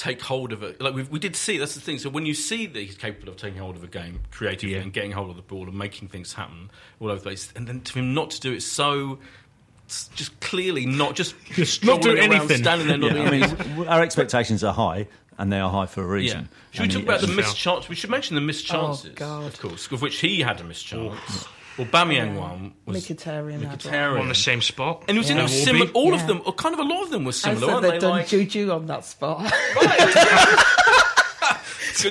take 0.00 0.22
hold 0.22 0.52
of 0.52 0.62
it. 0.62 0.80
Like 0.80 0.94
we, 0.94 1.02
we 1.04 1.18
did 1.18 1.36
see, 1.36 1.58
that's 1.58 1.74
the 1.74 1.80
thing. 1.80 1.98
So 1.98 2.08
when 2.08 2.24
you 2.24 2.32
see 2.32 2.64
that 2.66 2.78
he's 2.80 2.96
capable 2.96 3.28
of 3.28 3.36
taking 3.36 3.58
hold 3.60 3.76
of 3.76 3.84
a 3.84 3.86
game 3.86 4.20
creatively 4.30 4.74
Yeah. 4.74 4.80
and 4.80 4.92
getting 4.92 5.12
hold 5.12 5.28
of 5.28 5.36
the 5.36 5.42
ball 5.42 5.68
and 5.68 5.76
making 5.76 6.08
things 6.08 6.32
happen 6.32 6.70
all 7.00 7.08
over 7.08 7.16
the 7.18 7.22
place, 7.22 7.52
and 7.54 7.66
then 7.66 7.82
to 7.82 7.98
him 7.98 8.14
not 8.14 8.30
to 8.30 8.40
do 8.40 8.52
it 8.52 8.62
so. 8.62 9.18
Just 10.14 10.38
clearly 10.40 10.86
not 10.86 11.16
just 11.16 11.34
just 11.52 11.84
Not 11.84 12.00
doing 12.00 12.18
anything. 12.18 12.58
standing 12.62 12.86
there, 12.88 12.96
not 12.96 13.08
Yeah, 13.08 13.12
doing 13.14 13.26
I 13.26 13.30
mean, 13.30 13.42
anything. 13.42 13.88
our 13.88 14.02
expectations 14.02 14.62
are 14.64 14.72
high, 14.72 15.08
and 15.36 15.52
they 15.52 15.58
are 15.58 15.68
high 15.70 15.86
for 15.86 16.02
a 16.02 16.06
Yeah. 16.06 16.12
reason. 16.14 16.48
Should 16.70 16.82
we 16.82 16.88
talk 16.88 16.96
he- 16.98 17.02
about 17.02 17.20
the 17.22 17.26
Yeah. 17.26 17.34
missed 17.34 17.56
chance? 17.56 17.88
We 17.88 17.96
should 17.96 18.10
mention 18.10 18.36
the 18.36 18.40
missed 18.40 18.72
oh, 18.72 18.86
chances, 18.86 19.12
God. 19.16 19.46
of 19.46 19.58
course, 19.60 19.90
of 19.90 20.00
which 20.00 20.20
he 20.20 20.40
had 20.42 20.60
a 20.60 20.64
missed 20.64 20.86
chance. 20.86 21.18
Well, 21.80 21.88
Aubameyang 22.06 22.36
one 22.38 22.72
was 22.86 22.96
Mkhitaryan. 23.06 23.60
Mkhitaryan. 23.62 24.20
on 24.20 24.28
the 24.28 24.34
same 24.34 24.60
spot. 24.60 25.04
And 25.08 25.16
it 25.16 25.20
was 25.20 25.30
in 25.30 25.38
a 25.38 25.48
similar. 25.48 25.86
Iwobi. 25.86 25.94
All 25.94 26.14
of 26.14 26.26
them, 26.26 26.42
or 26.44 26.52
kind 26.52 26.74
of 26.74 26.78
a 26.80 26.84
lot 26.84 27.02
of 27.04 27.10
them, 27.10 27.24
were 27.24 27.30
I 27.30 27.32
similar, 27.32 27.60
said 27.60 27.66
weren't 27.68 27.82
they've 27.82 27.92
they? 27.92 27.98
done 27.98 28.10
Like, 28.10 28.28
juju 28.28 28.70
on 28.70 28.86
that 28.86 29.04
spot. 29.04 29.40
Good- 29.74 30.58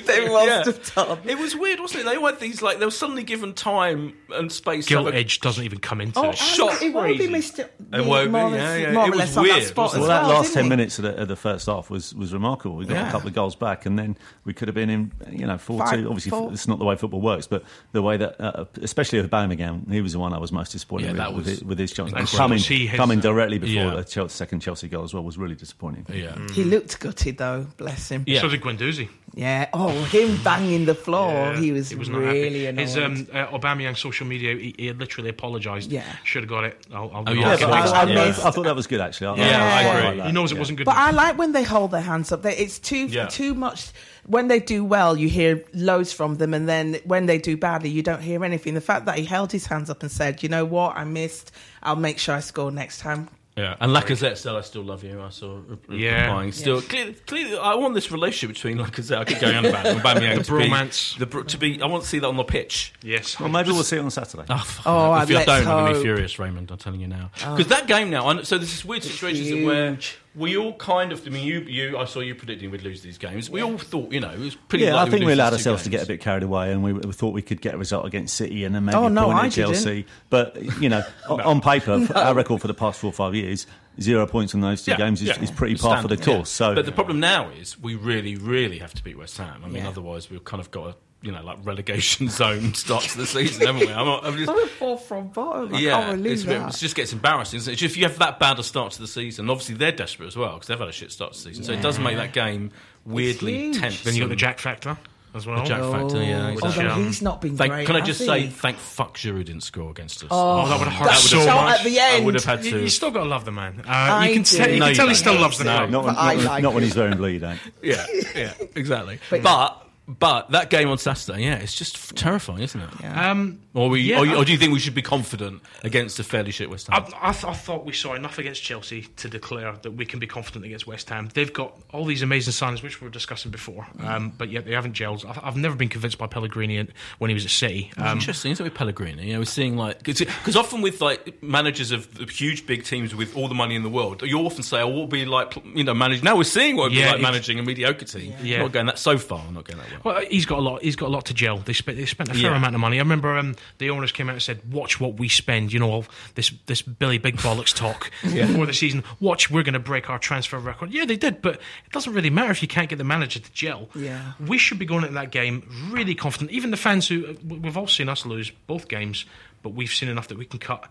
They 0.06 0.28
must 0.28 0.66
have 0.66 0.94
done. 0.94 1.18
It 1.24 1.38
was 1.38 1.56
weird, 1.56 1.80
wasn't 1.80 2.02
it? 2.02 2.04
They 2.06 2.16
all 2.16 2.26
had 2.26 2.40
these 2.40 2.62
like 2.62 2.78
they 2.78 2.84
were 2.84 2.90
suddenly 2.90 3.22
given 3.22 3.52
time 3.54 4.14
and 4.34 4.50
space. 4.50 4.86
to 4.86 4.90
Gilt 4.90 5.06
have 5.06 5.14
edge 5.14 5.40
doesn't 5.40 5.64
even 5.64 5.78
come 5.78 6.00
into 6.00 6.18
Oh, 6.20 6.30
it. 6.30 6.38
Shot 6.38 6.82
it 6.82 6.92
won't 6.92 7.18
be 7.18 7.28
crazy. 7.28 7.52
Mr. 7.52 7.68
It 7.92 8.06
won't 8.06 8.32
be, 8.32 8.38
yeah, 8.38 8.76
yeah. 8.76 8.92
more 8.92 9.06
It 9.06 9.10
was 9.10 9.18
less 9.18 9.36
on 9.36 9.44
that 9.46 9.52
weird, 9.54 9.64
spot 9.68 9.82
wasn't 9.84 10.02
Well, 10.02 10.08
that 10.22 10.28
last 10.28 10.54
ten 10.54 10.64
we? 10.64 10.68
minutes 10.70 10.98
of 10.98 11.04
the, 11.04 11.16
of 11.22 11.28
the 11.28 11.36
first 11.36 11.66
half 11.66 11.90
was, 11.90 12.14
was 12.14 12.32
remarkable. 12.32 12.76
We 12.76 12.86
got 12.86 12.94
Yeah. 12.94 13.08
a 13.08 13.12
couple 13.12 13.28
of 13.28 13.34
goals 13.34 13.56
back, 13.56 13.86
and 13.86 13.98
then 13.98 14.16
we 14.44 14.52
could 14.52 14.68
have 14.68 14.74
been 14.74 14.90
in, 14.90 15.12
you 15.30 15.46
know, 15.46 15.58
four 15.58 15.78
Five- 15.80 15.94
two. 16.00 16.06
Obviously, 16.06 16.30
four. 16.30 16.52
it's 16.52 16.68
not 16.68 16.78
the 16.78 16.84
way 16.84 16.96
football 16.96 17.20
works, 17.20 17.46
but 17.46 17.64
the 17.92 18.02
way 18.02 18.16
that, 18.16 18.40
uh, 18.40 18.64
especially 18.82 19.20
with 19.20 19.30
Aubameyang, 19.30 19.90
he 19.90 20.00
was 20.00 20.12
the 20.12 20.18
one 20.18 20.32
I 20.32 20.38
was 20.38 20.52
most 20.52 20.72
disappointed 20.72 21.04
Yeah, 21.06 21.10
with, 21.12 21.18
that 21.18 21.28
with, 21.34 21.46
was 21.46 21.46
his, 21.58 21.64
with 21.64 21.78
his 21.78 21.92
chance. 21.92 22.12
Coming, 22.32 22.60
coming 22.90 23.18
uh, 23.18 23.22
directly 23.22 23.58
before 23.58 23.92
yeah. 23.94 24.02
the 24.02 24.28
second 24.28 24.60
Chelsea 24.60 24.88
goal 24.88 25.04
as 25.04 25.14
well 25.14 25.22
was 25.22 25.38
really 25.38 25.54
disappointing. 25.54 26.06
Yeah. 26.12 26.36
He 26.52 26.64
looked 26.64 26.98
gutted 27.00 27.38
though, 27.38 27.66
bless 27.76 28.08
him. 28.10 28.24
Yeah. 28.26 28.40
So 28.40 28.48
did 28.48 28.60
Guendouzi. 28.60 29.08
Yeah. 29.34 29.68
Oh, 29.72 29.90
him 30.04 30.42
banging 30.42 30.86
the 30.86 30.94
floor. 30.94 31.30
Yeah, 31.30 31.56
he 31.60 31.70
was, 31.72 31.88
he 31.90 31.94
was 31.96 32.10
really 32.10 32.64
happy. 32.64 32.66
annoyed. 32.66 32.80
His 32.82 32.96
um, 32.98 33.26
uh, 33.32 33.46
Aubameyang 33.56 33.96
social 33.96 34.26
media, 34.26 34.56
he, 34.56 34.74
he 34.76 34.86
had 34.88 34.98
literally 34.98 35.30
apologised. 35.30 35.90
Yeah. 35.92 36.02
should 36.24 36.42
have 36.42 36.50
got 36.50 36.64
it. 36.64 36.84
I'll, 36.92 37.10
I'll 37.14 37.24
Oh, 37.28 37.32
yeah, 37.32 37.56
Yeah, 37.56 37.66
I- 37.66 37.70
I, 37.70 37.86
I 37.86 38.02
I, 38.02 38.04
missed- 38.06 38.44
I 38.44 38.50
thought 38.50 38.64
that 38.64 38.74
was 38.74 38.88
good 38.88 39.00
actually. 39.00 39.40
I, 39.40 39.46
Yeah, 39.46 39.64
I 39.64 39.82
agree. 39.82 40.06
like 40.08 40.16
that. 40.16 40.26
he 40.26 40.32
knows 40.32 40.50
it 40.50 40.56
Yeah. 40.56 40.58
wasn't 40.58 40.78
good. 40.78 40.84
But 40.84 40.96
enough. 40.96 41.06
I 41.06 41.10
like 41.12 41.38
when 41.38 41.52
they 41.52 41.62
hold 41.62 41.92
their 41.92 42.00
hands 42.00 42.32
up. 42.32 42.44
It's 42.44 42.78
too 42.80 43.06
Yeah. 43.06 43.26
too 43.26 43.54
much. 43.54 43.92
When 44.26 44.48
they 44.48 44.58
do 44.60 44.84
well, 44.84 45.16
you 45.16 45.28
hear 45.28 45.64
loads 45.74 46.12
from 46.12 46.34
them, 46.36 46.52
and 46.52 46.68
then 46.68 46.98
when 47.04 47.26
they 47.26 47.38
do 47.38 47.56
badly, 47.56 47.88
you 47.88 48.02
don't 48.02 48.20
hear 48.22 48.44
anything. 48.44 48.74
The 48.74 48.80
fact 48.80 49.06
that 49.06 49.16
he 49.18 49.24
held 49.24 49.50
his 49.52 49.66
hands 49.66 49.88
up 49.90 50.02
and 50.02 50.10
said, 50.12 50.42
"You 50.42 50.48
know 50.48 50.64
what? 50.64 50.96
I 50.96 51.04
missed. 51.04 51.52
I'll 51.82 51.96
make 51.96 52.18
sure 52.18 52.34
I 52.34 52.40
score 52.40 52.70
next 52.70 53.00
time." 53.00 53.28
Yeah, 53.60 53.76
and 53.80 53.92
Lacazette 53.94 54.36
still, 54.36 54.56
I 54.56 54.62
still 54.62 54.82
love 54.82 55.04
you. 55.04 55.20
I 55.22 55.28
saw 55.30 55.56
re- 55.66 55.76
re- 55.88 55.98
Yeah. 56.04 56.22
replying. 56.26 56.52
Still, 56.52 56.80
clearly, 56.82 57.14
clearly, 57.26 57.58
I 57.58 57.74
want 57.74 57.94
this 57.94 58.10
relationship 58.10 58.54
between 58.56 58.78
Lacazette. 58.78 59.18
I 59.18 59.24
keep 59.24 59.38
going 59.40 59.56
on 59.56 59.66
about 59.66 59.86
it. 59.86 59.92
and 59.96 60.00
Aubameyang 60.00 60.36
The 60.38 60.44
to 60.44 60.58
be- 60.58 60.64
bromance. 60.68 61.18
the 61.18 61.26
bro- 61.26 61.42
to 61.42 61.58
be. 61.58 61.82
I 61.82 61.86
want 61.86 62.02
to 62.04 62.08
see 62.08 62.18
that 62.20 62.26
on 62.28 62.36
the 62.36 62.44
pitch. 62.44 62.92
yes. 63.02 63.38
Well, 63.38 63.48
maybe 63.48 63.70
we'll 63.70 63.82
see 63.82 63.96
it 63.96 64.00
on 64.00 64.10
Saturday. 64.10 64.44
Oh, 64.48 64.58
fuck 64.58 64.86
Oh, 64.86 64.92
no. 65.06 65.12
I'd 65.12 65.22
if 65.24 65.30
you 65.30 65.34
let's 65.36 65.46
don't, 65.46 65.66
I'm 65.66 65.84
going 65.84 65.92
to 65.92 65.98
be 65.98 66.02
furious, 66.04 66.38
Raymond. 66.38 66.70
I'm 66.70 66.78
telling 66.78 67.00
you 67.00 67.08
now. 67.08 67.30
Oh. 67.44 67.56
Because 67.56 67.70
that 67.70 67.86
game 67.86 68.10
now, 68.10 68.26
I 68.28 68.32
know, 68.34 68.42
so 68.42 68.56
there's 68.58 68.70
this 68.70 68.84
weird 68.84 69.02
situation 69.04 69.64
where 69.66 69.90
huge. 69.90 70.18
We 70.34 70.56
all 70.56 70.74
kind 70.74 71.10
of. 71.12 71.26
I 71.26 71.30
mean, 71.30 71.44
you, 71.44 71.60
you, 71.60 71.98
I 71.98 72.04
saw 72.04 72.20
you 72.20 72.34
predicting 72.34 72.70
we'd 72.70 72.82
lose 72.82 73.02
these 73.02 73.18
games. 73.18 73.50
We 73.50 73.62
all 73.62 73.78
thought, 73.78 74.12
you 74.12 74.20
know, 74.20 74.30
it 74.30 74.38
was 74.38 74.54
pretty. 74.54 74.84
Yeah, 74.84 74.96
I 74.96 75.02
think 75.04 75.14
we'd 75.14 75.20
we 75.20 75.26
lose 75.26 75.34
allowed 75.38 75.50
these 75.50 75.64
two 75.64 75.70
ourselves 75.70 75.82
to 75.84 75.90
get 75.90 76.02
a 76.04 76.06
bit 76.06 76.20
carried 76.20 76.42
away, 76.44 76.72
and 76.72 76.82
we, 76.84 76.92
we 76.92 77.12
thought 77.12 77.34
we 77.34 77.42
could 77.42 77.60
get 77.60 77.74
a 77.74 77.78
result 77.78 78.06
against 78.06 78.36
City 78.36 78.64
and 78.64 78.74
then 78.74 78.84
maybe 78.84 78.96
Oh, 78.96 79.06
a 79.06 79.10
no, 79.10 79.24
point 79.26 79.38
I 79.38 79.46
at 79.46 79.52
didn't. 79.52 79.72
Chelsea. 79.74 80.06
But 80.28 80.80
you 80.80 80.88
know, 80.88 81.02
on, 81.28 81.40
on 81.40 81.60
paper, 81.60 82.06
our 82.14 82.34
record 82.34 82.60
for 82.60 82.68
the 82.68 82.74
past 82.74 83.00
four 83.00 83.10
or 83.10 83.12
five 83.12 83.34
years, 83.34 83.66
zero 84.00 84.26
points 84.26 84.54
in 84.54 84.60
those 84.60 84.84
two 84.84 84.92
Yeah, 84.92 84.98
games 84.98 85.20
is, 85.20 85.28
yeah. 85.28 85.40
is 85.42 85.50
pretty 85.50 85.74
It's 85.74 85.82
par 85.82 86.00
for 86.02 86.08
the 86.08 86.16
course. 86.16 86.28
yeah. 86.60 86.68
So, 86.68 86.74
but 86.74 86.86
the 86.86 86.92
problem 86.92 87.18
now 87.20 87.50
is 87.50 87.78
we 87.78 87.94
really, 87.96 88.36
really 88.36 88.78
have 88.78 88.94
to 88.94 89.02
beat 89.02 89.18
West 89.18 89.36
Ham. 89.38 89.62
I 89.64 89.68
mean, 89.68 89.82
Yeah. 89.82 89.88
otherwise 89.88 90.30
we've 90.30 90.44
kind 90.44 90.60
of 90.60 90.70
got 90.70 90.88
a 90.90 90.96
you 91.22 91.32
know 91.32 91.42
like 91.42 91.58
relegation 91.64 92.28
zone 92.30 92.72
start 92.74 93.02
to 93.04 93.18
the 93.18 93.26
season, 93.26 93.66
haven't 93.66 93.86
we? 93.86 93.92
I'm, 93.92 94.06
not- 94.06 94.24
I'm 94.24 94.36
just, 94.36 94.52
We're 94.52 94.66
fourth 94.66 95.04
from 95.06 95.28
bottom. 95.28 95.74
I 95.74 95.78
yeah, 95.80 96.00
can't 96.02 96.16
believe 96.22 96.32
it's 96.32 96.44
bit, 96.44 96.60
it 96.62 96.74
just 96.76 96.96
gets 96.96 97.12
embarrassing. 97.12 97.58
Isn't 97.58 97.70
it? 97.70 97.72
It's 97.74 97.80
just 97.82 97.94
if 97.94 97.98
you 97.98 98.04
have 98.08 98.18
that 98.18 98.38
bad 98.38 98.58
a 98.58 98.62
start 98.62 98.92
to 98.92 99.00
the 99.02 99.08
season, 99.08 99.50
obviously 99.50 99.74
they're 99.74 99.92
desperate 99.92 100.26
as 100.28 100.36
well 100.36 100.54
because 100.54 100.68
they've 100.68 100.78
had 100.78 100.88
a 100.88 100.92
shit 100.92 101.12
start 101.12 101.32
to 101.32 101.38
the 101.38 101.44
season. 101.50 101.64
So 101.64 101.72
it 101.72 101.82
does 101.82 101.98
make 101.98 102.16
that 102.16 102.32
game 102.32 102.70
weirdly 103.04 103.72
tense. 103.74 104.02
Then 104.02 104.14
you 104.14 104.20
got 104.22 104.28
the 104.30 104.36
Jack 104.36 104.58
factor 104.58 104.96
as 105.34 105.46
well. 105.46 105.58
The 105.62 105.68
Jack 105.68 105.80
factor, 105.82 106.22
yeah. 106.22 106.48
Although 106.50 106.68
exactly. 106.68 107.04
he's 107.04 107.22
not 107.22 107.40
been 107.40 107.56
Thank, 107.56 107.72
great. 107.72 107.86
can 107.86 107.96
I 107.96 108.00
just 108.00 108.20
he? 108.20 108.26
say, 108.26 108.46
thank 108.48 108.78
fuck 108.78 109.16
Giroud 109.16 109.44
didn't 109.44 109.60
score 109.62 109.90
against 109.90 110.22
us. 110.24 110.28
Oh, 110.30 110.66
that 110.68 110.78
would 110.78 110.88
have 110.88 111.06
hurt 111.08 111.16
so 111.18 111.36
much. 111.46 111.78
at 111.80 111.84
the 111.84 112.00
I 112.00 112.08
end. 112.12 112.24
would 112.26 112.34
have 112.34 112.44
had 112.44 112.62
to. 112.62 112.80
you 112.80 112.88
still 112.88 113.10
got 113.10 113.24
to 113.24 113.28
love 113.28 113.44
the 113.44 113.52
man. 113.52 113.80
Uh, 113.86 113.90
I 113.90 114.28
you 114.28 114.34
can, 114.34 114.42
do. 114.42 114.56
tell, 114.56 114.70
you 114.70 114.78
No, 114.78 114.84
can 114.86 114.90
you 114.90 114.96
tell 114.96 115.06
he 115.06 115.12
don't. 115.12 115.16
still 115.16 115.34
loves 115.40 115.58
the 115.58 115.64
No. 115.64 115.86
not, 115.86 116.04
when, 116.04 116.14
not, 116.14 116.36
like 116.44 116.62
not 116.62 116.74
when 116.74 116.82
he's 116.82 116.96
wearing 116.96 117.16
blue, 117.16 117.28
you 117.28 117.40
yeah, 117.82 118.06
yeah, 118.34 118.52
exactly. 118.74 119.18
But- 119.30 119.42
But 119.42 119.86
but 120.18 120.50
that 120.50 120.70
game 120.70 120.88
on 120.88 120.98
Saturday, 120.98 121.44
yeah, 121.44 121.54
it's 121.56 121.74
just 121.74 122.16
terrifying, 122.16 122.62
isn't 122.62 122.80
it? 122.80 123.04
Um, 123.04 123.60
Or, 123.72 123.88
we, 123.88 124.00
Yeah, 124.00 124.18
or, 124.18 124.26
you- 124.26 124.32
I- 124.32 124.36
or 124.38 124.44
do 124.44 124.50
you 124.50 124.58
think 124.58 124.72
we 124.72 124.80
should 124.80 124.94
be 124.96 125.02
confident 125.02 125.62
against 125.84 126.18
a 126.18 126.24
fairly 126.24 126.50
shit 126.50 126.68
West 126.68 126.88
Ham? 126.88 127.04
I, 127.22 127.28
I, 127.28 127.32
th- 127.32 127.44
I 127.44 127.52
thought 127.52 127.84
we 127.86 127.92
saw 127.92 128.14
enough 128.14 128.38
against 128.38 128.62
Chelsea 128.64 129.02
to 129.18 129.28
declare 129.28 129.76
that 129.82 129.92
we 129.92 130.04
can 130.04 130.18
be 130.18 130.26
confident 130.26 130.64
against 130.64 130.88
West 130.88 131.08
Ham. 131.10 131.28
They've 131.32 131.52
got 131.52 131.78
all 131.92 132.04
these 132.04 132.22
amazing 132.22 132.52
signings, 132.52 132.82
which 132.82 133.00
we 133.00 133.04
were 133.06 133.12
discussing 133.12 133.52
before, 133.52 133.86
um, 134.00 134.32
but 134.36 134.50
yet 134.50 134.64
they 134.64 134.72
haven't 134.72 134.94
gelled. 134.96 135.24
I've, 135.24 135.38
I've 135.42 135.56
never 135.56 135.76
been 135.76 135.88
convinced 135.88 136.18
by 136.18 136.26
Pellegrini 136.26 136.88
when 137.18 137.28
he 137.30 137.34
was 137.34 137.44
at 137.44 137.50
City. 137.52 137.90
It's 137.92 137.98
Um, 138.00 138.18
interesting, 138.18 138.50
isn't 138.50 138.64
it, 138.66 138.70
with 138.70 138.76
Pellegrini? 138.76 139.26
You 139.28 139.32
know, 139.34 139.38
we're 139.40 139.44
seeing 139.44 139.76
like 139.76 140.02
because 140.02 140.56
often 140.56 140.82
with 140.82 141.00
like 141.00 141.40
managers 141.42 141.92
of 141.92 142.12
the 142.14 142.24
huge 142.26 142.66
big 142.66 142.82
teams 142.84 143.14
with 143.14 143.36
all 143.36 143.46
the 143.46 143.54
money 143.54 143.76
in 143.76 143.84
the 143.84 143.88
world, 143.90 144.22
you 144.22 144.38
often 144.40 144.64
say, 144.64 144.80
"Oh, 144.80 144.88
we'll 144.88 145.06
be 145.06 145.24
like 145.26 145.54
you 145.74 145.84
know 145.84 145.94
manage." 145.94 146.24
Now 146.24 146.36
we're 146.36 146.42
seeing 146.44 146.76
what 146.76 146.86
it'd 146.90 146.98
be 146.98 147.06
like 147.06 147.20
managing 147.20 147.58
a 147.60 147.62
mediocre 147.62 148.04
team. 148.04 148.34
Yeah. 148.42 148.62
Not 148.62 148.72
going 148.72 148.86
that 148.86 148.98
so 148.98 149.16
far. 149.18 149.44
Not 149.52 149.64
going 149.64 149.78
that 149.78 149.90
well. 149.92 149.99
Well, 150.04 150.20
he's 150.30 150.46
got 150.46 150.58
a 150.58 150.62
lot. 150.62 150.82
He's 150.82 150.96
got 150.96 151.06
a 151.06 151.12
lot 151.12 151.26
to 151.26 151.34
gel. 151.34 151.58
They 151.58 151.72
spent 151.72 151.98
they 151.98 152.06
spent 152.06 152.30
a 152.30 152.34
fair 152.34 152.50
Yeah. 152.50 152.56
amount 152.56 152.74
of 152.74 152.80
money. 152.80 152.96
I 152.96 153.00
remember 153.02 153.36
um, 153.36 153.54
the 153.78 153.90
owners 153.90 154.12
came 154.12 154.28
out 154.28 154.32
and 154.32 154.42
said, 154.42 154.60
"Watch 154.72 154.98
what 155.00 155.18
we 155.18 155.28
spend." 155.28 155.72
You 155.72 155.78
know, 155.80 155.90
all 155.90 156.04
this 156.34 156.52
this 156.66 156.82
Billy 156.82 157.18
Big 157.18 157.36
Bollocks 157.36 157.74
talk 157.74 158.10
before 158.22 158.66
the 158.66 158.72
season. 158.74 159.04
Watch, 159.20 159.50
we're 159.50 159.62
going 159.62 159.74
to 159.74 159.78
break 159.78 160.08
our 160.08 160.18
transfer 160.18 160.58
record. 160.58 160.92
Yeah, 160.92 161.04
they 161.04 161.16
did, 161.16 161.42
but 161.42 161.54
it 161.56 161.92
doesn't 161.92 162.12
really 162.12 162.30
matter 162.30 162.50
if 162.50 162.62
you 162.62 162.68
can't 162.68 162.88
get 162.88 162.96
the 162.96 163.04
manager 163.04 163.40
to 163.40 163.52
gel. 163.52 163.88
Yeah. 163.94 164.32
we 164.46 164.58
should 164.58 164.78
be 164.78 164.86
going 164.86 165.02
into 165.02 165.14
that 165.14 165.30
game 165.30 165.68
really 165.90 166.14
confident. 166.14 166.50
Even 166.50 166.70
the 166.70 166.76
fans 166.76 167.08
who 167.08 167.36
we've 167.46 167.76
all 167.76 167.86
seen 167.86 168.08
us 168.08 168.24
lose 168.24 168.50
both 168.66 168.88
games, 168.88 169.24
but 169.62 169.70
we've 169.70 169.92
seen 169.92 170.08
enough 170.08 170.28
that 170.28 170.38
we 170.38 170.44
can 170.46 170.58
cut. 170.58 170.88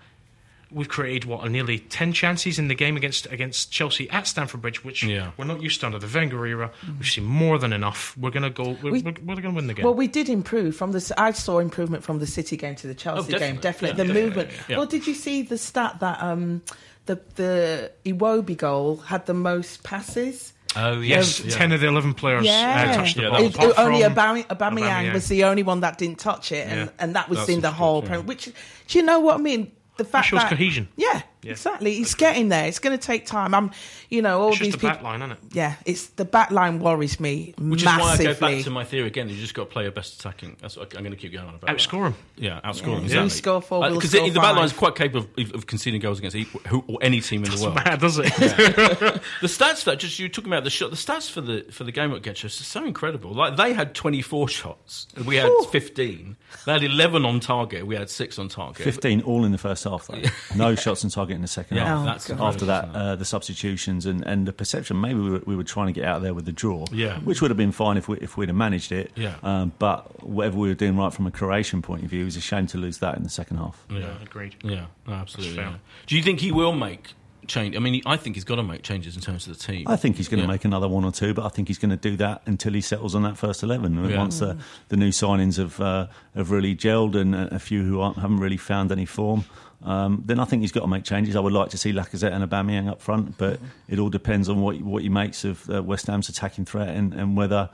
We've 0.72 0.88
created 0.88 1.26
what 1.26 1.42
are 1.42 1.50
nearly 1.50 1.80
ten 1.80 2.14
chances 2.14 2.60
in 2.60 2.68
the 2.68 2.76
game 2.76 2.96
against 2.96 3.26
against 3.32 3.72
Chelsea 3.72 4.08
at 4.12 4.28
Stamford 4.28 4.62
Bridge, 4.62 4.84
which 4.84 5.04
Yeah. 5.04 5.32
we're 5.36 5.46
not 5.46 5.64
used 5.64 5.80
to 5.80 5.88
under 5.88 5.98
the 5.98 6.08
Wenger 6.08 6.46
era. 6.46 6.70
We've 7.00 7.08
seen 7.08 7.24
more 7.26 7.58
than 7.58 7.74
enough. 7.74 8.16
We're 8.18 8.30
going 8.30 8.44
to 8.44 8.52
go. 8.52 8.78
We're, 8.84 8.92
We- 8.92 9.02
we're, 9.02 9.14
we're 9.26 9.36
going 9.42 9.42
to 9.42 9.50
win 9.52 9.66
the 9.68 9.74
game. 9.74 9.84
Well, 9.86 9.96
we 9.96 10.08
did 10.08 10.30
improve 10.30 10.76
from 10.76 10.92
this. 10.92 11.12
I 11.18 11.32
saw 11.32 11.58
improvement 11.58 12.04
from 12.04 12.20
the 12.20 12.28
City 12.28 12.56
game 12.56 12.76
to 12.76 12.88
the 12.88 12.94
Chelsea 12.94 13.20
Oh, 13.20 13.40
definitely. 13.40 13.48
game. 13.48 13.62
Definitely, 13.62 13.88
Yeah, 13.90 13.94
the 13.96 14.04
definitely, 14.14 14.24
movement. 14.30 14.50
yeah. 14.70 14.78
Well, 14.78 14.86
did 14.86 15.08
you 15.08 15.16
see 15.16 15.42
the 15.42 15.58
stat 15.58 16.02
that 16.02 16.22
um, 16.22 16.62
the 17.08 17.20
the 17.36 17.92
Iwobi 18.06 18.56
goal 18.56 18.98
had 18.98 19.26
the 19.26 19.34
most 19.34 19.82
passes? 19.84 20.54
Oh 20.76 21.00
yes, 21.00 21.42
ten 21.50 21.72
of 21.72 21.82
the 21.82 21.88
eleven 21.88 22.14
players 22.14 22.46
Yeah, 22.46 22.90
uh, 22.92 22.96
touched 22.98 23.16
the 23.16 23.24
Yeah, 23.24 23.30
ball. 23.30 23.50
that 23.50 23.64
It- 23.64 23.80
only 23.80 24.04
from 24.04 24.14
Aubame- 24.14 24.46
Aubameyang, 24.46 24.80
Aubameyang. 25.10 25.14
was 25.14 25.28
the 25.28 25.46
only 25.46 25.64
one 25.64 25.80
that 25.80 25.98
didn't 25.98 26.20
touch 26.20 26.52
it, 26.52 26.68
and, 26.68 26.80
Yeah. 26.82 26.90
and 27.00 27.16
that 27.16 27.28
was 27.28 27.40
That's 27.40 27.50
in 27.50 27.56
the 27.56 27.62
the 27.62 27.72
whole. 27.72 28.02
truth, 28.02 28.12
yeah. 28.12 28.16
Prem- 28.18 28.26
Which, 28.28 28.46
do 28.88 29.00
you 29.00 29.04
know 29.04 29.20
what 29.20 29.34
I 29.34 29.38
mean? 29.40 29.72
The 30.00 30.06
fact 30.06 30.28
shows 30.28 30.40
that 30.40 30.50
cohesion. 30.50 30.88
Yeah, 30.96 31.22
Yeah. 31.44 31.52
exactly. 31.52 31.98
It's 31.98 32.16
getting 32.16 32.50
there. 32.50 32.66
It's 32.68 32.80
going 32.80 32.98
to 32.98 33.02
take 33.06 33.26
time. 33.26 33.54
I'm, 33.54 33.72
you 34.10 34.22
know, 34.22 34.42
all 34.42 34.50
It's 34.50 34.60
these 34.60 34.68
just 34.70 34.82
the 34.82 34.88
people. 34.88 34.96
back 34.96 35.04
line, 35.04 35.22
isn't 35.22 35.32
it? 35.32 35.38
Yeah, 35.52 35.76
it's 35.86 36.08
the 36.08 36.26
back 36.26 36.52
line 36.52 36.80
worries 36.80 37.20
me 37.20 37.54
Which 37.58 37.84
massively. 37.86 38.26
is 38.26 38.40
why 38.42 38.48
I 38.48 38.52
go 38.52 38.56
back 38.58 38.64
to 38.66 38.70
my 38.72 38.84
theory 38.86 39.08
again. 39.08 39.30
You 39.30 39.36
just 39.36 39.54
got 39.54 39.66
to 39.66 39.70
play 39.70 39.84
your 39.84 39.92
best 39.92 40.20
attacking. 40.20 40.58
That's 40.62 40.76
what 40.78 40.96
I'm 40.96 41.04
going 41.04 41.12
to 41.12 41.18
keep 41.18 41.34
going 41.34 41.48
on 41.48 41.56
about. 41.56 41.68
that. 41.68 41.78
Outscore 41.78 42.08
him. 42.08 42.16
Yeah, 42.38 42.60
outscore 42.64 43.02
Yeah. 43.04 43.08
them. 43.16 43.24
You 43.26 43.30
score 43.30 43.62
four, 43.62 43.84
uh, 43.84 43.90
we'll 43.90 44.00
because 44.00 44.12
the 44.12 44.30
back 44.32 44.56
line 44.56 44.66
is 44.66 44.74
quite 44.74 44.96
capable 44.96 45.28
of, 45.38 45.54
of 45.54 45.68
conceding 45.68 46.02
goals 46.02 46.20
against 46.20 46.36
equal, 46.36 46.62
who, 46.68 46.84
or 46.88 46.98
any 47.02 47.22
team 47.22 47.44
in 47.44 47.52
the 47.52 47.62
world. 47.62 47.76
Mad, 47.76 48.00
does 48.00 48.18
it? 48.20 48.26
The 49.42 49.48
stats 49.48 49.84
that, 49.86 50.00
just 50.00 50.18
you 50.20 50.30
talking 50.30 50.52
about 50.52 50.64
the 50.64 50.70
shot. 50.70 50.90
The 50.90 50.96
stats 50.96 51.30
for 51.30 51.42
the 51.42 51.66
for 51.72 51.84
the 51.84 51.92
game 51.92 52.12
against 52.14 52.44
us 52.46 52.60
is 52.60 52.68
so 52.68 52.84
incredible. 52.86 53.34
Like 53.34 53.58
they 53.58 53.74
had 53.74 53.94
24 53.94 54.48
shots, 54.48 55.08
we 55.26 55.36
had 55.38 55.52
15. 55.72 56.36
They 56.66 56.74
had 56.74 56.84
11 56.84 57.26
on 57.26 57.40
target. 57.40 57.86
We 57.88 57.96
had 57.96 58.10
six 58.10 58.38
on 58.40 58.50
target. 58.50 58.84
15 58.84 59.22
all 59.22 59.46
in 59.46 59.52
the 59.52 59.58
first 59.58 59.84
half, 59.84 60.08
though. 60.08 60.22
No 60.56 60.76
shots 60.76 61.04
on 61.04 61.10
target 61.12 61.36
in 61.36 61.42
the 61.42 61.48
second 61.48 61.78
Yeah, 61.78 61.86
half. 61.86 62.06
That's 62.06 62.30
After 62.30 62.66
that, 62.66 62.86
isn't 62.90 62.96
it? 62.96 63.00
uh, 63.00 63.16
the 63.16 63.26
substitutions 63.26 64.06
and, 64.06 64.26
and 64.26 64.48
the 64.48 64.54
perception, 64.54 65.00
maybe 65.00 65.20
we 65.20 65.30
were, 65.32 65.42
we 65.46 65.56
were 65.56 65.64
trying 65.64 65.88
to 65.88 65.94
get 65.94 66.06
out 66.06 66.18
of 66.18 66.24
there 66.24 66.34
with 66.34 66.46
the 66.46 66.52
draw, 66.52 66.86
Yeah. 66.92 67.20
which 67.20 67.42
would 67.42 67.52
have 67.52 67.58
been 67.58 67.72
fine 67.72 67.98
if, 67.98 68.08
we, 68.08 68.18
if 68.18 68.38
we'd 68.38 68.50
have 68.50 68.56
managed 68.56 68.92
it. 68.92 69.12
Yeah. 69.16 69.36
Um, 69.44 69.74
but 69.80 70.24
whatever 70.24 70.58
we 70.58 70.68
were 70.70 70.76
doing 70.76 70.98
right 70.98 71.14
from 71.14 71.28
a 71.28 71.32
Croatian 71.32 71.82
point 71.82 72.04
of 72.04 72.10
view, 72.10 72.22
it 72.22 72.26
was 72.26 72.36
a 72.38 72.42
shame 72.42 72.68
to 72.68 72.78
lose 72.78 72.98
that 73.00 73.16
in 73.18 73.24
the 73.24 73.30
second 73.30 73.58
half. 73.58 73.86
yeah, 73.90 74.14
agreed. 74.22 74.56
yeah, 74.64 74.86
no, 75.08 75.14
absolutely. 75.14 75.56
Yeah. 75.58 75.76
Do 76.08 76.16
you 76.18 76.24
think 76.24 76.40
he 76.40 76.52
will 76.52 76.74
make 76.74 77.14
change? 77.50 77.76
I 77.76 77.80
mean, 77.80 78.02
I 78.06 78.16
think 78.16 78.36
he's 78.36 78.46
got 78.46 78.56
to 78.56 78.64
make 78.64 78.84
changes 78.84 79.16
in 79.16 79.22
terms 79.22 79.48
of 79.48 79.58
the 79.58 79.64
team. 79.64 79.86
I 79.88 79.96
think 79.98 80.16
he's 80.16 80.28
going 80.30 80.40
to 80.40 80.46
Yeah. 80.46 80.52
make 80.52 80.64
another 80.66 80.88
one 80.88 81.04
or 81.04 81.12
two, 81.12 81.34
but 81.34 81.46
I 81.46 81.50
think 81.50 81.68
he's 81.68 81.78
going 81.78 81.92
to 81.92 81.98
do 81.98 82.16
that 82.18 82.42
until 82.46 82.74
he 82.74 82.82
settles 82.82 83.16
on 83.16 83.24
that 83.24 83.38
first 83.38 83.62
11. 83.64 83.98
And 83.98 84.10
Yeah. 84.10 84.18
Once 84.18 84.40
the, 84.40 84.58
the 84.88 84.96
new 84.98 85.10
signings 85.10 85.58
have, 85.58 85.80
uh, 85.82 86.08
have 86.36 86.52
really 86.52 86.76
gelled 86.76 87.16
and 87.16 87.36
a 87.36 87.56
a 87.56 87.60
few 87.60 87.84
who 87.84 88.00
aren't, 88.00 88.18
haven't 88.18 88.40
really 88.40 88.58
found 88.58 88.92
any 88.92 89.06
form, 89.06 89.44
um, 89.84 90.22
then 90.26 90.40
I 90.40 90.46
think 90.46 90.62
he's 90.62 90.72
got 90.72 90.82
to 90.82 90.88
make 90.88 91.04
changes. 91.04 91.36
I 91.36 91.40
would 91.40 91.54
like 91.54 91.70
to 91.72 91.78
see 91.78 91.92
Lacazette 91.94 92.32
and 92.34 92.44
Aubameyang 92.50 92.88
up 92.90 93.02
front, 93.02 93.38
but 93.38 93.60
it 93.88 93.98
all 94.00 94.10
depends 94.10 94.48
on 94.50 94.62
what, 94.62 94.80
what 94.82 95.02
he 95.04 95.10
makes 95.10 95.44
of 95.46 95.70
uh, 95.70 95.82
West 95.84 96.08
Ham's 96.08 96.30
attacking 96.30 96.66
threat 96.66 96.90
and, 96.90 97.14
and 97.14 97.36
whether 97.38 97.70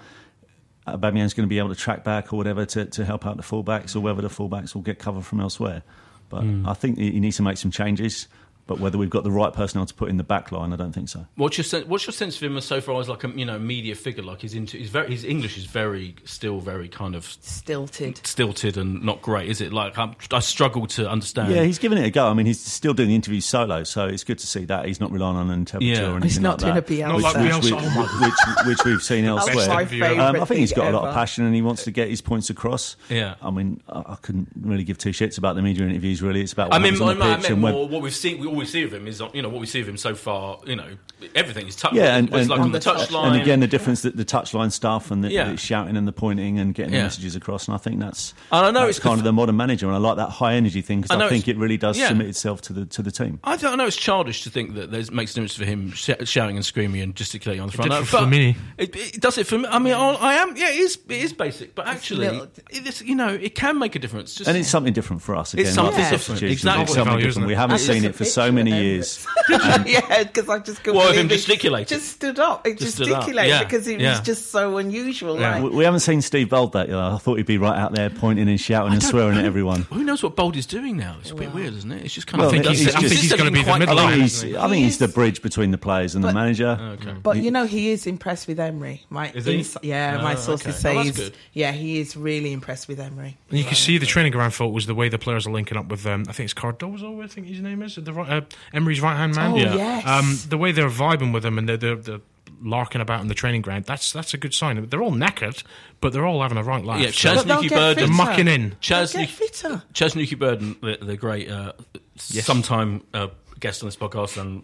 Aubameyang's 0.88 1.34
going 1.34 1.48
to 1.48 1.50
be 1.50 1.58
able 1.58 1.70
to 1.70 1.76
track 1.76 2.04
back 2.04 2.32
or 2.32 2.38
whatever 2.38 2.66
to, 2.66 2.86
to 2.86 3.06
help 3.06 3.26
out 3.26 3.38
the 3.38 3.44
fullbacks 3.44 3.96
or 3.96 4.02
whether 4.02 4.22
the 4.22 4.28
fullbacks 4.28 4.76
will 4.76 4.84
get 4.84 5.00
cover 5.00 5.22
from 5.22 5.40
elsewhere. 5.42 5.82
But 6.30 6.44
I 6.66 6.74
think 6.74 6.98
he 6.98 7.20
needs 7.20 7.38
to 7.38 7.44
make 7.44 7.58
some 7.58 7.72
changes. 7.72 8.28
But 8.68 8.80
whether 8.80 8.98
we've 8.98 9.12
got 9.12 9.24
the 9.24 9.30
right 9.32 9.54
personnel 9.54 9.86
to 9.86 9.94
put 9.94 10.10
in 10.10 10.18
the 10.18 10.24
back 10.24 10.52
line, 10.52 10.74
I 10.74 10.76
don't 10.76 10.92
think 10.92 11.08
so. 11.10 11.28
What's 11.36 11.56
your 11.58 11.64
sen- 11.64 11.88
what's 11.88 12.08
your 12.08 12.14
sense 12.14 12.36
of 12.38 12.42
him 12.44 12.60
so 12.62 12.82
far 12.82 13.00
as 13.00 13.08
like 13.08 13.24
a 13.24 13.30
you 13.30 13.46
know 13.46 13.60
media 13.60 13.94
figure? 13.94 14.24
Like 14.24 14.42
he's 14.42 14.56
into 14.56 14.78
he's 14.78 14.90
very 14.90 15.12
his 15.12 15.24
English 15.24 15.56
is 15.58 15.66
very 15.66 16.16
still 16.26 16.60
very 16.60 16.88
kind 16.90 17.14
of 17.16 17.26
Stilted. 17.42 18.26
stilted 18.26 18.78
and 18.78 19.04
not 19.04 19.22
great. 19.22 19.50
Is 19.50 19.62
it 19.62 19.72
like 19.72 19.98
I'm, 19.98 20.16
I 20.32 20.40
struggle 20.40 20.88
to 20.88 21.10
understand? 21.10 21.54
Yeah, 21.54 21.64
he's 21.64 21.78
giving 21.80 21.98
it 22.00 22.06
a 22.06 22.10
go. 22.10 22.28
I 22.28 22.34
mean, 22.34 22.48
he's 22.48 22.60
still 22.60 22.94
doing 22.94 23.10
the 23.10 23.16
interviews 23.16 23.46
solo, 23.46 23.84
so 23.84 24.06
it's 24.08 24.24
good 24.24 24.40
to 24.40 24.48
see 24.48 24.66
that 24.66 24.86
he's 24.86 25.00
not 25.00 25.12
relying 25.12 25.38
on 25.38 25.50
an 25.52 25.60
interpreter 25.60 25.86
Yeah. 26.02 26.08
or 26.08 26.12
anything 26.18 26.24
He's 26.24 26.40
not 26.40 26.62
like 26.62 26.74
doing 26.84 27.02
a 27.02 27.04
that. 27.06 27.12
Bielsa. 27.12 27.22
Not 27.22 27.22
like 27.22 27.36
which, 27.36 27.52
Bielsa. 27.52 27.64
which, 27.64 27.96
Oh 27.98 28.64
which, 28.66 28.68
which 28.78 28.86
we've 28.86 29.02
seen 29.04 29.26
elsewhere. 29.26 29.68
my 29.68 29.82
interview. 29.82 30.02
favourite 30.04 30.28
Um, 30.28 30.42
I 30.42 30.46
think 30.46 30.60
he's 30.62 30.74
got 30.74 30.88
a 30.92 30.98
lot 30.98 31.08
of 31.08 31.14
passion 31.14 31.46
and 31.46 31.54
he 31.54 31.62
wants 31.62 31.84
to 31.84 31.92
get 31.92 32.10
his 32.10 32.22
points 32.22 32.50
across. 32.50 32.96
Yeah. 33.10 33.36
I 33.42 33.52
mean, 33.52 33.82
I, 33.88 34.00
I 34.00 34.16
couldn't 34.22 34.50
really 34.60 34.84
give 34.84 34.98
two 34.98 35.12
shits 35.12 35.38
about 35.38 35.56
the 35.56 35.62
media 35.62 35.86
interviews. 35.88 36.22
Really, 36.22 36.42
it's 36.42 36.54
about 36.54 36.70
what 36.70 36.76
I 36.76 36.80
mean, 36.80 36.94
happens 36.94 37.02
on 37.10 37.20
the 37.20 37.24
I, 37.26 37.28
I 37.32 37.36
pitch 37.36 37.42
meant 37.44 37.54
and 37.54 37.64
whether- 37.64 37.76
more 37.78 37.88
what 37.90 38.02
we've 38.02 38.16
seen. 38.16 38.40
We 38.40 38.48
all 38.56 38.60
we 38.60 38.66
see 38.66 38.84
of 38.84 38.94
him 38.94 39.08
is 39.08 39.22
you 39.34 39.42
know 39.42 39.50
what 39.50 39.60
we 39.60 39.68
see 39.68 39.82
of 39.82 39.90
him 39.90 39.98
so 39.98 40.16
far. 40.16 40.60
You 40.66 40.76
know, 40.76 40.98
everything 41.36 41.68
is 41.68 41.76
touch. 41.76 41.94
Yeah, 41.94 42.16
and, 42.16 42.34
and, 42.34 42.50
like 42.50 42.58
and, 42.58 42.66
on 42.66 42.72
the 42.72 42.80
touch 42.80 43.12
and 43.12 43.36
again, 43.42 43.60
the 43.60 43.68
difference 43.68 44.02
that 44.04 44.16
the 44.16 44.26
touchline 44.26 44.72
stuff 44.72 45.12
and 45.12 45.24
the, 45.24 45.32
Yeah. 45.32 45.52
the 45.52 45.58
shouting 45.58 45.98
and 45.98 46.08
the 46.08 46.12
pointing 46.12 46.60
and 46.60 46.74
getting 46.74 46.94
Yeah. 46.94 47.00
the 47.00 47.06
messages 47.06 47.36
across. 47.36 47.68
And 47.68 47.76
I 47.76 47.78
think 47.78 48.00
that's 48.00 48.34
And 48.52 48.66
I 48.66 48.72
know 48.72 48.86
that's 48.86 48.98
it's 48.98 49.00
kind 49.00 49.18
the 49.18 49.22
of 49.22 49.24
the 49.26 49.34
modern 49.34 49.58
manager, 49.58 49.88
and 49.88 49.96
I 49.96 50.00
like 50.00 50.18
that 50.18 50.30
high 50.30 50.54
energy 50.54 50.82
thing 50.82 51.02
because 51.02 51.18
know 51.18 51.26
I, 51.26 51.30
think 51.30 51.48
it 51.48 51.58
really 51.58 51.78
does 51.78 51.98
yeah. 51.98 52.08
submit 52.08 52.28
itself 52.28 52.62
to 52.62 52.74
the 52.74 52.86
to 52.86 53.02
the 53.02 53.12
team. 53.12 53.40
I 53.44 53.58
don't 53.58 53.78
know. 53.78 53.88
It's 53.88 53.96
childish 53.98 54.44
to 54.44 54.50
think 54.50 54.76
that 54.76 54.92
there's 54.92 55.12
makes 55.12 55.32
a 55.32 55.36
difference 55.36 55.56
for 55.56 55.66
him 55.66 55.92
sh- 55.92 56.12
shouting 56.24 56.56
and 56.56 56.66
screaming 56.66 57.02
and 57.02 57.16
gesticulating 57.16 57.62
on 57.62 57.68
the 57.68 57.74
front. 57.74 57.92
did 57.92 57.98
No, 58.00 58.06
for 58.06 58.18
but 58.20 58.30
Flamini. 58.30 58.56
It, 58.78 58.96
it 58.96 59.22
does 59.22 59.38
it 59.38 59.48
for 59.48 59.58
me. 59.58 59.68
I 59.70 59.80
mean, 59.80 59.94
I, 59.94 60.14
I 60.14 60.34
am. 60.36 60.56
Yeah, 60.56 60.70
it 60.70 60.80
is. 60.80 60.98
It 61.10 61.24
is 61.24 61.34
basic, 61.34 61.76
but 61.76 61.88
actually, 61.88 62.30
little- 62.30 62.48
it 62.70 62.88
is, 62.88 63.02
you 63.02 63.16
know, 63.16 63.30
it 63.30 63.56
can 63.56 63.80
make 63.80 63.96
a 63.96 64.00
difference. 64.00 64.36
Just 64.36 64.48
And 64.48 64.58
it's 64.58 64.70
something 64.70 64.94
different 64.94 65.22
for 65.22 65.36
us. 65.36 65.54
Again, 65.54 65.66
It's 65.68 65.78
like 65.78 65.86
something 65.86 66.04
the 66.04 66.10
different, 66.10 66.44
exactly. 66.44 66.84
It's 66.84 66.94
something 66.94 67.20
different. 67.20 67.48
We 67.48 67.56
haven't 67.56 67.80
seen 67.80 68.04
it 68.06 68.16
for 68.16 68.24
a 68.24 68.28
so 68.48 68.52
many 68.52 68.72
of 68.72 68.78
years. 68.84 69.28
yeah, 69.50 70.24
because 70.24 70.50
I 70.50 70.60
just 70.60 70.84
couldn't 70.84 71.00
Well, 71.00 71.12
him 71.14 71.28
gesticulating. 71.30 71.88
Just 71.88 72.10
stood 72.14 72.40
up. 72.40 72.66
It 72.66 72.72
Just 72.78 72.82
just 72.82 72.96
stood 72.98 73.12
up, 73.12 73.20
gesticulated 73.22 73.50
yeah, 73.52 73.64
because 73.64 73.88
it 73.88 74.00
yeah. 74.00 74.12
was 74.12 74.22
just 74.22 74.52
so 74.52 74.78
unusual. 74.78 75.40
Yeah. 75.40 75.56
Like, 75.56 75.64
We- 75.64 75.78
We 75.78 75.84
haven't 75.84 76.00
seen 76.02 76.22
Steve 76.22 76.50
Bould 76.50 76.72
that. 76.74 76.88
You 76.88 76.94
know, 76.94 77.14
I 77.14 77.18
thought 77.18 77.36
he'd 77.38 77.46
be 77.46 77.58
right 77.58 77.78
out 77.78 77.94
there 77.94 78.10
pointing 78.10 78.48
and 78.50 78.60
shouting 78.60 78.94
and 78.94 79.02
don't- 79.02 79.10
swearing 79.10 79.38
at 79.38 79.46
everyone. 79.46 79.84
Who 79.92 80.04
knows 80.04 80.24
what 80.24 80.36
Bould 80.36 80.56
is 80.56 80.66
doing 80.66 80.98
now? 80.98 81.18
It's 81.22 81.32
a 81.32 81.36
bit 81.36 81.54
weird, 81.54 81.74
isn't 81.74 81.92
it? 81.92 82.04
It's 82.06 82.14
just 82.14 82.28
kind 82.28 82.40
Well, 82.42 82.50
of. 82.50 82.54
I 82.54 82.58
think 82.58 82.66
does- 82.66 82.80
he's 82.80 82.88
it- 82.88 82.92
just- 82.92 83.04
it 83.04 83.06
I 83.06 83.10
think 83.10 83.22
he's 83.22 83.34
gonna 83.34 83.52
be 83.52 83.60
the 83.60 83.64
quite 83.66 83.80
middle 83.80 84.00
I 84.00 84.02
think 84.02 84.12
line, 84.12 84.22
he's, 84.22 84.42
doesn't? 84.42 84.56
I 84.58 84.70
think 84.70 84.84
he's 84.86 84.98
the 84.98 85.08
bridge 85.08 85.42
between 85.42 85.72
the 85.72 85.78
players 85.78 86.16
and 86.16 86.24
the 86.24 86.34
manager. 86.34 86.98
But 87.24 87.38
you 87.38 87.52
know, 87.52 87.66
he 87.66 87.90
is 87.92 88.08
impressed 88.08 88.48
with 88.48 88.60
Emery. 88.60 89.06
My 89.10 89.32
Is 89.32 89.46
he? 89.46 89.58
ins- 89.60 89.78
yeah, 89.82 90.18
Oh, 90.20 90.24
my 90.24 90.36
sources 90.36 90.68
okay. 90.68 90.78
say 90.78 90.98
Oh, 90.98 91.02
he's 91.04 91.32
yeah, 91.54 91.72
he 91.72 92.00
is 92.00 92.16
really 92.16 92.52
impressed 92.54 92.88
with 92.88 93.00
Emery. 93.00 93.38
And 93.50 93.60
you 93.60 93.66
can 93.66 93.76
see 93.76 93.98
the 93.98 94.06
training 94.06 94.32
ground 94.32 94.54
fault 94.54 94.74
was 94.74 94.86
the 94.86 94.96
way 94.96 95.10
the 95.10 95.18
players 95.20 95.46
are 95.48 95.52
linking 95.52 95.78
up 95.78 95.88
with. 95.88 96.06
Um, 96.06 96.26
I 96.28 96.32
think 96.32 96.46
it's 96.46 96.54
Cardozo. 96.54 97.22
I 97.22 97.28
think 97.28 97.48
his 97.48 97.60
name 97.60 97.82
is 97.82 97.96
the 97.96 98.14
right, 98.14 98.30
uh, 98.38 98.42
Emery's 98.74 99.02
right 99.02 99.16
hand 99.18 99.36
man. 99.36 99.52
Oh 99.52 99.58
Yeah. 99.58 99.76
yes, 99.76 100.08
Um, 100.08 100.38
the 100.50 100.58
way 100.58 100.72
they're 100.72 100.90
vibing 100.90 101.34
with 101.34 101.46
him 101.46 101.58
and 101.58 101.68
they're, 101.70 101.78
they're, 101.78 101.96
they're 101.96 102.22
larking 102.62 103.02
about 103.02 103.22
in 103.22 103.28
the 103.28 103.34
training 103.34 103.62
ground. 103.62 103.86
That's 103.86 104.12
that's 104.14 104.34
a 104.34 104.38
good 104.38 104.54
sign. 104.54 104.88
They're 104.88 105.02
all 105.02 105.12
knackered, 105.12 105.62
but 106.02 106.14
they're 106.14 106.26
all 106.26 106.42
having 106.42 106.58
a 106.58 106.64
right 106.64 106.84
laugh. 106.84 107.02
Yeah, 107.02 107.12
So- 107.12 107.30
Chaz 107.30 107.36
But 107.36 107.48
they'll 107.48 107.58
Nuki 107.64 107.70
get 107.70 107.76
Burden. 107.76 107.96
they're 108.06 108.16
mucking 108.26 108.48
in. 108.48 108.76
Chaz 108.82 109.14
They'll 109.14 109.26
Nuki- 109.26 109.30
fitter. 109.30 109.84
Chaz 109.94 110.14
Nuki 110.16 110.38
Burden, 110.40 110.76
the, 110.82 110.98
the 111.02 111.18
great 111.18 111.50
uh, 111.50 111.74
sometime 112.16 113.04
uh, 113.14 113.28
guest 113.60 113.82
on 113.84 113.88
this 113.88 113.96
podcast 113.96 114.40
and 114.40 114.64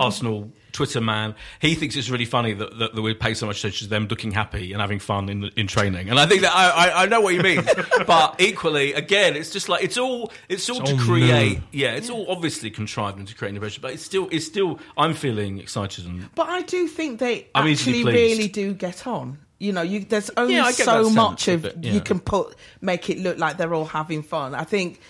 Arsenal 0.00 0.50
Twitter 0.72 1.00
man, 1.00 1.34
he 1.60 1.74
thinks 1.74 1.96
it's 1.96 2.10
really 2.10 2.24
funny 2.24 2.52
that, 2.52 2.78
that, 2.78 2.94
that 2.94 3.02
we 3.02 3.14
pay 3.14 3.34
so 3.34 3.46
much 3.46 3.58
attention 3.60 3.86
to 3.86 3.90
them 3.90 4.06
looking 4.08 4.32
happy 4.32 4.72
and 4.72 4.80
having 4.80 4.98
fun 4.98 5.28
in 5.28 5.44
in 5.56 5.66
training. 5.66 6.10
And 6.10 6.18
I 6.18 6.26
think 6.26 6.42
that 6.42 6.54
I, 6.54 6.68
I, 6.90 7.02
I 7.02 7.06
know 7.06 7.20
what 7.20 7.34
he 7.34 7.40
means, 7.40 7.66
but 8.06 8.40
equally, 8.40 8.92
again, 8.92 9.36
it's 9.36 9.50
just 9.50 9.68
like 9.68 9.84
it's 9.84 9.96
all 9.96 10.32
it's 10.48 10.68
all 10.68 10.80
It's 10.80 10.90
to 10.90 10.96
all 10.96 11.02
create. 11.02 11.58
new. 11.58 11.62
Yeah, 11.72 11.92
it's 11.92 12.10
all 12.10 12.26
obviously 12.28 12.70
contrived 12.70 13.18
and 13.18 13.28
to 13.28 13.34
create 13.34 13.50
an 13.50 13.56
impression, 13.56 13.80
but 13.82 13.92
it's 13.92 14.02
still 14.02 14.28
it's 14.30 14.46
still. 14.46 14.78
I'm 14.96 15.14
feeling 15.14 15.58
excited 15.58 16.06
and 16.06 16.28
But 16.34 16.48
I 16.48 16.62
do 16.62 16.86
think 16.88 17.20
they 17.20 17.46
I'm 17.54 17.68
actually 17.68 18.04
really 18.04 18.48
do 18.48 18.74
get 18.74 19.06
on. 19.06 19.38
You 19.60 19.72
know, 19.72 19.82
you, 19.82 20.00
there's 20.00 20.30
only 20.36 20.54
Yeah, 20.56 20.70
so 20.72 21.08
much 21.10 21.48
of 21.48 21.64
of 21.64 21.76
it, 21.76 21.76
yeah. 21.84 21.92
you 21.92 22.00
can 22.00 22.18
put 22.20 22.54
make 22.80 23.08
it 23.08 23.18
look 23.18 23.38
like 23.38 23.56
they're 23.56 23.72
all 23.72 23.84
having 23.86 24.22
fun. 24.22 24.54
I 24.54 24.64
think. 24.64 25.00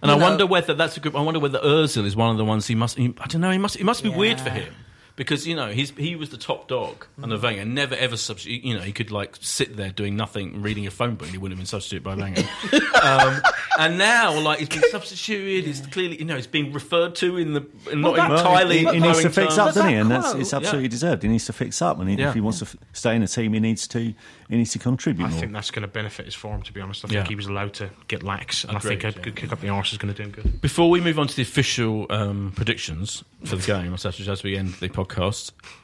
And 0.00 0.10
you 0.10 0.16
I 0.16 0.18
know, 0.18 0.24
wonder 0.24 0.46
whether 0.46 0.74
that's 0.74 0.96
a 0.96 1.00
good. 1.00 1.14
I 1.14 1.20
wonder 1.20 1.40
whether 1.40 1.58
Özil 1.58 2.04
is 2.04 2.16
one 2.16 2.30
of 2.30 2.38
the 2.38 2.44
ones 2.44 2.66
he 2.66 2.74
must. 2.74 2.96
He, 2.96 3.14
I 3.18 3.26
don't 3.26 3.40
know. 3.40 3.50
He 3.50 3.58
must. 3.58 3.76
It 3.76 3.84
must 3.84 4.02
be 4.02 4.08
weird 4.08 4.40
for 4.40 4.50
him 4.50 4.72
because 5.16 5.46
you 5.46 5.54
know 5.54 5.68
he's 5.68 5.90
he 5.90 6.16
was 6.16 6.30
the 6.30 6.36
top 6.36 6.68
dog 6.68 7.06
under 7.22 7.36
Mm. 7.38 7.42
Wenger. 7.42 7.64
Never 7.64 7.94
ever 7.94 8.16
substitute. 8.16 8.64
You 8.64 8.74
know 8.74 8.80
he 8.80 8.92
could 8.92 9.10
like 9.10 9.36
sit 9.40 9.76
there 9.76 9.90
doing 9.90 10.16
nothing, 10.16 10.62
reading 10.62 10.86
a 10.86 10.90
phone 10.90 11.14
book. 11.16 11.26
and 11.28 11.32
He 11.32 11.38
wouldn't 11.38 11.58
have 11.58 11.62
been 11.62 11.66
substituted 11.66 12.02
by 12.04 12.14
Wenger. 12.14 12.42
um, 13.02 13.40
and 13.78 13.98
now 13.98 14.38
like 14.40 14.58
he's 14.60 14.68
been 14.68 14.82
substituted. 14.90 15.64
He's 15.64 15.80
clearly 15.80 16.18
you 16.18 16.24
know 16.24 16.36
he's 16.36 16.46
being 16.46 16.72
referred 16.72 17.14
to 17.16 17.36
in 17.36 17.52
the 17.54 17.66
in 17.90 18.00
not 18.00 18.16
that- 18.16 18.30
entirely. 18.30 18.78
he, 18.78 18.84
he 18.86 19.00
needs 19.00 19.20
to 19.22 19.30
fix 19.30 19.56
terms. 19.56 19.58
up, 19.58 19.66
doesn't 19.74 19.88
he? 19.88 19.94
And 19.96 20.10
that's 20.10 20.34
it's 20.34 20.52
absolutely 20.54 20.84
Yeah. 20.84 20.88
deserved. 20.90 21.22
He 21.22 21.28
needs 21.28 21.46
to 21.46 21.52
fix 21.52 21.82
up, 21.82 21.98
and 22.00 22.08
he, 22.08 22.16
Yeah. 22.16 22.28
if 22.28 22.34
he 22.34 22.40
wants 22.40 22.58
to 22.60 22.64
f- 22.66 22.76
stay 22.92 23.14
in 23.16 23.22
a 23.22 23.28
team, 23.28 23.52
he 23.52 23.60
needs 23.60 23.86
to 23.88 23.98
he 24.48 24.56
needs 24.58 24.72
to 24.72 24.78
contribute 24.78 25.24
I 25.26 25.30
more. 25.30 25.40
think 25.40 25.52
that's 25.52 25.70
going 25.70 25.82
to 25.82 25.88
benefit 25.88 26.26
his 26.26 26.34
form. 26.34 26.62
To 26.62 26.72
be 26.72 26.80
honest, 26.80 27.04
I 27.04 27.08
Yeah. 27.08 27.20
think 27.20 27.28
he 27.28 27.34
was 27.36 27.46
allowed 27.46 27.72
to 27.74 27.88
get 28.08 28.22
lax, 28.22 28.64
and 28.64 28.76
I 28.76 28.80
think 28.80 29.02
a 29.04 29.08
yeah. 29.08 29.12
good 29.22 29.36
kick 29.36 29.52
up 29.52 29.60
the 29.60 29.68
arse 29.70 29.92
is 29.92 29.98
going 29.98 30.12
to 30.12 30.16
do 30.22 30.28
him 30.28 30.30
good. 30.32 30.60
Before 30.60 30.90
we 30.90 31.00
move 31.00 31.18
on 31.18 31.26
to 31.26 31.34
the 31.36 31.42
official 31.42 32.06
um, 32.10 32.52
predictions 32.54 33.24
for 33.44 33.56
the 33.56 33.66
game, 33.66 33.96
such 33.96 34.20
as 34.20 34.28
as 34.28 34.42
we 34.42 34.56
end 34.56 34.74
the 34.74 34.88
podcast, 34.88 35.01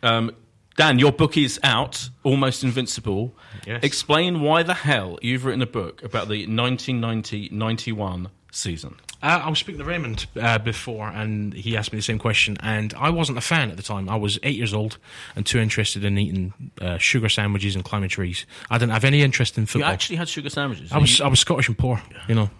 um, 0.03 0.33
Dan, 0.77 0.99
your 1.01 1.11
book 1.11 1.37
is 1.37 1.59
out, 1.64 2.09
Almost 2.23 2.62
Invincible. 2.62 3.35
Yes. 3.66 3.83
Explain 3.83 4.41
why 4.41 4.62
the 4.62 4.75
hell 4.75 5.19
you've 5.21 5.45
written 5.45 5.61
a 5.61 5.66
book 5.66 6.03
about 6.05 6.29
the 6.29 6.47
1990-91 6.47 8.31
season. 8.53 8.95
Uh, 9.21 9.43
I 9.45 9.51
was 9.51 9.59
speaking 9.59 9.81
to 9.81 9.85
Raymond 9.85 10.27
uh, 10.41 10.59
before, 10.59 11.09
and 11.09 11.53
he 11.53 11.77
asked 11.77 11.93
me 11.93 11.99
the 11.99 12.03
same 12.05 12.21
question. 12.21 12.57
And 12.61 12.95
I 12.95 13.11
wasn't 13.11 13.37
a 13.37 13.41
fan 13.41 13.69
at 13.71 13.77
the 13.77 13.83
time. 13.83 14.09
I 14.09 14.14
was 14.14 14.39
eight 14.45 14.55
years 14.57 14.73
old 14.73 14.99
and 15.35 15.45
too 15.45 15.59
interested 15.59 16.05
in 16.05 16.16
eating 16.16 16.53
uh, 16.81 16.99
sugar 16.99 17.29
sandwiches 17.29 17.75
and 17.75 17.85
climbing 17.85 18.11
trees. 18.11 18.47
I 18.71 18.79
didn't 18.79 18.93
have 18.93 19.05
any 19.05 19.23
interest 19.23 19.59
in 19.59 19.66
football. 19.66 19.81
You 19.81 19.85
football. 19.85 19.93
actually 19.95 20.16
had 20.16 20.29
sugar 20.29 20.51
sandwiches. 20.51 20.93
I 20.93 20.99
was 20.99 21.19
You- 21.19 21.25
I 21.25 21.29
was 21.29 21.41
Scottish 21.41 21.66
and 21.69 21.77
poor, 21.77 22.01
you 22.29 22.35
know. 22.37 22.51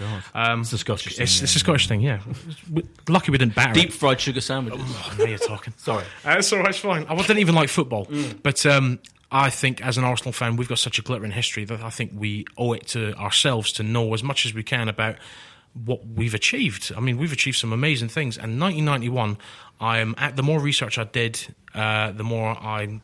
Yeah, 0.00 0.20
um, 0.34 0.62
it's 0.62 0.72
a 0.72 0.78
Scottish 0.78 1.16
thing. 1.16 1.24
It's, 1.24 1.38
yeah. 1.38 1.44
it's 1.44 1.56
a 1.56 1.58
Scottish 1.58 1.86
thing, 1.88 2.00
yeah. 2.00 2.20
We- 2.72 2.84
Lucky 3.08 3.30
we 3.30 3.36
didn't 3.38 3.54
batter 3.54 3.74
Deep 3.74 3.88
it. 3.90 3.92
fried 3.92 4.18
sugar 4.20 4.40
sandwiches. 4.40 4.80
Oh, 4.86 5.14
now 5.18 5.24
you're 5.24 5.38
talking. 5.38 5.74
Sorry. 5.76 6.04
Uh, 6.24 6.36
it's 6.38 6.50
all 6.52 6.60
right, 6.60 6.70
it's 6.70 6.78
fine. 6.78 7.04
I 7.08 7.14
didn't 7.16 7.38
even 7.40 7.54
like 7.54 7.68
football, 7.68 8.08
but 8.42 8.64
um, 8.64 9.00
I 9.30 9.50
think 9.50 9.84
as 9.84 9.98
an 9.98 10.04
Arsenal 10.04 10.32
fan, 10.32 10.56
we've 10.56 10.68
got 10.68 10.78
such 10.78 10.98
a 10.98 11.02
glittering 11.02 11.32
history 11.32 11.64
that 11.66 11.82
I 11.82 11.90
think 11.90 12.12
we 12.14 12.46
owe 12.56 12.72
it 12.72 12.86
to 12.88 13.12
ourselves 13.16 13.72
to 13.72 13.82
know 13.82 14.14
as 14.14 14.22
much 14.22 14.46
as 14.46 14.54
we 14.54 14.62
can 14.62 14.88
about 14.88 15.16
what 15.84 16.06
we've 16.06 16.34
achieved. 16.34 16.92
I 16.96 17.00
mean, 17.00 17.18
we've 17.18 17.32
achieved 17.32 17.58
some 17.58 17.72
amazing 17.72 18.08
things. 18.08 18.36
And 18.36 18.60
1991, 18.60 19.38
I 19.80 19.98
am 19.98 20.14
at 20.18 20.36
the 20.36 20.42
more 20.42 20.60
research 20.60 20.98
I 20.98 21.04
did, 21.04 21.54
uh, 21.74 22.12
the 22.12 22.24
more 22.24 22.58
I'm 22.58 23.02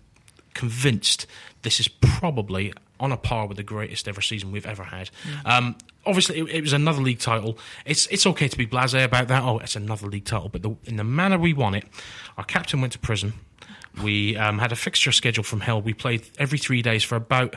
convinced 0.55 1.27
this 1.63 1.81
is 1.81 1.89
probably 1.89 2.73
on 3.01 3.11
a 3.13 3.17
par 3.17 3.47
with 3.47 3.57
the 3.57 3.63
greatest 3.63 4.07
ever 4.07 4.21
season 4.21 4.53
we've 4.53 4.67
ever 4.67 4.85
had. 4.85 5.11
Um, 5.45 5.77
obviously, 6.07 6.39
it, 6.39 6.49
it 6.49 6.61
was 6.61 6.73
another 6.73 7.03
league 7.03 7.19
title. 7.19 7.59
It's 7.85 8.07
it's 8.07 8.27
okay 8.27 8.49
to 8.49 8.57
be 8.57 8.67
blasé 8.67 9.05
about 9.05 9.29
that. 9.29 9.43
Oh, 9.43 9.59
it's 9.59 9.77
another 9.77 10.07
league 10.07 10.25
title, 10.25 10.49
but 10.49 10.63
the, 10.63 10.77
in 10.85 10.97
the 10.97 11.05
manner 11.05 11.39
we 11.39 11.53
won 11.53 11.75
it, 11.75 11.85
our 12.39 12.45
captain 12.45 12.81
went 12.81 12.93
to 12.93 12.99
prison. 12.99 13.35
We 14.03 14.37
um, 14.37 14.59
had 14.59 14.73
a 14.73 14.77
fixture 14.77 15.13
schedule 15.13 15.45
from 15.45 15.61
hell. 15.61 15.83
We 15.83 15.93
played 15.93 16.31
every 16.39 16.59
three 16.59 16.81
days 16.81 17.05
for 17.05 17.17
about 17.17 17.57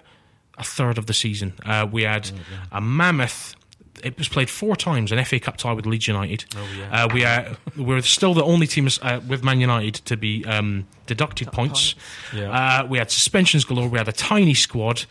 a 0.57 0.63
third 0.63 0.97
of 0.97 1.05
the 1.05 1.13
season. 1.13 1.53
Uh, 1.65 1.87
we 1.89 2.03
had 2.03 2.29
a 2.71 2.81
mammoth. 2.81 3.55
It 4.03 4.17
was 4.17 4.27
played 4.27 4.49
four 4.49 4.75
times 4.75 5.11
an 5.11 5.23
FA 5.23 5.39
Cup 5.39 5.57
tie 5.57 5.73
with 5.73 5.85
Leeds 5.85 6.07
United. 6.07 6.45
Oh, 6.55 6.67
yeah. 6.77 7.03
uh, 7.03 7.13
we 7.13 7.23
are 7.25 7.57
we're 7.77 8.01
still 8.01 8.33
the 8.33 8.43
only 8.43 8.67
team 8.67 8.87
uh, 9.01 9.19
with 9.27 9.43
Man 9.43 9.59
United 9.59 9.95
to 10.05 10.17
be 10.17 10.45
um, 10.45 10.85
deducted 11.07 11.51
points. 11.51 11.95
Yeah. 12.33 12.51
Uh, 12.51 12.85
we 12.85 12.97
had 12.97 13.11
suspensions 13.11 13.65
galore. 13.65 13.87
We 13.87 13.97
had 13.97 14.07
a 14.07 14.13
tiny 14.13 14.53
squad. 14.53 15.05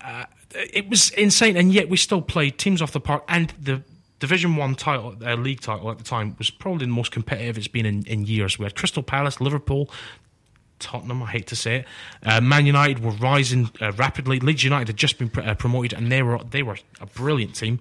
Uh, 0.00 0.24
it 0.54 0.88
was 0.88 1.10
insane, 1.10 1.56
and 1.56 1.72
yet 1.72 1.88
we 1.88 1.96
still 1.96 2.22
played 2.22 2.58
teams 2.58 2.82
off 2.82 2.92
the 2.92 3.00
park. 3.00 3.24
And 3.28 3.52
the 3.60 3.82
Division 4.18 4.56
One 4.56 4.74
title, 4.74 5.16
uh, 5.24 5.34
league 5.34 5.60
title 5.60 5.90
at 5.90 5.98
the 5.98 6.04
time, 6.04 6.36
was 6.38 6.50
probably 6.50 6.86
the 6.86 6.92
most 6.92 7.10
competitive 7.10 7.58
it's 7.58 7.68
been 7.68 7.86
in, 7.86 8.04
in 8.06 8.24
years. 8.24 8.58
We 8.58 8.64
had 8.64 8.74
Crystal 8.74 9.02
Palace, 9.02 9.40
Liverpool, 9.40 9.90
Tottenham. 10.82 11.22
I 11.22 11.30
hate 11.30 11.46
to 11.48 11.56
say 11.56 11.76
it. 11.76 11.86
Uh, 12.24 12.40
Man 12.40 12.66
United 12.66 12.98
were 13.02 13.12
rising 13.12 13.70
uh, 13.80 13.92
rapidly. 13.92 14.38
Leeds 14.40 14.62
United 14.64 14.88
had 14.88 14.96
just 14.98 15.16
been 15.18 15.30
pr- 15.30 15.40
uh, 15.40 15.54
promoted, 15.54 15.92
and 15.94 16.12
they 16.12 16.22
were 16.22 16.38
they 16.50 16.62
were 16.62 16.76
a 17.00 17.06
brilliant 17.06 17.54
team. 17.54 17.80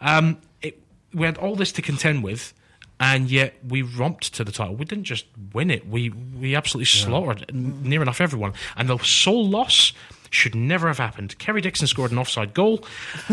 Um, 0.00 0.38
it, 0.62 0.80
we 1.14 1.26
had 1.26 1.38
all 1.38 1.54
this 1.56 1.72
to 1.72 1.82
contend 1.82 2.24
with. 2.24 2.54
And 3.00 3.30
yet 3.30 3.54
we 3.64 3.82
romped 3.82 4.34
to 4.34 4.42
the 4.42 4.50
title. 4.50 4.74
We 4.74 4.84
didn't 4.84 5.04
just 5.04 5.26
win 5.52 5.70
it. 5.70 5.86
We 5.86 6.10
we 6.10 6.56
absolutely 6.56 6.86
slaughtered 6.86 7.44
n- 7.48 7.80
near 7.84 8.02
enough 8.02 8.20
everyone. 8.20 8.54
And 8.76 8.88
the 8.88 8.98
sole 8.98 9.48
loss 9.48 9.92
should 10.30 10.54
never 10.54 10.88
have 10.88 10.98
happened. 10.98 11.38
Kerry 11.38 11.60
Dixon 11.60 11.86
scored 11.86 12.12
an 12.12 12.18
offside 12.18 12.54
goal. 12.54 12.84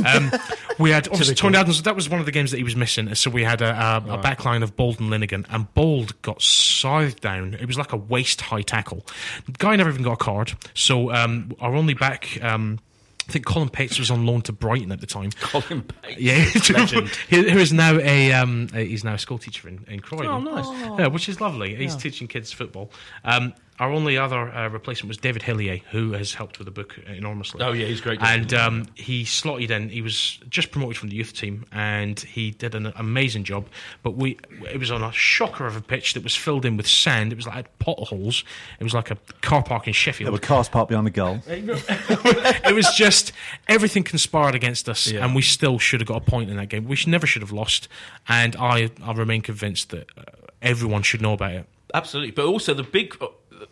Um, 0.06 0.32
we 0.80 0.91
had 0.91 1.08
obviously 1.12 1.36
Tony 1.36 1.58
Adams. 1.58 1.82
That 1.84 1.96
was 1.96 2.10
one 2.10 2.20
of 2.20 2.26
the 2.26 2.32
games 2.32 2.52
that 2.52 2.58
he 2.58 2.64
was 2.64 2.76
missing. 2.76 3.14
So 3.16 3.30
we 3.30 3.43
had 3.43 3.62
a, 3.62 4.04
a, 4.08 4.14
a 4.14 4.18
back 4.18 4.46
line 4.46 4.64
of 4.64 4.76
Bould 4.76 5.00
and 5.00 5.12
Linighan, 5.12 5.46
and 5.50 5.74
Bould 5.74 6.22
got 6.22 6.41
scythed 6.41 7.22
down. 7.22 7.54
It 7.54 7.66
was 7.66 7.78
like 7.78 7.93
a 7.93 7.98
waist 7.98 8.41
high 8.41 8.62
tackle. 8.62 9.06
The 9.46 9.54
guy 9.54 9.76
never 9.76 9.89
even 9.89 10.04
got 10.04 10.14
a 10.14 10.18
card. 10.18 10.54
So 10.74 11.12
um, 11.12 11.52
our 11.60 11.76
only 11.76 11.93
back. 11.93 12.41
Um, 12.41 12.80
I 13.28 13.32
think 13.32 13.46
Colin 13.46 13.70
Pates 13.70 13.98
was 13.98 14.12
on 14.12 14.26
loan 14.28 14.43
to 14.43 14.54
Brighton 14.54 14.91
at 14.91 15.02
the 15.02 15.08
time. 15.08 15.32
Colin 15.41 15.84
Bates. 16.04 16.22
Yeah, 16.22 16.46
Legend. 16.78 17.10
he, 17.28 17.50
who 17.50 17.58
is 17.58 17.74
now 17.74 17.98
a 17.98 18.32
um, 18.34 18.68
he's 18.74 19.04
now 19.04 19.16
a 19.16 19.18
school 19.18 19.39
teacher 19.39 19.68
in, 19.68 19.84
in 19.88 20.00
Croydon. 20.00 20.28
Oh, 20.28 20.39
nice. 20.39 21.00
Yeah, 21.00 21.08
which 21.08 21.28
is 21.28 21.41
lovely. 21.41 21.76
He's 21.76 21.96
teaching 21.96 22.28
kids 22.28 22.52
football. 22.52 22.91
Um, 23.24 23.54
our 23.80 23.91
only 23.91 24.17
other 24.17 24.49
uh, 24.49 24.69
replacement 24.69 25.09
was 25.09 25.17
David 25.17 25.41
Hillier, 25.41 25.82
who 25.91 26.13
has 26.13 26.34
helped 26.34 26.59
with 26.59 26.65
the 26.65 26.71
book 26.71 26.97
enormously. 27.07 27.61
Oh, 27.61 27.73
yeah, 27.73 27.88
he's 27.88 27.99
great. 27.99 28.21
And 28.21 28.53
um, 28.53 28.86
he 28.95 29.26
slotted 29.26 29.69
in. 29.69 29.89
He 29.89 30.01
was 30.01 30.39
just 30.49 30.71
promoted 30.71 30.97
from 30.97 31.09
the 31.09 31.15
youth 31.15 31.34
team, 31.34 31.65
and 31.71 32.17
he 32.19 32.51
did 32.51 32.73
an 32.73 32.93
amazing 32.95 33.43
job. 33.43 33.67
But 34.01 34.11
we, 34.11 34.38
it 34.71 34.80
was 34.80 34.91
on 34.91 35.03
a 35.03 35.11
shocker 35.11 35.65
of 35.67 35.76
a 35.76 35.82
pitch 35.82 36.13
that 36.13 36.23
was 36.23 36.36
filled 36.36 36.65
in 36.65 36.78
with 36.78 36.88
sand. 36.88 37.34
It 37.34 37.36
was 37.36 37.47
like 37.47 37.78
potholes. 37.80 38.43
It 38.80 38.84
was 38.84 38.93
like 38.93 39.11
a 39.11 39.17
car 39.41 39.61
park 39.61 39.88
in 39.88 39.93
Sheffield 39.93 40.28
There 40.28 40.32
were 40.32 40.39
cars 40.39 40.69
parked 40.69 40.89
behind 40.89 41.07
the 41.07 41.11
goal. 41.11 41.41
it 41.47 42.73
was 42.73 42.93
just 42.95 43.34
everything 43.67 44.03
conspired 44.03 44.55
against 44.55 44.88
us, 44.88 45.07
Yeah. 45.11 45.26
and 45.26 45.36
we 45.36 45.41
still 45.41 45.80
should 45.80 45.99
have 45.99 46.07
got 46.07 46.17
a 46.17 46.26
point 46.32 46.49
in 46.49 46.55
that 46.57 46.69
game. 46.69 46.86
We 46.86 46.95
should, 46.95 47.09
never 47.09 47.28
should 47.28 47.41
have 47.41 47.51
lost, 47.51 47.88
and 48.28 48.55
I, 48.55 48.89
I 49.03 49.11
remain 49.11 49.41
convinced 49.41 49.89
that 49.89 50.09
uh, 50.17 50.23
everyone 50.61 51.03
should 51.03 51.21
know 51.21 51.34
about 51.34 51.51
it. 51.51 51.65
Absolutely, 51.93 52.32
but 52.32 52.45
also 52.45 52.73
the 52.73 52.84
big 52.84 53.15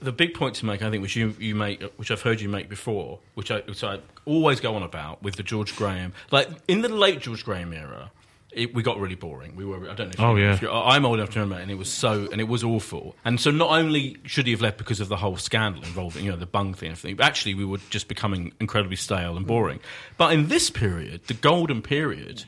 the 0.01 0.11
big 0.11 0.33
point 0.33 0.55
to 0.55 0.65
make, 0.65 0.81
I 0.81 0.89
think, 0.89 1.01
which 1.01 1.15
you 1.15 1.35
you 1.39 1.55
make, 1.55 1.81
which 1.97 2.11
I've 2.11 2.21
heard 2.21 2.41
you 2.41 2.49
make 2.49 2.69
before, 2.69 3.19
which 3.35 3.51
I, 3.51 3.59
which 3.61 3.83
I 3.83 3.99
always 4.25 4.59
go 4.59 4.75
on 4.75 4.83
about 4.83 5.21
with 5.23 5.35
the 5.35 5.43
George 5.43 5.75
Graham, 5.75 6.13
like 6.31 6.49
in 6.67 6.81
the 6.81 6.89
late 6.89 7.19
George 7.21 7.43
Graham 7.45 7.73
era. 7.73 8.11
It, 8.55 8.71
we 8.75 8.83
got 8.83 8.99
really 8.99 9.15
boring. 9.15 9.55
We 9.55 9.65
were. 9.65 9.89
I 9.89 9.95
don't 9.95 10.09
know. 10.09 10.11
If 10.11 10.19
oh, 10.19 10.23
you 10.23 10.29
Oh, 10.29 10.35
know, 10.35 10.41
yeah. 10.43 10.53
if 10.53 10.61
you're- 10.61 10.75
I'm 10.75 11.07
old 11.07 11.17
enough 11.17 11.31
to 11.31 11.39
remember, 11.39 11.59
and 11.59 11.71
it 11.71 11.75
was 11.75 11.89
so, 11.89 12.27
and 12.31 12.39
it 12.39 12.47
was 12.47 12.63
awful. 12.63 13.15
And 13.25 13.39
so, 13.41 13.49
not 13.49 13.71
only 13.71 14.17
should 14.25 14.45
he 14.45 14.51
have 14.51 14.61
left 14.61 14.77
because 14.77 14.99
of 14.99 15.07
the 15.07 15.17
whole 15.17 15.37
scandal 15.37 15.81
involving, 15.83 16.23
you 16.23 16.29
know, 16.29 16.37
the 16.37 16.45
bung 16.45 16.75
thing 16.75 16.89
and 16.89 16.95
everything, 16.97 17.15
but 17.15 17.25
actually, 17.25 17.55
we 17.55 17.65
were 17.65 17.79
just 17.89 18.07
becoming 18.07 18.53
incredibly 18.59 18.95
stale 18.95 19.37
and 19.37 19.47
boring. 19.47 19.79
But 20.19 20.33
in 20.33 20.49
this 20.49 20.69
period, 20.69 21.21
the 21.25 21.33
golden 21.33 21.81
period, 21.81 22.43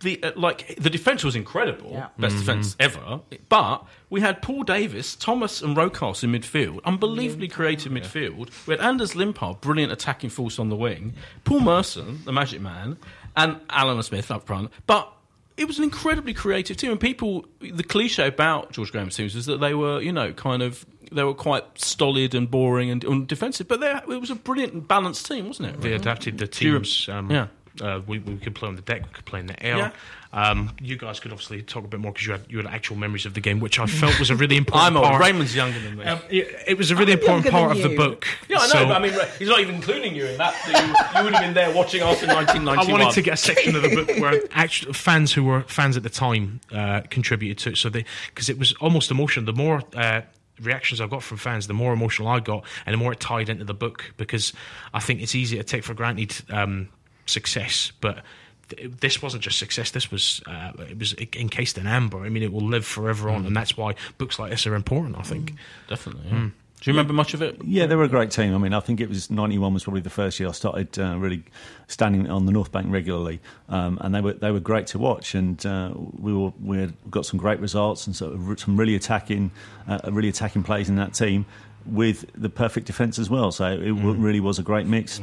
the 0.00 0.22
uh, 0.22 0.32
like 0.36 0.76
the 0.78 0.90
defense 0.90 1.24
was 1.24 1.34
incredible, 1.36 1.90
Yeah. 1.92 2.08
best 2.18 2.36
defense 2.36 2.76
ever. 2.78 3.20
But 3.48 3.84
we 4.10 4.20
had 4.20 4.42
Paul 4.42 4.62
Davis, 4.62 5.16
Thomas, 5.16 5.62
and 5.62 5.76
Rokas 5.76 6.22
in 6.22 6.32
midfield, 6.32 6.82
unbelievably 6.84 7.48
creative 7.48 7.92
midfield. 7.92 8.50
We 8.66 8.74
had 8.74 8.80
Anders 8.80 9.14
Limpar, 9.14 9.60
brilliant 9.60 9.92
attacking 9.92 10.30
force 10.30 10.58
on 10.58 10.68
the 10.68 10.76
wing, 10.76 11.14
Paul 11.44 11.60
Merson, 11.60 12.20
the 12.24 12.32
Magic 12.32 12.60
Man, 12.60 12.98
and 13.36 13.60
Alan 13.70 14.02
Smith 14.02 14.30
up 14.30 14.46
front. 14.46 14.70
But 14.86 15.10
it 15.56 15.66
was 15.66 15.78
an 15.78 15.84
incredibly 15.84 16.34
creative 16.34 16.76
team, 16.76 16.90
and 16.90 17.00
people. 17.00 17.46
The 17.60 17.82
cliche 17.82 18.26
about 18.26 18.72
George 18.72 18.92
Graham's 18.92 19.16
teams 19.16 19.34
was 19.34 19.46
that 19.46 19.60
they 19.60 19.72
were, 19.74 20.00
you 20.00 20.12
know, 20.12 20.32
kind 20.32 20.62
of. 20.62 20.84
They 21.12 21.22
were 21.22 21.34
quite 21.34 21.78
stolid 21.78 22.34
and 22.34 22.50
boring 22.50 22.90
and, 22.90 23.04
and 23.04 23.28
defensive, 23.28 23.68
but 23.68 23.80
it 23.80 24.08
was 24.20 24.28
a 24.28 24.34
brilliant 24.34 24.72
and 24.72 24.86
balanced 24.88 25.24
team, 25.26 25.46
wasn't 25.46 25.68
it? 25.68 25.80
They 25.80 25.92
adapted 25.92 26.36
the 26.38 26.48
teams. 26.48 27.08
Um, 27.08 27.30
yeah. 27.30 27.46
Uh, 27.80 28.00
we, 28.06 28.18
we 28.20 28.36
could 28.36 28.54
play 28.54 28.68
on 28.68 28.76
the 28.76 28.82
deck, 28.82 29.02
we 29.02 29.12
could 29.12 29.24
play 29.24 29.40
in 29.40 29.46
the 29.46 29.62
air. 29.62 29.76
Yeah. 29.76 29.90
Um, 30.32 30.72
you 30.82 30.96
guys 30.98 31.18
could 31.18 31.32
obviously 31.32 31.62
talk 31.62 31.84
a 31.84 31.88
bit 31.88 31.98
more 31.98 32.12
because 32.12 32.26
you 32.26 32.32
had 32.32 32.42
you 32.48 32.58
had 32.58 32.66
actual 32.66 32.96
memories 32.96 33.24
of 33.24 33.32
the 33.34 33.40
game, 33.40 33.58
which 33.58 33.78
I 33.78 33.86
felt 33.86 34.18
was 34.18 34.28
a 34.28 34.36
really 34.36 34.56
important 34.62 34.86
I'm 34.88 34.96
old. 34.98 35.06
part. 35.06 35.22
Raymond's 35.22 35.54
younger 35.56 35.78
than 35.80 35.96
me. 35.96 36.04
Um, 36.04 36.18
it, 36.28 36.54
it 36.66 36.78
was 36.78 36.90
a 36.90 36.96
really 36.96 37.12
I'm 37.12 37.20
important 37.20 37.50
part 37.50 37.70
of 37.74 37.82
the 37.82 37.96
book. 37.96 38.26
Yeah, 38.48 38.58
I 38.58 38.60
know, 38.62 38.66
So- 38.66 38.86
but 38.86 38.96
I 38.96 38.98
mean, 38.98 39.14
he's 39.38 39.48
not 39.48 39.60
even 39.60 39.76
including 39.76 40.14
you 40.14 40.26
in 40.26 40.36
that. 40.36 40.54
You, 40.66 41.18
you 41.18 41.24
would 41.24 41.32
have 41.32 41.42
been 41.42 41.54
there 41.54 41.72
watching 41.74 42.02
us 42.02 42.22
in 42.22 42.28
1991. 42.28 42.78
I 42.78 42.92
wanted 42.92 43.14
to 43.14 43.22
get 43.22 43.34
a 43.34 43.36
section 43.38 43.76
of 43.76 43.82
the 43.82 43.88
book 43.88 44.08
where 44.18 44.42
actual 44.50 44.92
fans 44.92 45.32
who 45.32 45.44
were 45.44 45.62
fans 45.62 45.96
at 45.96 46.02
the 46.02 46.10
time 46.10 46.60
uh, 46.70 47.00
contributed 47.08 47.56
to 47.58 47.70
it, 47.70 47.76
so 47.78 47.88
they 47.88 48.04
because 48.26 48.48
it 48.50 48.58
was 48.58 48.74
almost 48.74 49.10
emotional. 49.10 49.46
The 49.46 49.54
more 49.54 49.82
uh, 49.94 50.20
reactions 50.60 51.00
I 51.00 51.06
got 51.06 51.22
from 51.22 51.38
fans, 51.38 51.66
the 51.66 51.72
more 51.74 51.92
emotional 51.94 52.28
I 52.28 52.40
got, 52.40 52.64
and 52.84 52.92
the 52.92 52.98
more 52.98 53.12
it 53.12 53.20
tied 53.20 53.48
into 53.48 53.64
the 53.64 53.74
book. 53.74 54.12
Because 54.18 54.52
I 54.92 55.00
think 55.00 55.22
it's 55.22 55.34
easy 55.34 55.56
to 55.56 55.64
take 55.64 55.82
for 55.84 55.94
granted 55.94 56.34
um, 56.50 56.88
success, 57.26 57.92
but 58.00 58.22
th- 58.68 58.90
this 59.00 59.22
wasn't 59.22 59.42
just 59.42 59.58
success. 59.58 59.90
This 59.90 60.10
was 60.10 60.42
uh, 60.46 60.72
it 60.78 60.98
was 60.98 61.14
encased 61.34 61.78
in 61.78 61.86
amber. 61.86 62.24
I 62.24 62.28
mean, 62.28 62.42
it 62.42 62.52
will 62.52 62.66
live 62.66 62.86
forever 62.86 63.28
on, 63.30 63.46
and 63.46 63.56
that's 63.56 63.76
why 63.76 63.94
books 64.18 64.38
like 64.38 64.50
this 64.50 64.66
are 64.66 64.74
important. 64.74 65.18
I 65.18 65.22
think. 65.22 65.54
Definitely. 65.88 66.26
Yeah. 66.30 66.48
Do 66.78 66.90
you 66.90 66.92
remember 66.92 67.14
much 67.14 67.32
of 67.32 67.40
it? 67.40 67.56
Yeah, 67.64 67.86
they 67.86 67.96
were 67.96 68.04
a 68.04 68.08
great 68.08 68.30
team. 68.30 68.54
I 68.54 68.58
mean, 68.58 68.74
I 68.74 68.80
think 68.80 69.00
it 69.00 69.08
was 69.08 69.30
'91 69.30 69.72
was 69.72 69.84
probably 69.84 70.02
the 70.02 70.10
first 70.10 70.38
year 70.38 70.50
I 70.50 70.52
started 70.52 70.98
uh, 70.98 71.16
really 71.16 71.42
standing 71.88 72.30
on 72.30 72.44
the 72.44 72.52
North 72.52 72.70
Bank 72.70 72.88
regularly, 72.90 73.40
um, 73.70 73.98
and 74.02 74.14
they 74.14 74.20
were 74.20 74.34
they 74.34 74.50
were 74.50 74.60
great 74.60 74.86
to 74.88 74.98
watch. 74.98 75.34
And 75.34 75.64
uh, 75.64 75.92
we 75.96 76.34
were 76.34 76.52
we 76.62 76.78
had 76.78 76.92
got 77.10 77.24
some 77.24 77.38
great 77.38 77.60
results 77.60 78.06
and 78.06 78.14
sort 78.14 78.34
of 78.34 78.60
some 78.60 78.76
really 78.76 78.94
attacking, 78.94 79.52
uh, 79.88 80.00
really 80.12 80.28
attacking 80.28 80.64
plays 80.64 80.90
in 80.90 80.96
that 80.96 81.14
team 81.14 81.46
with 81.86 82.30
the 82.34 82.50
perfect 82.50 82.86
defence 82.86 83.18
as 83.18 83.30
well. 83.30 83.52
So 83.52 83.64
it 83.72 83.94
w- 83.96 84.12
really 84.12 84.40
was 84.40 84.58
a 84.58 84.62
great 84.62 84.86
mix, 84.86 85.20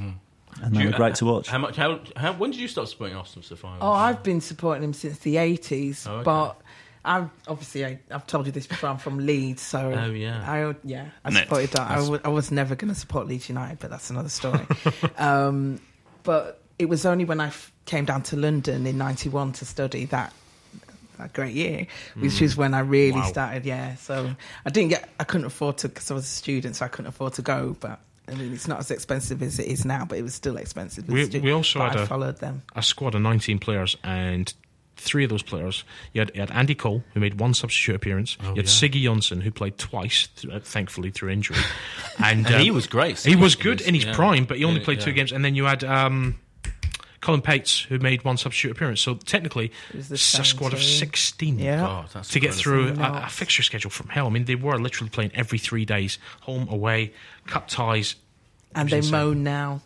and 0.62 0.76
they 0.76 0.82
Do 0.84 0.88
were 0.92 0.94
great 0.98 1.16
to 1.16 1.26
watch. 1.26 1.48
How 1.48 1.58
much? 1.58 1.76
How, 1.76 2.00
how? 2.16 2.34
When 2.34 2.52
did 2.52 2.60
you 2.60 2.68
start 2.68 2.88
supporting 2.90 3.16
Arsenal, 3.18 3.44
Sophia? 3.44 3.78
Oh, 3.82 3.92
I've 3.92 4.22
been 4.24 4.42
supporting 4.42 4.84
him 4.84 4.94
since 4.94 5.20
the 5.20 5.36
80s, 5.36 6.08
Oh, 6.08 6.16
okay. 6.16 6.24
but 6.24 6.62
I'm 7.06 7.32
obviously 7.48 7.86
I, 7.86 8.00
I've 8.12 8.26
told 8.28 8.46
you 8.46 8.52
this 8.52 8.68
before. 8.68 8.90
I'm 8.90 8.98
from 8.98 9.18
Leeds, 9.26 9.62
so 9.62 9.92
Oh, 9.92 10.12
yeah. 10.12 10.44
I 10.50 10.76
yeah 10.84 11.10
I 11.26 11.30
Net. 11.32 11.44
supported 11.44 11.72
that. 11.72 11.82
I 11.82 11.88
That's- 11.90 12.10
wa- 12.10 12.20
I 12.24 12.30
was 12.30 12.52
never 12.52 12.76
going 12.76 12.94
to 12.94 13.00
support 13.00 13.28
Leeds 13.28 13.50
United, 13.50 13.80
but 13.80 13.90
that's 13.90 14.10
another 14.10 14.30
story. 14.30 14.66
um, 15.18 15.80
but 16.24 16.62
it 16.80 16.86
was 16.86 17.06
only 17.06 17.26
when 17.26 17.40
I 17.40 17.48
f- 17.48 17.72
came 17.86 18.06
down 18.06 18.24
to 18.24 18.36
London 18.38 18.86
in 18.88 18.98
'91 18.98 19.54
to 19.54 19.66
study 19.66 20.06
that. 20.06 20.34
That 21.20 21.32
great 21.32 21.54
year, 21.54 21.86
which 22.18 22.42
is 22.42 22.58
when 22.58 22.74
I 22.74 22.80
really 22.80 23.12
Wow. 23.20 23.28
started. 23.28 23.66
Yeah, 23.68 23.96
so 23.98 24.36
I 24.66 24.70
didn't 24.72 24.90
get, 24.90 25.08
I 25.20 25.24
couldn't 25.24 25.46
afford 25.46 25.78
to 25.80 25.88
because 25.90 26.10
I 26.10 26.16
was 26.16 26.24
a 26.24 26.28
student, 26.28 26.76
so 26.76 26.86
I 26.86 26.88
couldn't 26.88 27.10
afford 27.10 27.34
to 27.34 27.44
go. 27.44 27.78
But 27.80 28.00
I 28.28 28.36
mean, 28.36 28.54
it's 28.54 28.68
not 28.68 28.80
as 28.80 28.90
expensive 28.92 29.42
as 29.44 29.60
it 29.60 29.68
is 29.68 29.84
now, 29.86 30.06
but 30.06 30.18
it 30.18 30.22
was 30.22 30.34
still 30.34 30.58
expensive. 30.58 31.04
as 31.06 31.14
We- 31.14 31.22
a 31.22 31.26
student. 31.26 31.44
we 31.44 31.52
also 31.52 31.80
had 31.82 31.98
I 31.98 32.04
a- 32.04 32.06
followed 32.06 32.40
them. 32.40 32.62
a 32.76 32.82
squad 32.82 33.16
of 33.16 33.22
19 33.22 33.60
players 33.60 33.98
and 34.04 34.54
three 34.96 35.24
of 35.26 35.30
those 35.30 35.42
players 35.44 35.84
you 36.14 36.22
had, 36.22 36.32
you 36.36 36.40
had 36.40 36.52
Andy 36.52 36.76
Cole 36.76 37.04
who 37.14 37.20
made 37.20 37.40
one 37.40 37.54
substitute 37.54 37.96
appearance 37.96 38.38
you 38.42 38.48
had 38.50 38.58
yeah. 38.58 38.64
Siggy 38.64 39.04
Johnson 39.04 39.42
who 39.42 39.52
played 39.52 39.78
twice 39.78 40.28
th- 40.38 40.54
uh, 40.54 40.60
thankfully 40.60 41.10
through 41.12 41.30
injury 41.32 41.58
and, 42.24 42.46
And 42.46 42.56
uh, 42.56 42.60
he 42.60 42.72
was 42.72 42.88
great. 42.88 43.20
he 43.20 43.36
was 43.36 43.56
Siggy 43.56 43.62
good 43.64 43.80
was- 43.80 43.88
in 43.88 43.96
his 43.96 44.06
yeah. 44.06 44.14
prime 44.14 44.46
but 44.46 44.58
he 44.58 44.64
only 44.64 44.80
Yeah, 44.80 44.86
played 44.86 45.02
two 45.02 45.12
games 45.12 45.32
and 45.34 45.44
then 45.44 45.56
you 45.56 45.66
had 45.66 45.84
um, 45.84 46.36
Colin 47.24 47.42
Pates 47.42 47.80
who 47.82 47.98
made 47.98 48.24
one 48.24 48.38
substitute 48.38 48.72
appearance 48.76 49.02
so 49.02 49.16
technically 49.16 49.72
It 49.90 49.96
was 49.96 50.12
it's 50.12 50.22
a 50.22 50.26
same 50.26 50.46
squad 50.46 50.74
of 50.74 50.84
16 50.84 51.58
Yeah. 51.58 51.80
God, 51.80 52.10
that's 52.14 52.30
to 52.30 52.40
get 52.40 52.54
through 52.54 52.90
a, 53.00 53.24
a 53.26 53.30
fixture 53.30 53.64
schedule 53.64 53.90
from 53.90 54.10
hell 54.10 54.28
I 54.28 54.30
mean 54.30 54.46
they 54.46 54.56
were 54.56 54.78
literally 54.78 55.10
playing 55.10 55.32
every 55.34 55.58
three 55.58 55.86
days 55.86 56.20
home 56.42 56.68
away 56.70 57.14
cup 57.48 57.68
ties 57.68 58.16
and 58.76 58.90
they 58.90 58.98
insane. 58.98 59.12
moan 59.12 59.44
now. 59.44 59.82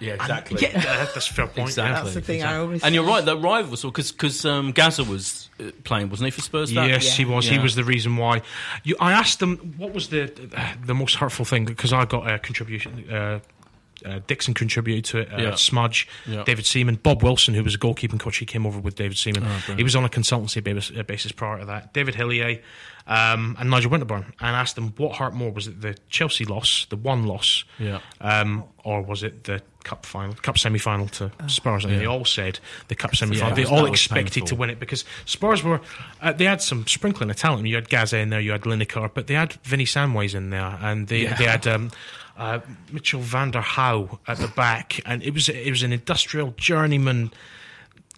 Yeah, 0.00 0.14
exactly. 0.14 0.58
yeah 0.62 0.80
that's 1.14 1.30
a 1.30 1.32
fair 1.32 1.46
point. 1.46 1.68
Exactly. 1.68 2.02
That's 2.02 2.14
the 2.14 2.20
thing 2.22 2.42
I 2.42 2.56
always. 2.56 2.82
And 2.82 2.92
you're 2.92 3.04
right, 3.04 3.24
the 3.24 3.36
rivals, 3.38 3.82
because 3.84 4.10
because 4.10 4.44
um, 4.44 4.72
Gaza 4.72 5.04
was 5.04 5.48
uh, 5.60 5.70
playing, 5.84 6.10
wasn't 6.10 6.26
he, 6.26 6.30
for 6.32 6.40
Spurs? 6.40 6.72
that- 6.72 6.88
Yes, 6.88 7.16
he 7.16 7.22
Yeah. 7.22 7.34
was. 7.36 7.46
He 7.46 7.58
was 7.60 7.76
the 7.76 7.84
reason 7.84 8.16
why. 8.16 8.42
You, 8.82 8.96
I 8.98 9.12
asked 9.12 9.38
them 9.38 9.74
what 9.76 9.92
was 9.94 10.08
the 10.08 10.32
the 10.84 10.94
most 10.94 11.14
hurtful 11.16 11.44
thing 11.44 11.66
because 11.66 11.92
I 11.92 12.04
got 12.04 12.28
a 12.28 12.40
contribution. 12.40 13.08
Uh, 13.08 13.38
uh, 14.04 14.20
Dixon 14.26 14.54
contributed 14.54 15.04
to 15.06 15.18
it. 15.18 15.32
Uh, 15.32 15.36
Yeah. 15.42 15.54
Smudge, 15.54 16.06
Yeah. 16.26 16.44
David 16.44 16.66
Seaman, 16.66 16.96
Bob 16.96 17.22
Wilson, 17.22 17.54
who 17.54 17.62
was 17.64 17.74
a 17.74 17.78
goalkeeping 17.78 18.18
coach, 18.20 18.38
he 18.38 18.46
came 18.46 18.66
over 18.66 18.78
with 18.80 18.94
David 18.96 19.16
Seaman. 19.18 19.44
he 19.76 19.82
was 19.82 19.94
on 19.96 20.04
a 20.04 20.08
consultancy 20.08 20.62
basis, 20.62 20.96
uh, 20.98 21.02
basis 21.02 21.32
prior 21.32 21.58
to 21.60 21.64
that. 21.66 21.92
David 21.94 22.14
Hillier 22.14 22.60
um, 23.06 23.56
and 23.58 23.68
Nigel 23.70 23.90
Winterburn, 23.90 24.26
and 24.40 24.56
asked 24.56 24.76
them 24.76 24.94
what 24.96 25.16
hurt 25.16 25.34
more: 25.34 25.50
was 25.50 25.66
it 25.66 25.80
the 25.80 25.96
Chelsea 26.08 26.44
loss, 26.44 26.86
the 26.88 26.96
one 26.96 27.24
loss, 27.26 27.64
Yeah. 27.78 27.98
um, 28.20 28.64
or 28.84 29.02
was 29.02 29.24
it 29.24 29.44
the 29.44 29.60
cup 29.82 30.06
final, 30.06 30.34
cup 30.34 30.56
semi 30.56 30.78
final 30.78 31.08
to 31.08 31.32
Spurs? 31.48 31.84
And 31.84 31.98
they 32.00 32.06
all 32.06 32.24
said 32.24 32.60
the 32.86 32.94
cup 32.94 33.16
semi 33.16 33.34
final. 33.36 33.58
Yeah, 33.58 33.64
they 33.64 33.70
all 33.70 33.86
expected 33.86 34.34
painful. 34.34 34.46
to 34.48 34.54
win 34.54 34.70
it 34.70 34.78
because 34.78 35.04
Spurs 35.24 35.64
were 35.64 35.80
uh, 36.20 36.32
they 36.32 36.44
had 36.44 36.62
some 36.62 36.86
sprinkling 36.86 37.28
of 37.30 37.34
talent. 37.36 37.66
You 37.66 37.74
had 37.74 37.88
Gaza 37.90 38.18
in 38.18 38.30
there, 38.30 38.40
you 38.40 38.52
had 38.52 38.62
Lineker, 38.62 39.10
but 39.12 39.26
they 39.26 39.34
had 39.34 39.54
Vinny 39.64 39.84
Samways 39.84 40.32
in 40.36 40.50
there, 40.50 40.78
and 40.80 41.08
they 41.08 41.24
they 41.24 41.46
had. 41.46 41.66
Um, 41.66 41.90
uh, 42.38 42.60
Mitchell 42.90 43.20
van 43.20 43.50
den 43.50 43.62
Hauwe 43.62 44.18
at 44.26 44.38
the 44.38 44.48
back, 44.48 45.00
and 45.04 45.22
it 45.22 45.32
was 45.34 45.48
it 45.48 45.70
was 45.70 45.82
an 45.82 45.92
industrial 45.92 46.52
journeyman. 46.56 47.30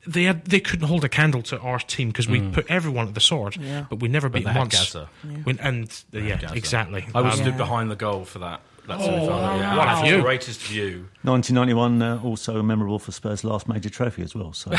They 0.06 0.24
had 0.24 0.44
they 0.44 0.60
couldn't 0.60 0.86
hold 0.88 1.04
a 1.04 1.08
candle 1.08 1.42
to 1.42 1.58
our 1.60 1.78
team 1.78 2.08
because 2.08 2.28
we 2.28 2.40
put 2.50 2.66
everyone 2.68 3.08
at 3.08 3.14
the 3.14 3.20
sword, 3.20 3.56
Yeah. 3.56 3.86
but 3.88 4.00
we 4.00 4.08
never 4.08 4.28
beat 4.28 4.44
them 4.44 4.54
once. 4.56 4.74
Gaza. 4.76 5.08
When- 5.44 5.58
and 5.60 5.88
uh, 6.14 6.18
yeah, 6.18 6.36
Gaza. 6.40 6.54
exactly. 6.54 7.06
I 7.14 7.20
was 7.22 7.34
Um, 7.34 7.40
stood 7.40 7.52
Yeah. 7.54 7.56
behind 7.66 7.90
the 7.90 7.96
goal 7.96 8.24
for 8.26 8.40
that. 8.40 8.60
That 8.86 8.98
Oh, 9.00 9.04
semi-final. 9.06 9.58
yeah. 9.60 9.76
what 9.78 9.88
a 9.88 10.02
view. 10.06 10.20
Greatest 10.20 10.60
view. 10.60 11.08
1991 11.22 12.02
uh, 12.02 12.20
also 12.22 12.62
memorable 12.62 12.98
for 12.98 13.12
Spurs' 13.12 13.42
last 13.42 13.66
major 13.66 13.88
trophy 13.88 14.20
as 14.22 14.34
well. 14.34 14.52
So 14.52 14.70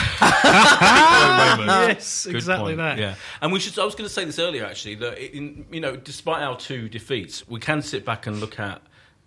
yes, 0.85 2.25
Good 2.25 2.35
exactly 2.35 2.75
point. 2.75 2.77
that. 2.77 2.97
Yeah, 2.99 3.15
and 3.41 3.51
we 3.51 3.59
should. 3.59 3.77
I 3.79 3.85
was 3.85 3.95
going 3.95 4.07
to 4.07 4.13
say 4.13 4.25
this 4.25 4.37
earlier, 4.39 4.63
actually, 4.65 4.93
that 4.95 5.17
in, 5.17 5.65
you 5.71 5.79
know, 5.79 5.95
despite 5.95 6.41
our 6.43 6.55
two 6.57 6.87
defeats, 6.89 7.47
we 7.47 7.59
can 7.59 7.81
sit 7.81 8.05
back 8.05 8.27
and 8.27 8.39
look 8.39 8.59
at 8.59 8.81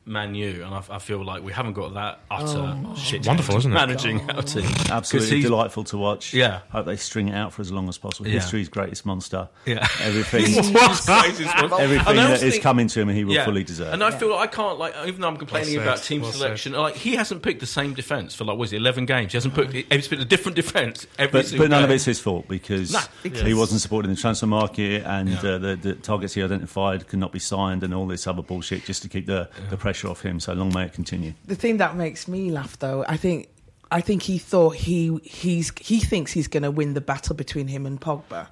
Man 0.09 0.35
U, 0.35 0.65
and 0.65 0.75
I, 0.75 0.83
I 0.91 0.99
feel 0.99 1.25
like 1.25 1.43
we 1.43 1.53
haven't 1.53 1.75
got 1.75 1.95
that 1.95 2.21
utter 2.31 2.77
shit. 2.97 3.27
Wonderful, 3.27 3.57
isn't 3.59 3.71
it? 3.71 3.75
Managing 3.75 4.31
our 4.31 4.43
team. 4.43 4.63
'Cause 4.65 4.91
Absolutely 4.91 5.43
delightful 5.43 5.85
to 5.85 5.99
watch. 5.99 6.33
Yeah. 6.35 6.61
Hope 6.71 6.87
they 6.87 6.97
string 6.97 7.29
it 7.29 7.35
out 7.35 7.53
for 7.53 7.63
as 7.63 7.71
long 7.73 7.89
as 7.89 7.99
possible. 7.99 8.27
Yeah. 8.29 8.35
History's 8.35 8.69
greatest 8.69 9.05
monster. 9.07 9.49
Yeah. 9.67 9.87
Everything, 10.01 10.41
He's 10.47 10.73
the 10.73 10.73
greatest 10.73 11.71
one. 11.71 11.81
everything 11.81 12.07
And 12.09 12.21
I 12.21 12.25
that 12.25 12.31
also 12.33 12.47
is 12.47 12.53
think- 12.55 12.63
coming 12.63 12.89
to 12.89 13.01
him, 13.01 13.09
he 13.09 13.25
will 13.25 13.35
Yeah. 13.35 13.45
fully 13.45 13.65
deserve. 13.65 13.93
And 13.93 14.03
I 14.03 14.11
feel 14.11 14.31
like 14.31 14.49
I 14.49 14.53
can't 14.55 14.79
like 14.79 14.95
even 15.07 15.21
though 15.21 15.29
I'm 15.29 15.37
complaining 15.37 15.77
Well 15.77 15.85
about 15.89 16.03
team 16.03 16.23
well 16.23 16.33
said. 16.33 16.39
selection, 16.39 16.73
like 16.73 16.95
he 16.97 17.17
hasn't 17.17 17.43
picked 17.43 17.61
the 17.61 17.67
same 17.67 17.95
defence 17.95 18.35
for 18.35 18.45
like 18.45 18.59
was 18.59 18.73
it, 18.73 18.77
eleven 18.77 19.07
games. 19.07 19.33
He 19.33 19.37
hasn't 19.37 19.55
picked 19.55 19.73
he's 19.73 20.09
picked 20.09 20.23
a 20.23 20.25
different 20.25 20.57
defence 20.57 21.07
every 21.19 21.43
but, 21.43 21.55
but 21.59 21.71
none 21.71 21.85
of 21.85 21.91
it's 21.91 22.05
his 22.05 22.19
fault 22.21 22.49
because, 22.49 22.93
No, 22.93 23.01
he 23.45 23.55
wasn't 23.55 23.81
supporting 23.81 24.11
the 24.11 24.17
transfer 24.17 24.47
market 24.47 25.05
and 25.05 25.29
Yeah. 25.29 25.39
uh, 25.39 25.59
the, 25.59 25.77
the 25.77 25.93
targets 25.95 26.35
he 26.35 26.43
identified 26.43 27.07
could 27.09 27.19
not 27.19 27.33
be 27.33 27.39
signed 27.39 27.83
and 27.83 27.93
all 27.95 28.07
this 28.07 28.27
other 28.27 28.43
bullshit 28.43 28.85
just 28.85 29.03
to 29.03 29.09
keep 29.09 29.27
the, 29.27 29.49
the 29.71 29.77
pressure 29.77 29.98
off 30.05 30.23
him. 30.23 30.41
So 30.41 30.53
long 30.53 30.73
may 30.73 30.85
it 30.85 30.93
continue. 30.93 31.35
The 31.47 31.57
thing 31.57 31.79
that 31.79 31.97
makes 31.97 32.29
me 32.29 32.51
laugh, 32.51 32.79
though, 32.79 33.05
I 33.09 33.17
think, 33.17 33.49
I 33.91 34.01
think 34.01 34.23
he 34.23 34.39
thought 34.39 34.77
he 34.77 35.19
he's 35.23 35.73
he 35.81 36.01
thinks 36.01 36.33
he's 36.33 36.49
going 36.49 36.63
to 36.63 36.71
win 36.71 36.95
the 36.95 37.01
battle 37.01 37.35
between 37.35 37.69
him 37.69 37.87
and 37.87 38.01
Pogba. 38.01 38.49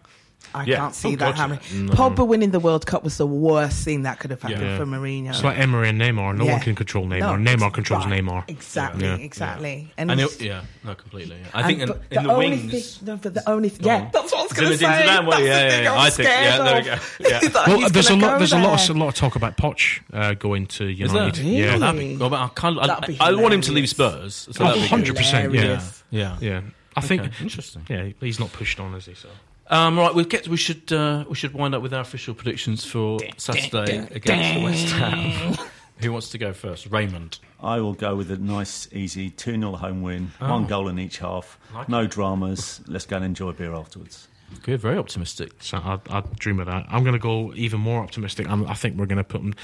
I 0.57 0.65
Yeah. 0.65 0.77
can't 0.77 0.95
see 0.95 1.09
Oh, 1.09 1.17
that 1.17 1.37
God, 1.37 1.51
happening. 1.61 1.89
Pogba 1.91 2.27
winning 2.27 2.51
the 2.51 2.61
World 2.61 2.87
Cup 2.87 3.05
was 3.05 3.19
the 3.19 3.27
worst 3.27 3.85
thing 3.85 4.03
that 4.03 4.19
could 4.19 4.31
have 4.31 4.41
happened 4.41 4.63
Yeah. 4.63 4.79
for 4.79 4.87
Mourinho. 4.87 5.29
It's 5.31 5.45
like 5.45 5.59
Emery 5.59 5.91
and 5.91 6.01
Neymar. 6.01 6.35
No 6.37 6.45
Yeah. 6.45 6.53
one 6.53 6.61
can 6.63 6.75
control 6.75 7.05
Neymar. 7.07 7.39
No, 7.39 7.51
Neymar 7.57 7.73
controls 7.75 8.07
right. 8.07 8.25
Neymar. 8.25 8.45
Exactly, 8.49 9.07
Yeah. 9.07 9.17
exactly. 9.17 9.93
And 9.99 10.11
it's- 10.11 10.37
it, 10.37 10.43
yeah, 10.47 10.61
no, 10.83 10.95
completely. 10.95 11.37
yeah. 11.41 11.47
I 11.53 11.59
and- 11.61 11.67
think 11.67 11.81
in, 11.83 12.19
in 12.19 12.25
the, 12.25 12.33
only 12.33 12.49
wings. 12.51 12.97
thing- 12.97 13.07
no, 13.09 13.17
but 13.17 13.35
the 13.35 13.49
only 13.51 13.69
th- 13.69 13.83
Go 13.83 13.89
yeah, 13.91 14.09
that's 14.13 14.33
what 14.33 14.41
I 14.41 14.43
was 14.45 14.53
going 14.55 14.69
to 14.71 14.75
Zinedine 14.75 14.79
say. 14.79 15.07
Zidane, 15.07 15.27
well, 15.27 15.31
That's 15.31 15.43
yeah, 15.43 15.65
the 15.65 15.71
thing 15.71 15.85
yeah, 15.85 15.93
I'm 15.93 15.99
I 15.99 16.11
think- 16.11 16.29
yeah, 16.29 16.55
scared 16.55 16.67
there 16.67 16.75
we 16.75 16.79
of. 16.79 16.85
go. 16.87 17.47
Yeah. 17.67 17.77
Well, 17.77 17.91
there's 17.91 18.11
a 18.11 18.17
lot. 18.17 18.39
There's 18.39 18.53
a 18.53 18.59
lot. 18.59 18.89
A 18.89 18.93
lot 18.95 19.09
of 19.09 19.15
talk 19.15 19.37
about 19.37 19.57
Poch 19.57 20.01
uh, 20.13 20.35
going 20.35 20.67
to 20.67 20.87
United. 20.87 21.45
Yeah, 21.45 21.77
That'd 21.79 22.01
be, 22.01 22.25
I, 22.25 22.49
can't, 22.55 22.79
I, 22.79 22.87
That'd 22.87 23.07
be 23.09 23.21
I 23.21 23.33
want 23.33 23.53
him 23.53 23.61
to 23.63 23.73
leave. 23.73 23.89
Spurs. 23.89 24.49
So 24.53 24.65
that'd 24.65 24.83
be 24.83 24.89
good. 24.89 25.17
100%, 25.17 25.55
yeah. 25.55 25.81
Yeah. 26.11 26.37
yeah. 26.41 26.61
I 26.97 27.01
think. 27.03 27.23
Okay, 27.23 27.31
interesting. 27.43 27.83
Yeah, 27.91 28.09
he's 28.21 28.41
not 28.41 28.53
pushed 28.53 28.81
on, 28.81 28.95
is 28.95 29.05
he? 29.07 29.15
So. 29.15 29.29
Um, 29.69 29.99
right, 29.99 30.15
we'll 30.15 30.25
get. 30.25 30.49
We 30.49 30.57
should. 30.57 30.93
Uh, 30.93 31.25
we 31.29 31.35
should 31.35 31.53
wind 31.53 31.75
up 31.75 31.83
with 31.83 31.93
our 31.93 32.01
official 32.01 32.35
predictions 32.35 32.85
for 32.85 33.19
Saturday 33.37 34.07
against 34.13 34.63
West 34.63 34.93
Ham. 34.95 35.57
Who 35.99 36.13
wants 36.13 36.29
to 36.31 36.39
go 36.39 36.53
first? 36.53 36.87
Raymond. 36.87 37.39
I 37.61 37.81
will 37.81 37.95
go 37.95 38.17
with 38.17 38.31
a 38.31 38.37
nice, 38.37 38.87
easy 38.93 39.31
2 39.31 39.53
0 39.53 39.73
home 39.73 40.03
win, 40.03 40.31
one 40.39 40.67
goal 40.67 40.89
in 40.89 40.99
each 40.99 41.19
half. 41.19 41.59
Like 41.75 41.89
no 41.89 42.07
dramas. 42.07 42.81
Let's 42.87 43.07
go 43.07 43.17
and 43.17 43.25
enjoy 43.25 43.53
beer 43.53 43.75
afterwards. 43.75 44.29
Good. 44.63 44.81
Very 44.81 44.99
optimistic. 44.99 45.53
So 45.61 45.79
I, 45.79 45.99
I 46.11 46.23
dream 46.39 46.61
of 46.61 46.67
that. 46.67 46.87
I'm 46.89 47.03
going 47.03 47.15
to 47.15 47.19
go 47.19 47.53
even 47.55 47.81
more 47.81 48.03
optimistic. 48.03 48.49
I'm, 48.49 48.67
I 48.69 48.75
think 48.75 48.97
we're 48.97 49.07
going 49.07 49.17
to 49.19 49.25
put 49.25 49.41
them. 49.43 49.55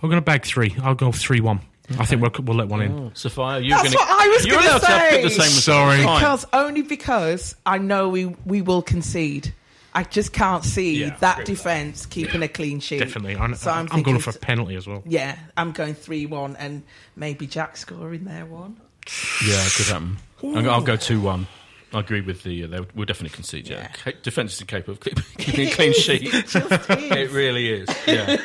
We're 0.00 0.08
going 0.08 0.20
to 0.20 0.24
bag 0.24 0.44
three. 0.44 0.74
I'll 0.82 0.94
go 0.94 1.12
three 1.12 1.40
one. 1.40 1.60
I 1.98 2.04
think 2.06 2.22
we'll, 2.22 2.30
we'll 2.44 2.56
let 2.56 2.68
one 2.68 2.80
in. 2.82 2.92
Oh. 2.92 3.10
Sophia, 3.14 3.58
you're 3.58 3.76
That's 3.76 3.92
gonna, 3.94 3.96
what 4.06 4.20
I 4.22 4.28
was 4.28 4.46
You're 4.46 4.56
gonna 4.56 4.68
allowed 4.70 4.78
to 4.80 4.86
have- 4.86 5.10
pick 5.10 5.22
the 5.24 5.30
say. 5.30 5.36
same. 5.36 5.46
as- 5.46 5.64
Sorry. 5.64 6.02
Fine. 6.02 6.18
Because 6.20 6.46
only 6.52 6.82
because 6.82 7.54
I 7.66 7.78
know 7.78 8.08
we 8.08 8.26
we 8.46 8.62
will 8.62 8.82
concede. 8.82 9.52
I 9.94 10.04
just 10.04 10.32
can't 10.32 10.64
see 10.64 11.00
Yeah, 11.00 11.04
I 11.04 11.08
agree 11.08 11.18
that 11.20 11.44
defence 11.44 12.06
keeping 12.06 12.42
a 12.42 12.48
clean 12.48 12.80
sheet. 12.80 13.00
Definitely. 13.00 13.36
I'm, 13.36 13.54
So 13.56 13.70
I'm, 13.70 13.88
I'm, 13.90 14.02
going 14.02 14.20
for 14.20 14.30
a 14.30 14.32
t- 14.32 14.38
penalty 14.38 14.74
as 14.76 14.86
well. 14.86 15.02
Yeah, 15.04 15.36
I'm 15.54 15.72
going 15.72 15.92
three 15.94 16.24
one, 16.24 16.56
and 16.56 16.82
maybe 17.14 17.46
Jack 17.46 17.76
scoring 17.76 18.24
there 18.24 18.46
one. 18.46 18.76
Yeah, 19.46 19.56
it 19.66 19.72
could 19.76 19.86
happen. 19.88 20.16
I'll, 20.42 20.70
I'll 20.70 20.80
go 20.82 20.96
two 20.96 21.20
one. 21.20 21.46
I 21.94 22.00
agree 22.00 22.20
with 22.20 22.42
the. 22.42 22.64
Uh, 22.64 22.66
they 22.68 22.80
we'll 22.94 23.06
definitely 23.06 23.34
concede. 23.34 23.68
Yeah, 23.68 23.88
Yeah. 24.06 24.12
Defence 24.22 24.54
is 24.54 24.60
incapable 24.60 24.92
of 24.94 25.00
keeping 25.38 25.68
a 25.68 25.70
clean 25.70 25.92
sheet. 25.92 26.22
it 26.32 27.30
really 27.30 27.68
is. 27.70 27.88
Yeah. 28.06 28.36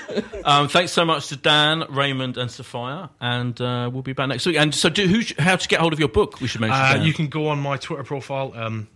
um, 0.43 0.67
thanks 0.67 0.91
so 0.91 1.05
much 1.05 1.27
to 1.27 1.35
Dan, 1.35 1.85
Raymond, 1.89 2.37
and 2.37 2.49
Sophia, 2.51 3.09
and 3.19 3.59
uh, 3.61 3.89
we'll 3.91 4.01
be 4.03 4.13
back 4.13 4.27
next 4.29 4.45
week. 4.45 4.57
And 4.57 4.73
so, 4.73 4.89
do, 4.89 5.07
who, 5.07 5.21
how 5.41 5.55
to 5.55 5.67
get 5.67 5.79
hold 5.79 5.93
of 5.93 5.99
your 5.99 6.09
book? 6.09 6.41
We 6.41 6.47
should 6.47 6.61
mention. 6.61 7.01
Uh, 7.01 7.03
you 7.03 7.13
can 7.13 7.27
go 7.27 7.47
on 7.47 7.59
my 7.59 7.77
Twitter 7.77 8.03
profile. 8.03 8.53
Um, 8.55 8.87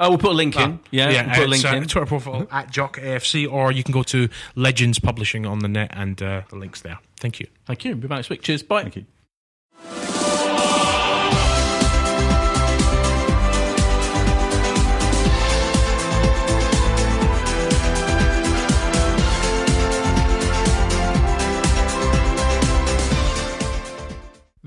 Oh, 0.00 0.10
we'll 0.10 0.18
put 0.18 0.30
a 0.30 0.34
link 0.34 0.56
in. 0.56 0.78
Yeah, 0.92 1.10
yeah, 1.10 1.26
we'll 1.26 1.34
put 1.34 1.44
a 1.46 1.48
link 1.48 1.64
uh, 1.64 1.68
in. 1.70 1.82
Twitter 1.88 2.06
profile 2.06 2.46
at 2.52 2.70
Jock 2.70 2.98
AFC, 2.98 3.50
or 3.50 3.72
you 3.72 3.82
can 3.82 3.92
go 3.92 4.04
to 4.04 4.28
Legends 4.54 5.00
Publishing 5.00 5.44
on 5.44 5.58
the 5.58 5.66
net, 5.66 5.90
and 5.92 6.22
uh, 6.22 6.42
the 6.50 6.56
links 6.56 6.82
there. 6.82 7.00
Thank 7.18 7.40
you. 7.40 7.48
Thank 7.66 7.84
you. 7.84 7.96
Be 7.96 8.06
back 8.06 8.18
next 8.18 8.30
week. 8.30 8.42
Cheers. 8.42 8.62
Bye. 8.62 8.84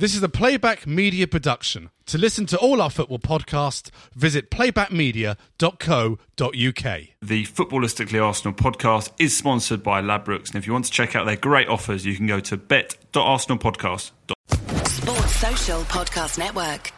This 0.01 0.15
is 0.15 0.23
a 0.23 0.29
Playback 0.29 0.87
Media 0.87 1.27
production. 1.27 1.91
To 2.07 2.17
listen 2.17 2.47
to 2.47 2.57
all 2.57 2.81
our 2.81 2.89
football 2.89 3.19
podcasts, 3.19 3.91
visit 4.15 4.49
playbackmedia.co.uk. 4.49 7.01
The 7.21 7.45
Footballistically 7.45 8.25
Arsenal 8.25 8.55
podcast 8.55 9.11
is 9.19 9.37
sponsored 9.37 9.83
by 9.83 10.01
Ladbrokes, 10.01 10.47
and 10.47 10.55
if 10.55 10.65
you 10.65 10.73
want 10.73 10.85
to 10.85 10.91
check 10.91 11.15
out 11.15 11.27
their 11.27 11.35
great 11.35 11.67
offers, 11.67 12.03
you 12.03 12.15
can 12.15 12.25
go 12.25 12.39
to 12.39 12.57
bet.arsenalpodcast.com. 12.57 14.85
Sports 14.85 15.35
Social 15.35 15.81
Podcast 15.81 16.39
Network. 16.39 16.91